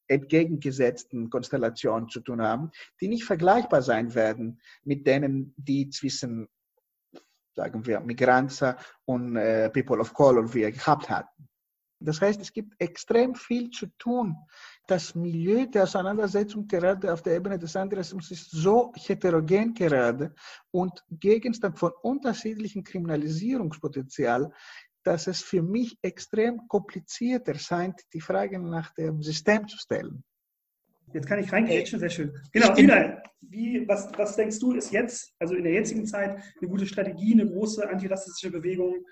entgegengesetzten 0.07 1.29
Konstellationen 1.29 2.09
zu 2.09 2.21
tun 2.21 2.41
haben, 2.41 2.71
die 3.01 3.07
nicht 3.07 3.25
vergleichbar 3.25 3.81
sein 3.81 4.13
werden 4.15 4.61
mit 4.83 5.05
denen, 5.07 5.53
die 5.57 5.89
zwischen, 5.89 6.47
sagen 7.55 7.85
wir, 7.85 7.99
Migranza 7.99 8.77
und 9.05 9.35
äh, 9.35 9.69
People 9.69 9.99
of 9.99 10.13
Color 10.13 10.53
wir 10.53 10.71
gehabt 10.71 11.09
hatten. 11.09 11.49
Das 12.03 12.19
heißt, 12.19 12.41
es 12.41 12.51
gibt 12.51 12.73
extrem 12.79 13.33
viel 13.33 13.69
zu 13.69 13.87
tun. 13.97 14.35
Das 14.87 15.15
Milieu 15.15 15.65
der 15.67 15.83
Auseinandersetzung 15.83 16.67
gerade 16.67 17.13
auf 17.13 17.21
der 17.21 17.37
Ebene 17.37 17.57
des 17.57 17.75
Antirassismus 17.77 18.29
ist 18.31 18.51
so 18.51 18.91
heterogen 18.95 19.73
gerade 19.73 20.35
und 20.71 21.01
Gegenstand 21.09 21.79
von 21.79 21.93
unterschiedlichen 22.01 22.83
Kriminalisierungspotenzial, 22.83 24.51
dass 25.03 25.27
es 25.27 25.41
für 25.41 25.61
mich 25.61 25.97
extrem 26.01 26.67
kompliziert 26.67 27.47
erscheint, 27.47 28.01
die 28.13 28.21
Frage 28.21 28.59
nach 28.59 28.93
dem 28.93 29.21
System 29.21 29.67
zu 29.67 29.77
stellen. 29.77 30.23
Jetzt 31.13 31.27
kann 31.27 31.39
ich 31.39 31.51
reingrätschen, 31.51 31.99
sehr 31.99 32.09
schön. 32.09 32.33
Genau, 32.51 32.75
Ina, 32.75 33.21
wie, 33.41 33.87
was, 33.87 34.09
was 34.17 34.35
denkst 34.35 34.59
du, 34.59 34.73
ist 34.73 34.91
jetzt, 34.91 35.33
also 35.37 35.53
in 35.53 35.63
der 35.63 35.73
jetzigen 35.73 36.05
Zeit, 36.05 36.41
eine 36.59 36.69
gute 36.69 36.87
Strategie, 36.87 37.33
eine 37.33 37.47
große 37.47 37.87
antirassistische 37.87 38.51
Bewegung 38.51 39.05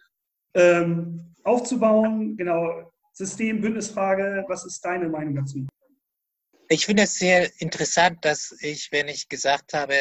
ähm, 0.56 1.34
aufzubauen? 1.44 2.36
Genau, 2.38 2.92
System, 3.14 3.62
Bündnisfrage, 3.62 4.46
was 4.48 4.66
ist 4.66 4.84
deine 4.84 5.10
Meinung 5.10 5.36
dazu? 5.36 5.68
Ich 6.70 6.86
finde 6.86 7.04
es 7.04 7.16
sehr 7.16 7.52
interessant, 7.60 8.24
dass 8.24 8.56
ich, 8.62 8.92
wenn 8.92 9.10
ich 9.10 9.28
gesagt 9.28 9.74
habe, 9.74 9.94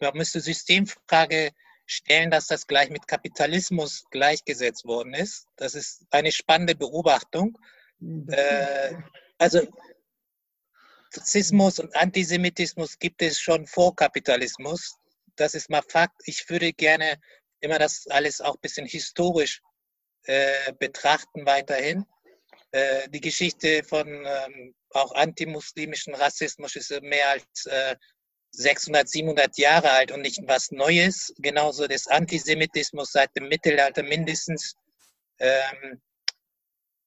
man 0.00 0.16
müsste 0.16 0.40
Systemfrage 0.40 1.50
stellen, 1.88 2.30
dass 2.30 2.46
das 2.46 2.66
gleich 2.66 2.90
mit 2.90 3.08
Kapitalismus 3.08 4.04
gleichgesetzt 4.10 4.84
worden 4.84 5.14
ist. 5.14 5.46
Das 5.56 5.74
ist 5.74 6.04
eine 6.10 6.30
spannende 6.30 6.76
Beobachtung. 6.76 7.58
Äh, 8.28 8.94
also 9.38 9.66
Rassismus 11.14 11.78
und 11.78 11.96
Antisemitismus 11.96 12.98
gibt 12.98 13.22
es 13.22 13.40
schon 13.40 13.66
vor 13.66 13.96
Kapitalismus. 13.96 14.96
Das 15.36 15.54
ist 15.54 15.70
mal 15.70 15.82
Fakt. 15.88 16.20
Ich 16.26 16.48
würde 16.50 16.72
gerne 16.72 17.18
immer 17.60 17.78
das 17.78 18.06
alles 18.08 18.40
auch 18.40 18.54
ein 18.54 18.60
bisschen 18.60 18.86
historisch 18.86 19.62
äh, 20.24 20.72
betrachten 20.78 21.46
weiterhin. 21.46 22.04
Äh, 22.72 23.08
die 23.08 23.20
Geschichte 23.20 23.82
von 23.82 24.06
ähm, 24.06 24.74
auch 24.90 25.12
antimuslimischen 25.12 26.14
Rassismus 26.14 26.76
ist 26.76 26.90
mehr 27.00 27.30
als 27.30 27.66
äh, 27.66 27.96
600, 28.52 29.08
700 29.08 29.58
Jahre 29.58 29.90
alt 29.90 30.10
und 30.10 30.22
nicht 30.22 30.40
was 30.46 30.70
Neues. 30.70 31.32
Genauso 31.38 31.86
des 31.86 32.06
Antisemitismus 32.06 33.12
seit 33.12 33.34
dem 33.36 33.48
Mittelalter 33.48 34.02
mindestens. 34.02 34.74
Ähm, 35.38 36.00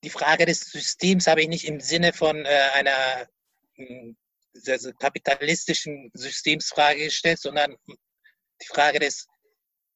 die 0.03 0.09
Frage 0.09 0.45
des 0.45 0.61
Systems 0.61 1.27
habe 1.27 1.41
ich 1.41 1.47
nicht 1.47 1.65
im 1.65 1.79
Sinne 1.79 2.13
von 2.13 2.45
äh, 2.45 2.69
einer 2.73 3.27
also 4.67 4.91
kapitalistischen 4.93 6.11
Systemsfrage 6.13 7.05
gestellt, 7.05 7.39
sondern 7.39 7.75
die 7.87 8.67
Frage 8.67 8.99
des, 8.99 9.27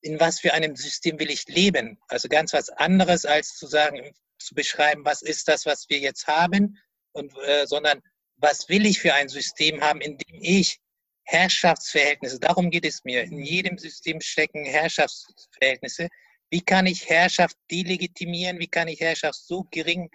in 0.02 0.20
was 0.20 0.40
für 0.40 0.54
einem 0.54 0.76
System 0.76 1.20
will 1.20 1.30
ich 1.30 1.46
leben? 1.48 2.00
Also 2.08 2.28
ganz 2.28 2.54
was 2.54 2.70
anderes 2.70 3.26
als 3.26 3.56
zu 3.56 3.68
sagen, 3.68 4.14
zu 4.40 4.56
beschreiben, 4.56 5.06
was 5.06 5.22
ist 5.22 5.48
das, 5.48 5.66
was 5.66 5.86
wir 5.90 6.00
jetzt 6.00 6.28
haben, 6.28 6.78
und, 7.14 7.34
äh, 7.46 7.66
sondern 7.66 8.02
was 8.38 8.68
will 8.70 8.86
ich 8.86 9.00
für 9.00 9.14
ein 9.14 9.30
System 9.30 9.82
haben, 9.82 10.02
in 10.02 10.18
dem 10.18 10.42
ich 10.42 10.80
Herrschaftsverhältnisse, 11.26 12.40
darum 12.40 12.70
geht 12.70 12.86
es 12.86 13.04
mir. 13.04 13.24
In 13.24 13.40
jedem 13.40 13.78
System 13.78 14.22
stecken 14.22 14.64
Herrschaftsverhältnisse. 14.66 16.08
Wie 16.50 16.62
kann 16.62 16.86
ich 16.86 17.10
Herrschaft 17.10 17.58
delegitimieren? 17.72 18.60
Wie 18.60 18.68
kann 18.68 18.88
ich 18.88 19.00
Herrschaft 19.00 19.40
so 19.40 19.66
gering 19.72 20.10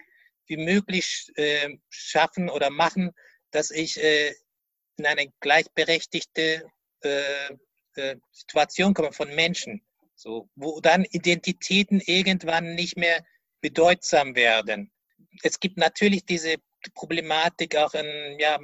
wie 0.47 0.57
möglich 0.57 1.27
äh, 1.35 1.69
schaffen 1.89 2.49
oder 2.49 2.69
machen, 2.69 3.11
dass 3.51 3.71
ich 3.71 4.01
äh, 4.01 4.33
in 4.97 5.05
eine 5.05 5.27
gleichberechtigte 5.39 6.65
äh, 7.03 7.53
äh 7.95 8.15
Situation 8.31 8.93
komme 8.93 9.11
von 9.11 9.33
Menschen, 9.35 9.81
so, 10.15 10.49
wo 10.55 10.79
dann 10.79 11.05
Identitäten 11.05 11.99
irgendwann 11.99 12.75
nicht 12.75 12.97
mehr 12.97 13.25
bedeutsam 13.61 14.35
werden. 14.35 14.91
Es 15.43 15.59
gibt 15.59 15.77
natürlich 15.77 16.25
diese 16.25 16.55
Problematik 16.93 17.75
auch 17.75 17.93
in, 17.93 18.39
ja, 18.39 18.59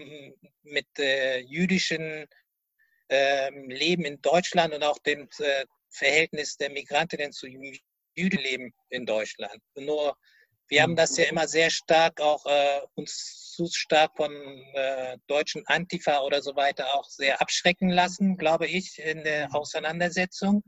mit 0.63 0.87
äh, 0.99 1.39
jüdischen 1.39 2.25
äh, 3.09 3.49
Leben 3.67 4.05
in 4.05 4.21
Deutschland 4.21 4.73
und 4.73 4.83
auch 4.83 4.99
dem 4.99 5.29
äh, 5.39 5.65
Verhältnis 5.89 6.57
der 6.57 6.69
Migrantinnen 6.69 7.31
zu 7.31 7.47
Jüdenleben 8.15 8.73
in 8.89 9.05
Deutschland. 9.05 9.61
Nur 9.75 10.17
wir 10.69 10.83
haben 10.83 10.95
das 10.95 11.15
ja 11.17 11.25
immer 11.25 11.47
sehr 11.47 11.69
stark 11.69 12.19
auch 12.19 12.45
äh, 12.45 12.81
uns 12.95 13.53
zu 13.55 13.67
stark 13.67 14.17
von 14.17 14.31
äh, 14.73 15.17
deutschen 15.27 15.65
Antifa 15.67 16.19
oder 16.19 16.41
so 16.41 16.55
weiter 16.55 16.93
auch 16.93 17.05
sehr 17.05 17.41
abschrecken 17.41 17.89
lassen, 17.89 18.37
glaube 18.37 18.67
ich, 18.67 18.99
in 18.99 19.23
der 19.23 19.55
Auseinandersetzung 19.55 20.63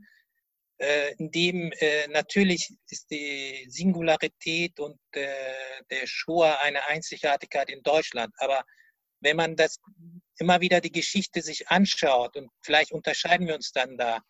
äh, 0.80 1.14
in 1.18 1.30
dem 1.30 1.72
äh, 1.72 2.08
natürlich 2.08 2.72
ist 2.88 3.10
die 3.10 3.66
Singularität 3.68 4.80
und 4.80 4.98
äh, 5.12 5.28
der 5.90 6.06
Shoah 6.06 6.58
eine 6.62 6.86
Einzigartigkeit 6.88 7.68
in 7.68 7.82
Deutschland. 7.82 8.34
Aber 8.38 8.64
wenn 9.20 9.36
man 9.36 9.56
das 9.56 9.78
immer 10.38 10.62
wieder 10.62 10.80
die 10.80 10.90
Geschichte 10.90 11.42
sich 11.42 11.68
anschaut 11.68 12.34
und 12.36 12.50
vielleicht 12.62 12.92
unterscheiden 12.92 13.46
wir 13.46 13.54
uns 13.54 13.72
dann 13.72 13.98
da, 13.98 14.20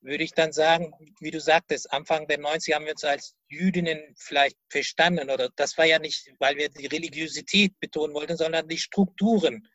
würde 0.00 0.24
ich 0.24 0.32
dann 0.32 0.52
sagen, 0.52 0.92
wie 1.20 1.30
du 1.30 1.40
sagtest, 1.40 1.92
Anfang 1.92 2.26
der 2.26 2.40
90er 2.40 2.74
haben 2.74 2.84
wir 2.84 2.92
uns 2.92 3.04
als 3.04 3.36
Jüdinnen 3.48 4.12
vielleicht 4.18 4.56
verstanden 4.68 5.30
oder 5.30 5.50
das 5.54 5.78
war 5.78 5.84
ja 5.84 6.00
nicht, 6.00 6.32
weil 6.40 6.56
wir 6.56 6.68
die 6.68 6.86
Religiosität 6.86 7.78
betonen 7.78 8.12
wollten, 8.12 8.36
sondern 8.36 8.66
die 8.66 8.78
Strukturen. 8.78 9.68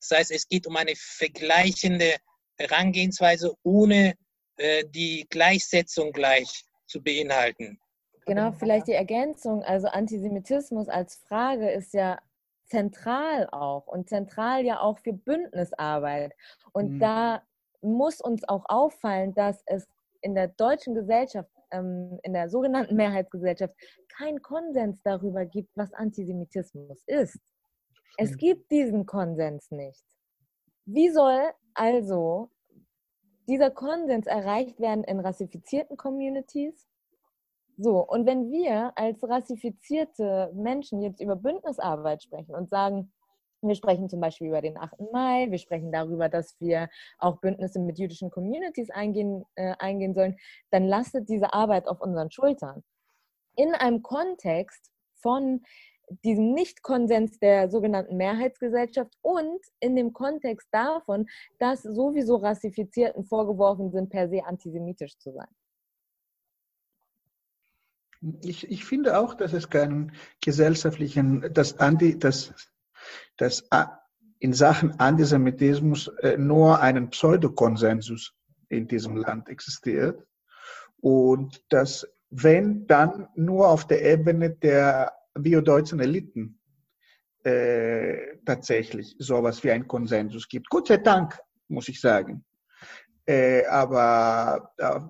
Das 0.00 0.18
heißt, 0.18 0.30
es 0.30 0.48
geht 0.48 0.66
um 0.66 0.76
eine 0.76 0.94
vergleichende 0.96 2.16
Herangehensweise 2.56 3.54
ohne 3.62 4.14
äh, 4.58 4.84
die 4.84 5.26
Gleichsetzung 5.30 6.12
gleich 6.12 6.64
zu 6.86 7.02
beinhalten. 7.02 7.78
Genau, 8.26 8.52
vielleicht 8.52 8.88
die 8.88 8.92
Ergänzung. 8.92 9.62
Also 9.62 9.88
Antisemitismus 9.88 10.88
als 10.88 11.16
Frage 11.16 11.70
ist 11.70 11.94
ja 11.94 12.18
zentral 12.66 13.48
auch 13.50 13.86
und 13.86 14.08
zentral 14.08 14.64
ja 14.64 14.80
auch 14.80 14.98
für 14.98 15.14
Bündnisarbeit. 15.14 16.34
Und 16.72 16.94
mhm. 16.94 16.98
da 16.98 17.42
muss 17.80 18.20
uns 18.20 18.46
auch 18.46 18.64
auffallen, 18.68 19.34
dass 19.34 19.62
es 19.66 19.88
in 20.20 20.34
der 20.34 20.48
deutschen 20.48 20.94
Gesellschaft, 20.94 21.50
ähm, 21.70 22.18
in 22.22 22.32
der 22.32 22.50
sogenannten 22.50 22.96
Mehrheitsgesellschaft, 22.96 23.74
keinen 24.08 24.42
Konsens 24.42 25.00
darüber 25.02 25.46
gibt, 25.46 25.70
was 25.76 25.92
Antisemitismus 25.94 27.02
ist. 27.06 27.38
Es 28.18 28.36
gibt 28.36 28.70
diesen 28.70 29.06
Konsens 29.06 29.70
nicht. 29.70 30.04
Wie 30.84 31.08
soll 31.10 31.52
also 31.74 32.50
dieser 33.48 33.70
Konsens 33.70 34.26
erreicht 34.26 34.78
werden 34.78 35.04
in 35.04 35.20
rassifizierten 35.20 35.96
Communities. 35.96 36.86
So, 37.78 38.04
und 38.06 38.26
wenn 38.26 38.50
wir 38.50 38.92
als 38.96 39.22
rassifizierte 39.22 40.52
Menschen 40.54 41.00
jetzt 41.00 41.20
über 41.20 41.36
Bündnisarbeit 41.36 42.22
sprechen 42.22 42.54
und 42.54 42.68
sagen, 42.68 43.12
wir 43.62 43.74
sprechen 43.74 44.08
zum 44.08 44.20
Beispiel 44.20 44.48
über 44.48 44.60
den 44.60 44.76
8. 44.76 45.12
Mai, 45.12 45.46
wir 45.50 45.58
sprechen 45.58 45.90
darüber, 45.90 46.28
dass 46.28 46.60
wir 46.60 46.88
auch 47.18 47.40
Bündnisse 47.40 47.80
mit 47.80 47.98
jüdischen 47.98 48.30
Communities 48.30 48.90
eingehen, 48.90 49.44
äh, 49.56 49.74
eingehen 49.78 50.14
sollen, 50.14 50.36
dann 50.70 50.86
lastet 50.86 51.28
diese 51.28 51.52
Arbeit 51.52 51.88
auf 51.88 52.00
unseren 52.00 52.30
Schultern. 52.30 52.84
In 53.56 53.74
einem 53.74 54.02
Kontext 54.02 54.92
von 55.14 55.62
diesem 56.24 56.52
Nicht-Konsens 56.52 57.38
der 57.38 57.70
sogenannten 57.70 58.16
Mehrheitsgesellschaft 58.16 59.12
und 59.22 59.60
in 59.80 59.96
dem 59.96 60.12
Kontext 60.12 60.68
davon, 60.70 61.26
dass 61.58 61.82
sowieso 61.82 62.36
Rassifizierten 62.36 63.24
vorgeworfen 63.24 63.90
sind, 63.90 64.10
per 64.10 64.28
se 64.28 64.44
antisemitisch 64.44 65.18
zu 65.18 65.32
sein. 65.32 65.48
Ich, 68.42 68.68
ich 68.68 68.84
finde 68.84 69.18
auch, 69.18 69.34
dass 69.34 69.52
es 69.52 69.70
keinen 69.70 70.12
gesellschaftlichen, 70.40 71.52
dass, 71.52 71.78
Anti, 71.78 72.18
dass, 72.18 72.52
dass 73.36 73.68
in 74.40 74.52
Sachen 74.52 74.98
Antisemitismus 74.98 76.08
äh, 76.18 76.36
nur 76.36 76.80
einen 76.80 77.10
Pseudokonsensus 77.10 78.34
in 78.68 78.88
diesem 78.88 79.16
Land 79.16 79.48
existiert 79.48 80.26
und 81.00 81.62
dass 81.72 82.06
wenn 82.30 82.86
dann 82.86 83.28
nur 83.34 83.68
auf 83.68 83.86
der 83.86 84.04
Ebene 84.04 84.50
der 84.50 85.12
biodeutschen 85.34 86.00
Eliten 86.00 86.60
äh, 87.44 88.36
tatsächlich 88.44 89.14
sowas 89.18 89.62
wie 89.64 89.70
ein 89.70 89.86
Konsensus 89.86 90.48
gibt. 90.48 90.68
Gott 90.68 90.88
sei 90.88 90.98
Dank, 90.98 91.38
muss 91.68 91.88
ich 91.88 92.00
sagen. 92.00 92.44
Äh, 93.26 93.64
aber 93.66 94.72
äh, 94.78 95.00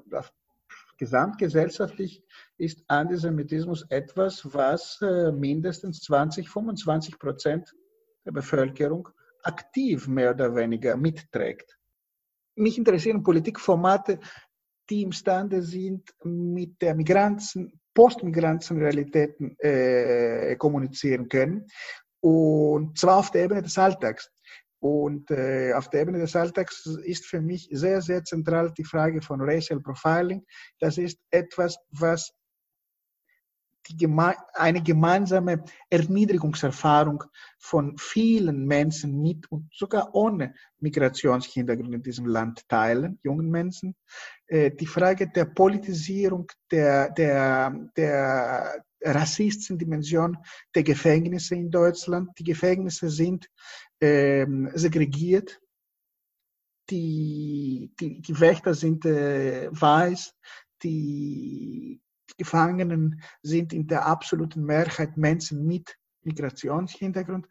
gesamtgesellschaftlich 0.99 2.23
ist 2.59 2.85
Antisemitismus 2.89 3.87
etwas, 3.89 4.53
was 4.53 5.01
äh, 5.01 5.33
mindestens 5.33 6.01
20, 6.03 6.49
25 6.49 7.19
Prozent 7.19 7.75
der 8.25 8.33
Bevölkerung 8.33 9.09
aktiv 9.43 10.09
mehr 10.09 10.33
oder 10.33 10.55
weniger 10.55 10.97
mitträgt. 10.97 11.79
Mich 12.57 12.77
interessieren 12.77 13.23
Politikformate 13.23 14.19
die 14.91 15.03
imstande 15.03 15.63
sind, 15.63 16.15
mit 16.25 16.81
der 16.81 16.95
Migranten, 16.95 17.81
Postmigrantenrealitäten 17.99 19.59
äh, 19.59 20.55
kommunizieren 20.55 21.29
können. 21.29 21.67
Und 22.21 22.97
zwar 22.97 23.17
auf 23.17 23.33
der 23.33 23.43
Ebene 23.43 23.61
des 23.61 23.77
Alltags. 23.77 24.31
Und 24.79 25.33
äh, 25.33 25.73
auf 25.73 25.91
der 25.91 26.03
Ebene 26.03 26.21
des 26.21 26.37
Alltags 26.37 26.87
ist 26.87 27.27
für 27.27 27.41
mich 27.41 27.69
sehr, 27.73 28.01
sehr 28.01 28.23
zentral 28.23 28.73
die 28.79 28.85
Frage 28.85 29.21
von 29.21 29.41
Racial 29.41 29.81
Profiling. 29.81 30.45
Das 30.79 30.97
ist 30.97 31.19
etwas, 31.33 31.77
was 31.91 32.33
geme 33.97 34.35
eine 34.55 34.83
gemeinsame 34.83 35.65
Erniedrigungserfahrung 35.91 37.25
von 37.59 37.97
vielen 37.99 38.67
Menschen 38.67 39.21
mit 39.21 39.51
und 39.51 39.73
sogar 39.73 40.15
ohne 40.15 40.55
Migrationshintergrund 40.81 41.95
in 41.95 42.03
diesem 42.03 42.27
Land 42.27 42.69
teilen, 42.69 43.19
jungen 43.23 43.51
Menschen. 43.51 43.95
Äh, 44.47 44.71
die 44.71 44.87
Frage 44.87 45.29
der 45.29 45.47
Politisierung, 45.47 46.47
der, 46.71 47.11
der, 47.11 47.91
der 47.97 48.85
rassistischen 49.01 49.79
Dimension 49.79 50.37
der 50.75 50.83
Gefängnisse 50.83 51.55
in 51.55 51.71
Deutschland. 51.71 52.31
Die 52.39 52.45
Gefängnisse 52.45 53.09
sind 53.09 53.49
ähm, 54.01 54.71
segregiert. 54.75 55.61
Die, 56.91 57.93
die, 58.01 58.21
die 58.21 58.41
Wächter 58.41 58.75
sind 58.75 59.05
äh, 59.05 59.69
weiß. 59.71 60.35
Die, 60.83 62.01
Gefangenen 62.39 63.21
sind 63.43 63.73
in 63.75 63.87
der 63.87 64.07
absoluten 64.07 64.65
Mehrheit 64.65 65.17
Menschen 65.19 65.67
mit 65.67 65.97
Migrationshintergrund. 66.23 67.47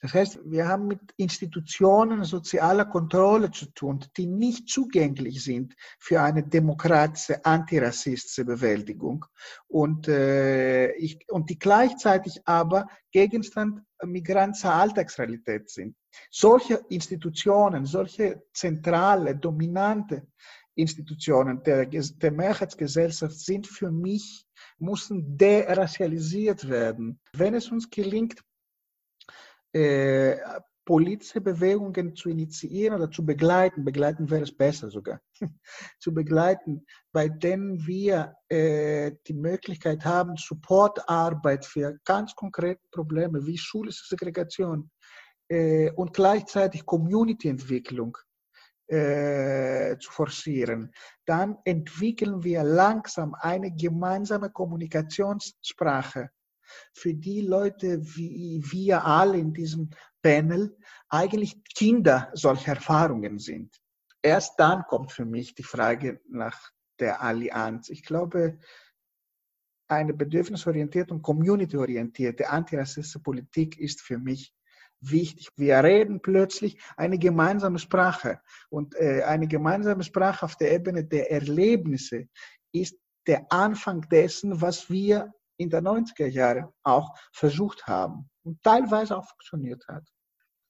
Das 0.00 0.14
heißt, 0.14 0.40
wir 0.44 0.66
haben 0.66 0.88
mit 0.88 1.00
Institutionen 1.16 2.24
sozialer 2.24 2.84
Kontrolle 2.84 3.50
zu 3.50 3.66
tun, 3.66 4.04
die 4.16 4.26
nicht 4.26 4.68
zugänglich 4.68 5.42
sind 5.44 5.74
für 5.98 6.20
eine 6.20 6.42
demokratische, 6.42 7.44
antirassistische 7.44 8.44
Bewältigung 8.44 9.24
und, 9.68 10.08
äh, 10.08 10.92
ich, 10.94 11.24
und 11.30 11.50
die 11.50 11.58
gleichzeitig 11.58 12.40
aber 12.44 12.88
Gegenstand 13.12 13.82
migrantischer 14.04 14.74
Alltagsrealität 14.74 15.70
sind. 15.70 15.96
Solche 16.30 16.80
Institutionen, 16.88 17.86
solche 17.86 18.42
zentrale, 18.52 19.36
dominante 19.36 20.26
Institutionen 20.78 21.62
der, 21.64 21.86
der 21.86 22.30
Mehrheitsgesellschaft 22.30 23.38
sind 23.38 23.66
für 23.66 23.90
mich, 23.90 24.46
müssen 24.78 25.36
deracialisiert 25.36 26.68
werden. 26.68 27.18
Wenn 27.32 27.54
es 27.54 27.70
uns 27.70 27.90
gelingt, 27.90 28.40
äh, 29.72 30.36
politische 30.84 31.40
Bewegungen 31.40 32.14
zu 32.16 32.30
initiieren 32.30 32.94
oder 32.94 33.10
zu 33.10 33.26
begleiten, 33.26 33.84
begleiten 33.84 34.30
wäre 34.30 34.44
es 34.44 34.56
besser 34.56 34.88
sogar, 34.88 35.20
zu 35.98 36.14
begleiten, 36.14 36.86
bei 37.12 37.28
denen 37.28 37.86
wir 37.86 38.34
äh, 38.48 39.12
die 39.26 39.34
Möglichkeit 39.34 40.04
haben, 40.04 40.36
Supportarbeit 40.36 41.66
für 41.66 41.98
ganz 42.04 42.34
konkrete 42.34 42.80
Probleme 42.90 43.44
wie 43.44 43.58
schulische 43.58 44.06
Segregation 44.06 44.90
äh, 45.48 45.90
und 45.90 46.14
gleichzeitig 46.14 46.86
Community-Entwicklung 46.86 48.16
äh, 48.88 49.98
zu 49.98 50.10
forcieren, 50.10 50.92
dann 51.26 51.58
entwickeln 51.64 52.42
wir 52.42 52.62
langsam 52.64 53.34
eine 53.34 53.70
gemeinsame 53.70 54.50
Kommunikationssprache 54.50 56.30
für 56.92 57.14
die 57.14 57.42
Leute 57.42 58.00
wie 58.16 58.62
wir 58.70 59.04
alle 59.04 59.38
in 59.38 59.52
diesem 59.52 59.90
Panel 60.22 60.76
eigentlich 61.08 61.62
Kinder 61.74 62.30
solcher 62.34 62.74
Erfahrungen 62.74 63.38
sind. 63.38 63.80
Erst 64.22 64.58
dann 64.58 64.82
kommt 64.84 65.12
für 65.12 65.24
mich 65.24 65.54
die 65.54 65.62
Frage 65.62 66.20
nach 66.28 66.58
der 66.98 67.22
Allianz. 67.22 67.88
Ich 67.88 68.02
glaube, 68.02 68.58
eine 69.86 70.12
bedürfnisorientierte 70.12 71.14
und 71.14 71.22
communityorientierte 71.22 72.50
antirassistische 72.50 73.20
Politik 73.20 73.78
ist 73.78 74.02
für 74.02 74.18
mich 74.18 74.52
wichtig. 75.00 75.48
Wir 75.56 75.82
reden 75.82 76.20
plötzlich 76.20 76.80
eine 76.96 77.18
gemeinsame 77.18 77.78
Sprache. 77.78 78.40
Und 78.70 78.94
äh, 78.96 79.22
eine 79.22 79.46
gemeinsame 79.46 80.02
Sprache 80.02 80.44
auf 80.44 80.56
der 80.56 80.72
Ebene 80.72 81.04
der 81.04 81.30
Erlebnisse 81.30 82.28
ist 82.72 82.96
der 83.26 83.46
Anfang 83.50 84.02
dessen, 84.08 84.60
was 84.60 84.90
wir 84.90 85.32
in 85.58 85.70
den 85.70 85.86
90er 85.86 86.26
Jahren 86.26 86.68
auch 86.82 87.14
versucht 87.32 87.86
haben 87.86 88.30
und 88.44 88.62
teilweise 88.62 89.16
auch 89.16 89.26
funktioniert 89.26 89.86
hat. 89.88 90.04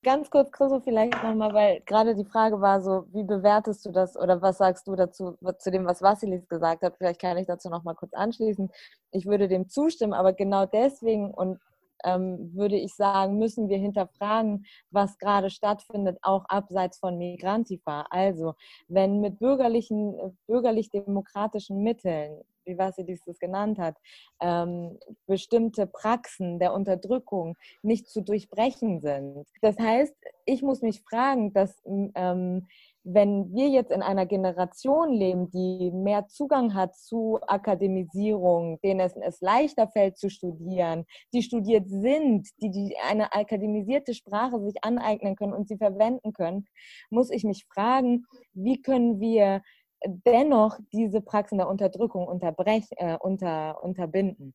Ganz 0.04 0.30
kurz, 0.30 0.52
Chriso, 0.52 0.80
vielleicht 0.80 1.22
nochmal, 1.24 1.52
weil 1.52 1.80
gerade 1.80 2.14
die 2.14 2.24
Frage 2.24 2.60
war 2.60 2.80
so, 2.80 3.06
wie 3.12 3.24
bewertest 3.24 3.84
du 3.84 3.90
das 3.90 4.16
oder 4.16 4.40
was 4.40 4.58
sagst 4.58 4.86
du 4.86 4.94
dazu, 4.94 5.36
zu 5.58 5.70
dem, 5.72 5.86
was 5.86 6.00
Vassilis 6.00 6.46
gesagt 6.48 6.82
hat? 6.82 6.96
Vielleicht 6.96 7.20
kann 7.20 7.36
ich 7.36 7.48
dazu 7.48 7.68
nochmal 7.68 7.96
kurz 7.96 8.14
anschließen. 8.14 8.70
Ich 9.10 9.26
würde 9.26 9.48
dem 9.48 9.68
zustimmen, 9.68 10.12
aber 10.12 10.32
genau 10.32 10.66
deswegen 10.66 11.32
und 11.32 11.58
ähm, 12.04 12.54
würde 12.54 12.76
ich 12.76 12.94
sagen, 12.94 13.38
müssen 13.38 13.68
wir 13.68 13.78
hinterfragen, 13.78 14.64
was 14.90 15.18
gerade 15.18 15.50
stattfindet, 15.50 16.18
auch 16.22 16.44
abseits 16.48 16.98
von 16.98 17.18
Migrantifa. 17.18 18.06
Also, 18.10 18.54
wenn 18.88 19.20
mit 19.20 19.38
bürgerlichen, 19.38 20.36
bürgerlich-demokratischen 20.46 21.82
Mitteln 21.82 22.42
wie 22.68 22.78
Vassilis 22.78 23.24
das 23.24 23.38
genannt 23.40 23.78
hat, 23.78 23.96
ähm, 24.40 24.98
bestimmte 25.26 25.86
Praxen 25.86 26.60
der 26.60 26.72
Unterdrückung 26.74 27.56
nicht 27.82 28.08
zu 28.08 28.20
durchbrechen 28.20 29.00
sind. 29.00 29.46
Das 29.62 29.78
heißt, 29.78 30.14
ich 30.44 30.62
muss 30.62 30.82
mich 30.82 31.02
fragen, 31.02 31.52
dass 31.52 31.82
ähm, 32.14 32.68
wenn 33.04 33.52
wir 33.54 33.68
jetzt 33.68 33.90
in 33.90 34.02
einer 34.02 34.26
Generation 34.26 35.12
leben, 35.12 35.50
die 35.50 35.90
mehr 35.92 36.26
Zugang 36.26 36.74
hat 36.74 36.96
zu 36.96 37.38
Akademisierung, 37.46 38.80
denen 38.82 39.00
es, 39.00 39.40
leichter 39.40 39.88
fällt 39.88 40.18
zu 40.18 40.28
studieren, 40.28 41.04
die 41.32 41.42
studiert 41.42 41.88
sind, 41.88 42.48
die, 42.60 42.70
die 42.70 42.96
eine 43.08 43.32
akademisierte 43.32 44.14
Sprache 44.14 44.60
sich 44.60 44.76
aneignen 44.82 45.36
können 45.36 45.54
und 45.54 45.68
sie 45.68 45.78
verwenden 45.78 46.32
können, 46.32 46.66
muss 47.10 47.30
ich 47.30 47.44
mich 47.44 47.66
fragen, 47.72 48.24
wie 48.52 48.82
können 48.82 49.20
wir 49.20 49.62
dennoch 50.06 50.78
diese 50.92 51.20
Praxen 51.20 51.58
der 51.58 51.68
Unterdrückung 51.68 52.26
unterbrech, 52.26 52.84
äh, 52.96 53.16
unter, 53.20 53.82
unterbinden? 53.82 54.54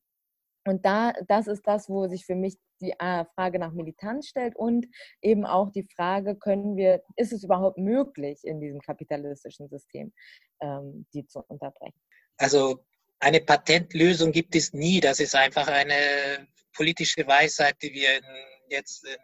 Und 0.66 0.84
da, 0.84 1.12
das 1.26 1.46
ist 1.46 1.66
das, 1.66 1.88
wo 1.88 2.08
sich 2.08 2.24
für 2.24 2.34
mich 2.34 2.56
die 2.80 2.92
äh, 2.92 3.24
Frage 3.34 3.58
nach 3.58 3.72
Militanz 3.72 4.28
stellt 4.28 4.56
und 4.56 4.86
eben 5.20 5.44
auch 5.44 5.70
die 5.70 5.86
Frage, 5.94 6.36
können 6.36 6.76
wir, 6.76 7.02
ist 7.16 7.32
es 7.32 7.44
überhaupt 7.44 7.78
möglich, 7.78 8.40
in 8.44 8.60
diesem 8.60 8.80
kapitalistischen 8.80 9.68
System 9.68 10.12
ähm, 10.60 11.06
die 11.12 11.26
zu 11.26 11.40
unterbrechen? 11.48 12.00
Also 12.38 12.84
eine 13.20 13.40
Patentlösung 13.40 14.32
gibt 14.32 14.54
es 14.56 14.72
nie. 14.72 15.00
Das 15.00 15.20
ist 15.20 15.34
einfach 15.34 15.68
eine 15.68 16.48
politische 16.74 17.26
Weisheit, 17.26 17.76
die 17.82 17.92
wir 17.92 18.18
in, 18.18 18.24
jetzt 18.68 19.04
in 19.06 19.16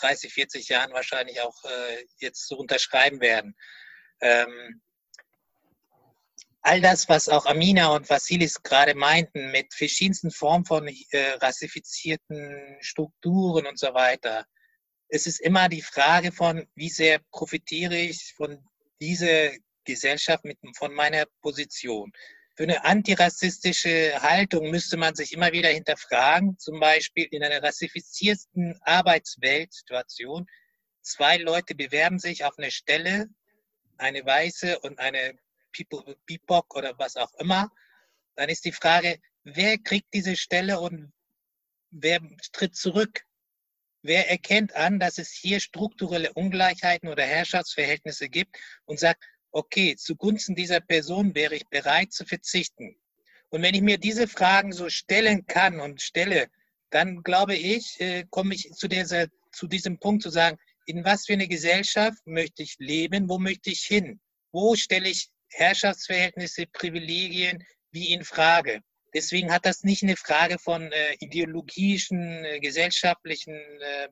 30, 0.00 0.32
40 0.32 0.68
Jahren 0.68 0.92
wahrscheinlich 0.92 1.40
auch 1.40 1.56
äh, 1.64 2.04
jetzt 2.18 2.46
so 2.46 2.58
unterschreiben 2.58 3.20
werden. 3.20 3.56
Ähm, 4.20 4.80
all 6.66 6.80
das, 6.80 7.08
was 7.08 7.28
auch 7.28 7.46
Amina 7.46 7.94
und 7.94 8.10
Vasilis 8.10 8.60
gerade 8.62 8.94
meinten, 8.96 9.52
mit 9.52 9.72
verschiedensten 9.72 10.32
Formen 10.32 10.64
von 10.64 10.88
äh, 10.88 11.30
rassifizierten 11.40 12.76
Strukturen 12.80 13.66
und 13.66 13.78
so 13.78 13.94
weiter, 13.94 14.44
es 15.08 15.28
ist 15.28 15.40
immer 15.40 15.68
die 15.68 15.82
Frage 15.82 16.32
von, 16.32 16.66
wie 16.74 16.88
sehr 16.88 17.20
profitiere 17.30 17.96
ich 17.96 18.34
von 18.36 18.58
dieser 19.00 19.52
Gesellschaft 19.84 20.44
mit, 20.44 20.58
von 20.76 20.92
meiner 20.92 21.26
Position. 21.40 22.10
Für 22.56 22.64
eine 22.64 22.84
antirassistische 22.84 24.20
Haltung 24.20 24.70
müsste 24.70 24.96
man 24.96 25.14
sich 25.14 25.32
immer 25.32 25.52
wieder 25.52 25.68
hinterfragen, 25.68 26.58
zum 26.58 26.80
Beispiel 26.80 27.28
in 27.30 27.44
einer 27.44 27.62
rassifizierten 27.62 28.76
Arbeitsweltsituation, 28.82 30.46
zwei 31.02 31.36
Leute 31.36 31.76
bewerben 31.76 32.18
sich 32.18 32.44
auf 32.44 32.58
eine 32.58 32.72
Stelle, 32.72 33.28
eine 33.98 34.26
weiße 34.26 34.80
und 34.80 34.98
eine 34.98 35.38
BIPOC 35.84 36.76
oder 36.76 36.98
was 36.98 37.16
auch 37.16 37.32
immer, 37.34 37.70
dann 38.36 38.48
ist 38.48 38.64
die 38.64 38.72
Frage, 38.72 39.18
wer 39.44 39.78
kriegt 39.78 40.12
diese 40.14 40.36
Stelle 40.36 40.80
und 40.80 41.12
wer 41.90 42.20
tritt 42.52 42.76
zurück? 42.76 43.22
Wer 44.02 44.30
erkennt 44.30 44.74
an, 44.76 45.00
dass 45.00 45.18
es 45.18 45.32
hier 45.32 45.58
strukturelle 45.58 46.32
Ungleichheiten 46.34 47.08
oder 47.08 47.24
Herrschaftsverhältnisse 47.24 48.28
gibt 48.28 48.56
und 48.84 49.00
sagt, 49.00 49.24
okay, 49.50 49.96
zugunsten 49.96 50.54
dieser 50.54 50.80
Person 50.80 51.34
wäre 51.34 51.56
ich 51.56 51.66
bereit 51.68 52.12
zu 52.12 52.24
verzichten. 52.24 52.96
Und 53.48 53.62
wenn 53.62 53.74
ich 53.74 53.82
mir 53.82 53.98
diese 53.98 54.28
Fragen 54.28 54.72
so 54.72 54.90
stellen 54.90 55.46
kann 55.46 55.80
und 55.80 56.02
stelle, 56.02 56.48
dann 56.90 57.22
glaube 57.22 57.56
ich, 57.56 58.00
äh, 58.00 58.24
komme 58.30 58.54
ich 58.54 58.70
zu, 58.72 58.86
dieser, 58.86 59.26
zu 59.52 59.66
diesem 59.66 59.98
Punkt 59.98 60.22
zu 60.22 60.30
sagen, 60.30 60.58
in 60.86 61.04
was 61.04 61.26
für 61.26 61.32
eine 61.32 61.48
Gesellschaft 61.48 62.26
möchte 62.26 62.62
ich 62.62 62.76
leben, 62.78 63.28
wo 63.28 63.38
möchte 63.38 63.70
ich 63.70 63.80
hin? 63.80 64.20
Wo 64.52 64.76
stelle 64.76 65.08
ich 65.08 65.30
Herrschaftsverhältnisse, 65.56 66.66
Privilegien 66.66 67.64
wie 67.90 68.12
in 68.12 68.24
Frage. 68.24 68.80
Deswegen 69.14 69.50
hat 69.50 69.64
das 69.64 69.82
nicht 69.82 70.02
eine 70.02 70.16
Frage 70.16 70.58
von 70.58 70.92
äh, 70.92 71.14
ideologischen, 71.20 72.44
äh, 72.44 72.60
gesellschaftlichen 72.60 73.54
äh, 73.54 74.08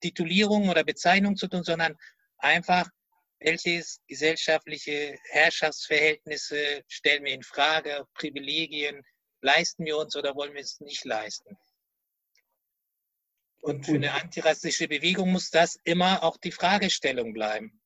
Titulierungen 0.00 0.68
oder 0.68 0.84
Bezeichnungen 0.84 1.36
zu 1.36 1.48
tun, 1.48 1.64
sondern 1.64 1.96
einfach 2.36 2.86
welche 3.38 3.82
gesellschaftliche 4.06 5.16
Herrschaftsverhältnisse 5.30 6.82
stellen 6.88 7.24
wir 7.24 7.32
in 7.32 7.42
Frage, 7.42 8.04
Privilegien 8.12 9.02
leisten 9.40 9.86
wir 9.86 9.96
uns 9.96 10.14
oder 10.14 10.34
wollen 10.34 10.52
wir 10.52 10.60
es 10.60 10.78
nicht 10.80 11.06
leisten? 11.06 11.56
Und 13.62 13.86
für 13.86 13.94
eine 13.94 14.12
antirassistische 14.12 14.88
Bewegung 14.88 15.32
muss 15.32 15.50
das 15.50 15.78
immer 15.84 16.22
auch 16.22 16.36
die 16.36 16.52
Fragestellung 16.52 17.32
bleiben. 17.32 17.79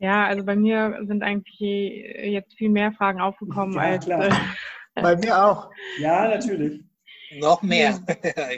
Ja, 0.00 0.26
also 0.26 0.44
bei 0.44 0.56
mir 0.56 0.98
sind 1.02 1.22
eigentlich 1.22 1.60
jetzt 1.60 2.54
viel 2.54 2.70
mehr 2.70 2.90
Fragen 2.92 3.20
aufgekommen 3.20 3.74
Ja, 3.74 3.82
als. 3.82 4.04
klar. 4.06 4.24
Äh, 4.94 5.02
Bei 5.02 5.14
mir 5.14 5.44
auch. 5.44 5.70
Ja, 5.98 6.26
natürlich. 6.26 6.82
Noch 7.38 7.62
mehr. 7.62 8.00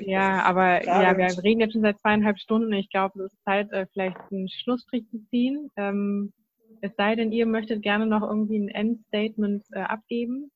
ja, 0.02 0.42
aber 0.44 0.84
ja, 0.84 1.16
wir 1.16 1.42
reden 1.42 1.60
jetzt 1.60 1.72
schon 1.72 1.82
seit 1.82 2.00
zweieinhalb 2.00 2.38
Stunden. 2.38 2.72
Ich 2.72 2.88
glaube, 2.88 3.24
es 3.24 3.32
ist 3.32 3.44
Zeit, 3.44 3.70
äh, 3.72 3.86
vielleicht 3.92 4.16
einen 4.30 4.48
Schlussstrich 4.48 5.06
zu 5.10 5.18
ziehen. 5.30 5.70
Ähm, 5.76 6.32
es 6.80 6.92
sei 6.96 7.16
denn, 7.16 7.32
ihr 7.32 7.44
möchtet 7.46 7.82
gerne 7.82 8.06
noch 8.06 8.22
irgendwie 8.22 8.58
ein 8.58 8.68
Endstatement 8.68 9.64
äh, 9.72 9.80
abgeben. 9.80 10.50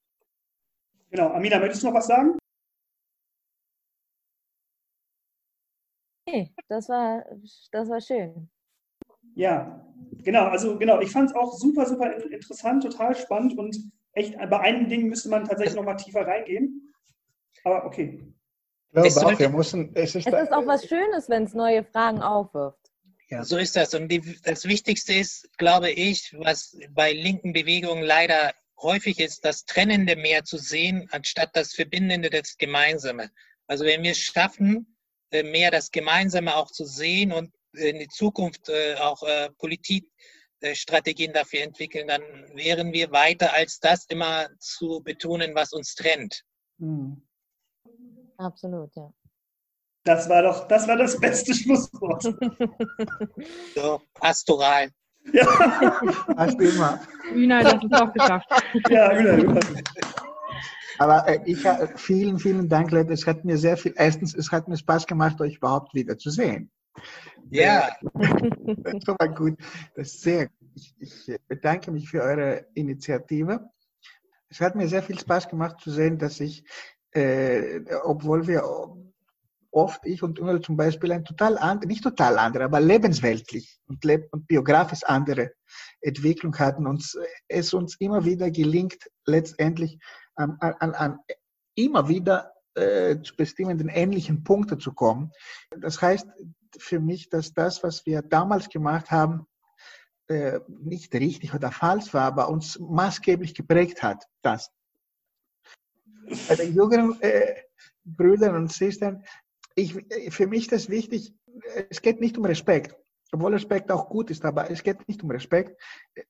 Genau. 1.11 1.32
Amina, 1.32 1.59
möchtest 1.59 1.82
du 1.82 1.89
noch 1.89 1.95
was 1.95 2.07
sagen? 2.07 2.39
Nee, 6.28 6.53
das 6.68 6.89
war, 6.89 7.24
das 7.72 7.89
war 7.89 8.01
schön. 8.01 8.49
Ja, 9.37 9.87
genau. 10.24 10.47
Also 10.47 10.76
genau, 10.78 11.01
ich 11.01 11.11
fand 11.11 11.30
es 11.30 11.37
auch 11.37 11.53
super, 11.57 11.87
super 11.87 12.16
in- 12.16 12.32
interessant, 12.32 12.82
total 12.82 13.14
spannend 13.14 13.57
und 13.57 13.76
echt 14.12 14.34
bei 14.37 14.61
einigen 14.61 14.89
Dingen 14.89 15.09
müsste 15.09 15.28
man 15.28 15.45
tatsächlich 15.45 15.76
noch 15.76 15.84
mal 15.84 15.95
tiefer 15.95 16.26
reingehen. 16.26 16.93
Aber 17.62 17.84
okay. 17.84 18.26
Ich 18.89 18.93
glaube 18.93 19.09
Es 19.09 19.18
auch, 19.18 19.39
wir 19.39 19.49
müssen, 19.51 19.91
es 19.95 20.14
ist, 20.14 20.26
Es 20.26 20.43
ist 20.43 20.53
auch 20.53 20.66
was 20.66 20.87
Schönes, 20.87 21.28
wenn 21.28 21.45
es 21.45 21.53
neue 21.55 21.84
Fragen 21.84 22.22
aufwirft. 22.22 22.78
Ja. 23.28 23.45
So 23.45 23.59
ist 23.59 23.76
das. 23.76 23.93
Und 23.95 24.09
die, 24.09 24.22
das 24.43 24.64
Wichtigste 24.64 25.12
ist, 25.12 25.49
glaube 25.59 25.91
ich, 25.91 26.34
was 26.39 26.78
bei 26.91 27.12
linken 27.12 27.53
Bewegungen 27.53 28.03
leider 28.05 28.55
häufig 28.80 29.20
ist, 29.20 29.45
das 29.45 29.64
Trennende 29.64 30.16
mehr 30.16 30.45
zu 30.45 30.57
sehen, 30.59 31.09
anstatt 31.11 31.51
das 31.55 31.74
Verbindende, 31.74 32.30
das 32.30 32.57
Gemeinsame. 32.57 33.30
Also 33.66 33.84
wenn 33.84 34.03
wir 34.03 34.12
es 34.12 34.18
schaffen, 34.20 34.97
äh, 35.30 35.43
mehr 35.43 35.70
das 35.70 35.91
Gemeinsame 35.91 36.57
auch 36.57 36.70
zu 36.70 36.84
sehen 36.84 37.32
und 37.32 37.53
in 37.77 37.99
die 37.99 38.09
Zukunft 38.09 38.68
äh, 38.68 38.95
auch 38.97 39.22
äh, 39.22 39.51
Politikstrategien 39.59 41.33
dafür 41.33 41.62
entwickeln, 41.62 42.09
dann 42.09 42.22
wären 42.55 42.93
wir 42.93 43.11
weiter 43.12 43.53
als 43.53 43.79
das 43.81 44.07
immer 44.09 44.49
zu 44.59 45.01
betonen, 45.05 45.55
was 45.55 45.72
uns 45.72 45.95
trennt. 45.95 46.43
Hm. 46.79 47.22
Absolut, 48.39 48.95
ja. 48.97 49.11
Das 50.05 50.29
war 50.29 50.43
doch, 50.43 50.68
das 50.68 50.87
war 50.87 50.97
das 50.97 51.18
beste 51.18 51.53
Schlusswort. 51.55 52.22
So 53.74 54.01
pastoral. 54.14 54.91
Ja, 55.33 55.45
Fast 56.37 56.61
immer. 56.61 57.01
Üna, 57.35 57.61
das 57.62 57.83
ist 57.83 57.93
auch 57.93 58.12
geschafft. 58.12 58.47
ja, 58.89 59.12
Üna, 59.18 59.35
Üna. 59.39 59.61
Aber 60.99 61.27
äh, 61.29 61.41
ich, 61.45 61.66
ha- 61.66 61.89
vielen, 61.97 62.39
vielen 62.39 62.68
Dank, 62.68 62.93
Leute. 62.93 63.12
Es 63.12 63.27
hat 63.27 63.45
mir 63.45 63.59
sehr 63.59 63.77
viel, 63.77 63.95
erstens, 63.97 64.35
es 64.35 64.53
hat 64.53 64.68
mir 64.68 64.77
Spaß 64.77 65.07
gemacht, 65.07 65.41
euch 65.41 65.57
überhaupt 65.57 65.93
wieder 65.95 66.16
zu 66.16 66.31
sehen. 66.31 66.70
Ja, 67.51 67.88
Das 68.03 69.07
war 69.07 69.28
gut. 69.34 69.59
Das 69.94 70.09
ist 70.09 70.22
sehr 70.22 70.47
gut. 70.47 70.70
Ich, 70.74 70.94
ich 70.99 71.38
bedanke 71.49 71.90
mich 71.90 72.09
für 72.09 72.22
eure 72.22 72.66
Initiative. 72.74 73.68
Es 74.49 74.61
hat 74.61 74.74
mir 74.74 74.88
sehr 74.88 75.03
viel 75.03 75.18
Spaß 75.18 75.49
gemacht 75.49 75.80
zu 75.80 75.90
sehen, 75.90 76.18
dass 76.18 76.40
ich, 76.40 76.64
äh, 77.12 77.80
obwohl 78.05 78.47
wir 78.47 78.62
oft, 79.70 80.07
ich 80.07 80.22
und 80.22 80.38
Unel 80.38 80.61
zum 80.61 80.76
Beispiel, 80.76 81.12
ein 81.12 81.24
total 81.24 81.59
andere, 81.59 81.86
nicht 81.86 82.03
total 82.03 82.38
andere, 82.38 82.64
aber 82.64 82.80
lebensweltlich 82.80 83.78
und, 83.86 84.05
leb 84.05 84.28
und 84.32 84.47
biografisch 84.47 85.05
andere 85.05 85.53
Entwicklung 86.01 86.57
hatten, 86.59 86.86
uns 86.86 87.14
äh, 87.14 87.26
es 87.49 87.74
uns 87.74 87.97
immer 88.01 88.24
wieder 88.24 88.51
gelingt, 88.51 89.11
letztendlich 89.26 89.99
an, 90.34 90.57
an, 90.61 90.94
an 90.94 91.18
immer 91.74 92.09
wieder 92.09 92.53
äh, 92.74 93.20
zu 93.22 93.36
bestimmenden 93.36 93.88
ähnlichen 93.88 94.44
Punkten 94.44 94.80
zu 94.80 94.92
kommen. 94.92 95.32
Das 95.80 96.01
heißt 96.01 96.26
für 96.79 97.01
mich, 97.01 97.29
dass 97.29 97.53
das, 97.53 97.83
was 97.83 98.07
wir 98.07 98.22
damals 98.22 98.68
gemacht 98.68 99.11
haben, 99.11 99.47
äh, 100.29 100.61
nicht 100.68 101.14
richtig 101.14 101.55
oder 101.55 101.70
falsch 101.70 102.12
war, 102.12 102.24
aber 102.24 102.49
uns 102.49 102.79
maßgeblich 102.79 103.55
geprägt 103.55 104.03
hat. 104.03 104.27
Das. 104.43 104.70
Bei 106.49 106.57
den 106.57 106.74
jüngeren 106.74 107.20
äh, 107.20 107.62
Brüdern 108.05 108.57
und 108.57 108.72
Schwestern, 108.72 109.24
ich, 109.77 109.95
für 110.31 110.47
mich 110.47 110.62
ist 110.62 110.72
das 110.72 110.89
wichtig, 110.89 111.33
es 111.91 112.03
geht 112.03 112.20
nicht 112.20 112.37
um 112.39 112.45
Respekt, 112.45 112.97
obwohl 113.33 113.53
Respekt 113.53 113.91
auch 113.91 114.09
gut 114.09 114.31
ist, 114.31 114.45
aber 114.45 114.70
es 114.70 114.83
geht 114.83 115.07
nicht 115.09 115.22
um 115.22 115.31
Respekt. 115.31 115.81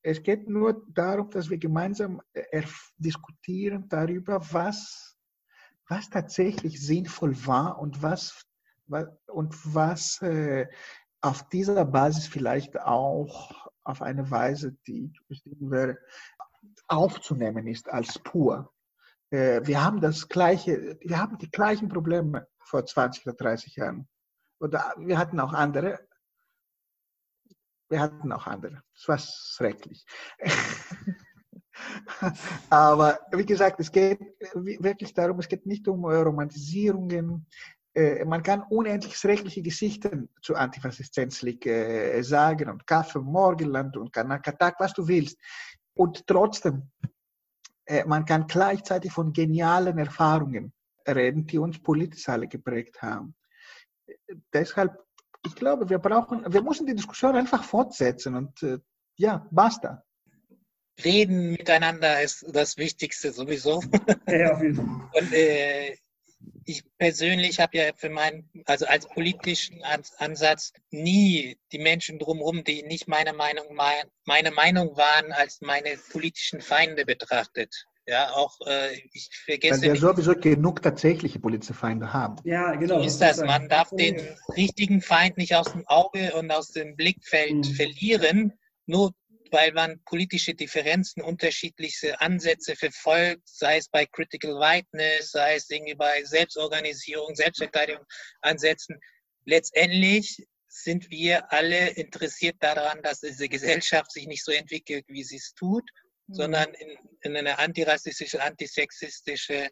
Es 0.03 0.22
geht 0.22 0.49
nur 0.49 0.84
darum, 0.88 1.30
dass 1.30 1.49
wir 1.49 1.59
gemeinsam 1.59 2.20
äh, 2.32 2.62
diskutieren 2.97 3.88
darüber, 3.88 4.40
was, 4.53 5.16
was 5.88 6.11
tatsächlich 6.11 6.84
sinnvoll 6.84 7.34
war 7.47 7.78
und 7.78 8.03
was 8.03 8.45
und 9.26 9.74
was 9.74 10.20
äh, 10.22 10.66
auf 11.20 11.49
dieser 11.49 11.84
Basis 11.84 12.26
vielleicht 12.26 12.80
auch 12.80 13.68
auf 13.84 14.03
eine 14.03 14.30
Weise, 14.30 14.76
die 14.87 15.12
bestimmen 15.28 15.70
wäre, 15.70 15.99
aufzunehmen 16.89 17.66
ist 17.66 17.89
als 17.89 18.18
pur. 18.18 18.72
Äh, 19.30 19.61
wir 19.64 19.82
haben 19.82 20.01
das 20.01 20.28
gleiche, 20.28 20.99
wir 21.01 21.18
haben 21.18 21.39
die 21.39 21.51
gleichen 21.51 21.89
Probleme 21.89 22.47
vor 22.59 22.84
20 22.84 23.26
oder 23.26 23.37
30 23.37 23.76
Jahren. 23.76 24.09
Oder 24.61 24.95
wir 24.99 25.18
hatten 25.18 25.41
auch 25.41 25.53
andere. 25.53 26.01
Wir 27.89 28.01
hatten 28.01 28.32
auch 28.32 28.47
andere. 28.47 28.82
Das 28.95 29.09
war 29.09 29.18
schrecklich. 29.18 30.05
Aber 32.70 33.20
wie 33.32 33.45
gesagt, 33.45 33.80
es 33.80 33.93
geht 33.93 34.18
wirklich 34.55 35.12
darum, 35.12 35.39
es 35.39 35.49
geht 35.49 35.66
nicht 35.66 35.87
um 35.89 36.05
Romantisierungen. 36.05 37.47
Äh, 37.97 38.24
Man 38.26 38.42
kann 38.42 38.62
unendlich 38.68 39.16
schreckliche 39.16 39.62
Geschichten 39.62 40.28
zur 40.42 40.59
Antifaszistenz 40.59 41.42
äh, 41.42 42.22
sagen 42.22 42.68
und 42.68 42.86
Kaffee, 42.86 43.20
Morgenland 43.20 43.97
und 43.97 44.12
Kanakatak, 44.12 44.76
was 44.78 44.92
du 44.92 45.09
willst. 45.09 45.38
Und 45.94 46.26
trotzdem, 46.26 46.90
äh, 47.86 48.05
man 48.05 48.26
kann 48.26 48.47
gleichzeitig 48.47 49.12
von 49.12 49.32
genialen 49.32 49.97
Erfahrungen 49.99 50.72
reden, 51.09 51.47
die 51.47 51.59
uns 51.59 51.82
politisch 51.82 52.28
alle 52.28 52.49
geprägt 52.49 53.01
haben. 53.01 53.34
Deshalb, 54.53 54.92
ich 55.47 55.55
glaube, 55.55 55.88
wir 55.88 55.99
brauchen, 55.99 56.44
wir 56.53 56.62
müssen 56.62 56.86
die 56.86 56.94
Diskussion 56.94 57.34
einfach 57.34 57.64
fortsetzen 57.64 58.34
und 58.34 58.62
äh, 58.62 58.78
ja, 59.16 59.47
basta. 59.51 60.05
reden 61.03 61.53
miteinander 61.53 62.22
ist 62.22 62.44
das 62.53 62.76
Wichtigste 62.76 63.32
sowieso. 63.32 63.82
Ja, 64.28 64.53
auf 64.53 64.62
jeden 64.62 64.76
Fall. 64.76 65.11
Und 65.14 65.32
äh, 65.32 65.97
ich 66.66 66.82
persönlich 66.98 67.60
habe 67.60 67.78
ja 67.78 67.92
für 67.94 68.10
meinen, 68.10 68.50
also 68.66 68.86
als 68.86 69.06
politischen 69.08 69.82
Ans- 69.84 70.14
Ansatz 70.18 70.72
nie 70.90 71.56
die 71.72 71.78
Menschen 71.78 72.18
drumherum, 72.18 72.64
die 72.64 72.82
nicht 72.82 73.08
meine 73.08 73.32
Meinung, 73.32 73.66
mein, 73.74 74.04
meine 74.24 74.50
Meinung 74.50 74.96
waren, 74.96 75.32
als 75.32 75.60
meine 75.60 75.96
politischen 76.10 76.60
Feinde 76.60 77.04
betrachtet. 77.06 77.72
Ja, 78.08 78.32
auch 78.34 78.56
äh, 78.66 78.94
ich 79.12 79.28
Weil 79.46 79.58
vergesse 79.58 79.82
wir 79.82 79.92
nicht, 79.92 80.00
sowieso 80.00 80.34
genug 80.34 80.82
tatsächliche 80.82 81.40
politische 81.40 81.74
Feinde 81.74 82.12
haben. 82.12 82.36
Ja, 82.44 82.74
genau. 82.74 83.00
so 83.00 83.06
ist 83.06 83.18
das. 83.18 83.38
Man 83.38 83.68
darf 83.68 83.90
den 83.90 84.20
richtigen 84.56 85.00
Feind 85.02 85.38
nicht 85.38 85.54
aus 85.56 85.72
dem 85.72 85.86
Auge 85.88 86.34
und 86.36 86.50
aus 86.52 86.68
dem 86.68 86.94
Blickfeld 86.94 87.52
Mhm. 87.54 87.64
verlieren, 87.64 88.52
nur 88.86 89.12
weil 89.51 89.72
man 89.72 90.01
politische 90.05 90.55
Differenzen, 90.55 91.22
unterschiedliche 91.22 92.20
Ansätze 92.20 92.76
verfolgt, 92.76 93.42
sei 93.44 93.78
es 93.78 93.88
bei 93.88 94.07
Critical 94.07 94.53
Whiteness, 94.53 95.30
sei 95.30 95.57
es 95.57 95.70
irgendwie 95.70 95.94
bei 95.94 96.24
Selbstorganisierung, 96.24 97.34
Selbstverteidigung 97.34 98.05
Ansätzen. 98.42 98.99
Letztendlich 99.44 100.44
sind 100.68 101.11
wir 101.11 101.53
alle 101.53 101.90
interessiert 101.90 102.57
daran, 102.61 103.03
dass 103.03 103.20
diese 103.20 103.49
Gesellschaft 103.49 104.12
sich 104.12 104.26
nicht 104.26 104.44
so 104.44 104.53
entwickelt, 104.53 105.05
wie 105.09 105.24
sie 105.24 105.36
es 105.36 105.55
tut, 105.55 105.88
sondern 106.28 106.72
in, 106.74 106.99
in 107.22 107.36
eine 107.36 107.59
antirassistische, 107.59 108.42
antisexistische 108.42 109.68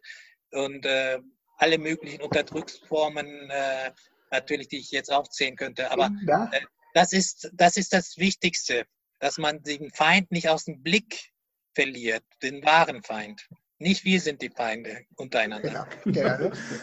und 0.51 0.85
äh, 0.85 1.19
alle 1.57 1.77
möglichen 1.77 2.21
Unterdrückungsformen, 2.21 3.49
äh, 3.49 3.91
natürlich, 4.31 4.67
die 4.67 4.79
ich 4.79 4.91
jetzt 4.91 5.11
aufzählen 5.11 5.55
könnte. 5.55 5.91
Aber 5.91 6.11
ja, 6.27 6.49
das 6.93 7.13
ist, 7.13 7.51
das 7.53 7.77
ist 7.77 7.93
das 7.93 8.17
Wichtigste, 8.17 8.85
dass 9.25 9.39
man 9.39 9.63
den 9.63 9.89
Feind 9.89 10.31
nicht 10.31 10.49
aus 10.49 10.65
dem 10.65 10.83
Blick 10.83 11.31
verliert, 11.73 12.23
den 12.43 12.63
wahren 12.63 13.01
Feind. 13.01 13.49
Nicht 13.79 14.05
wir 14.05 14.21
sind 14.21 14.39
die 14.43 14.51
Feinde 14.51 15.01
untereinander. 15.15 15.87
genau. 16.03 16.21
genau. 16.37 16.51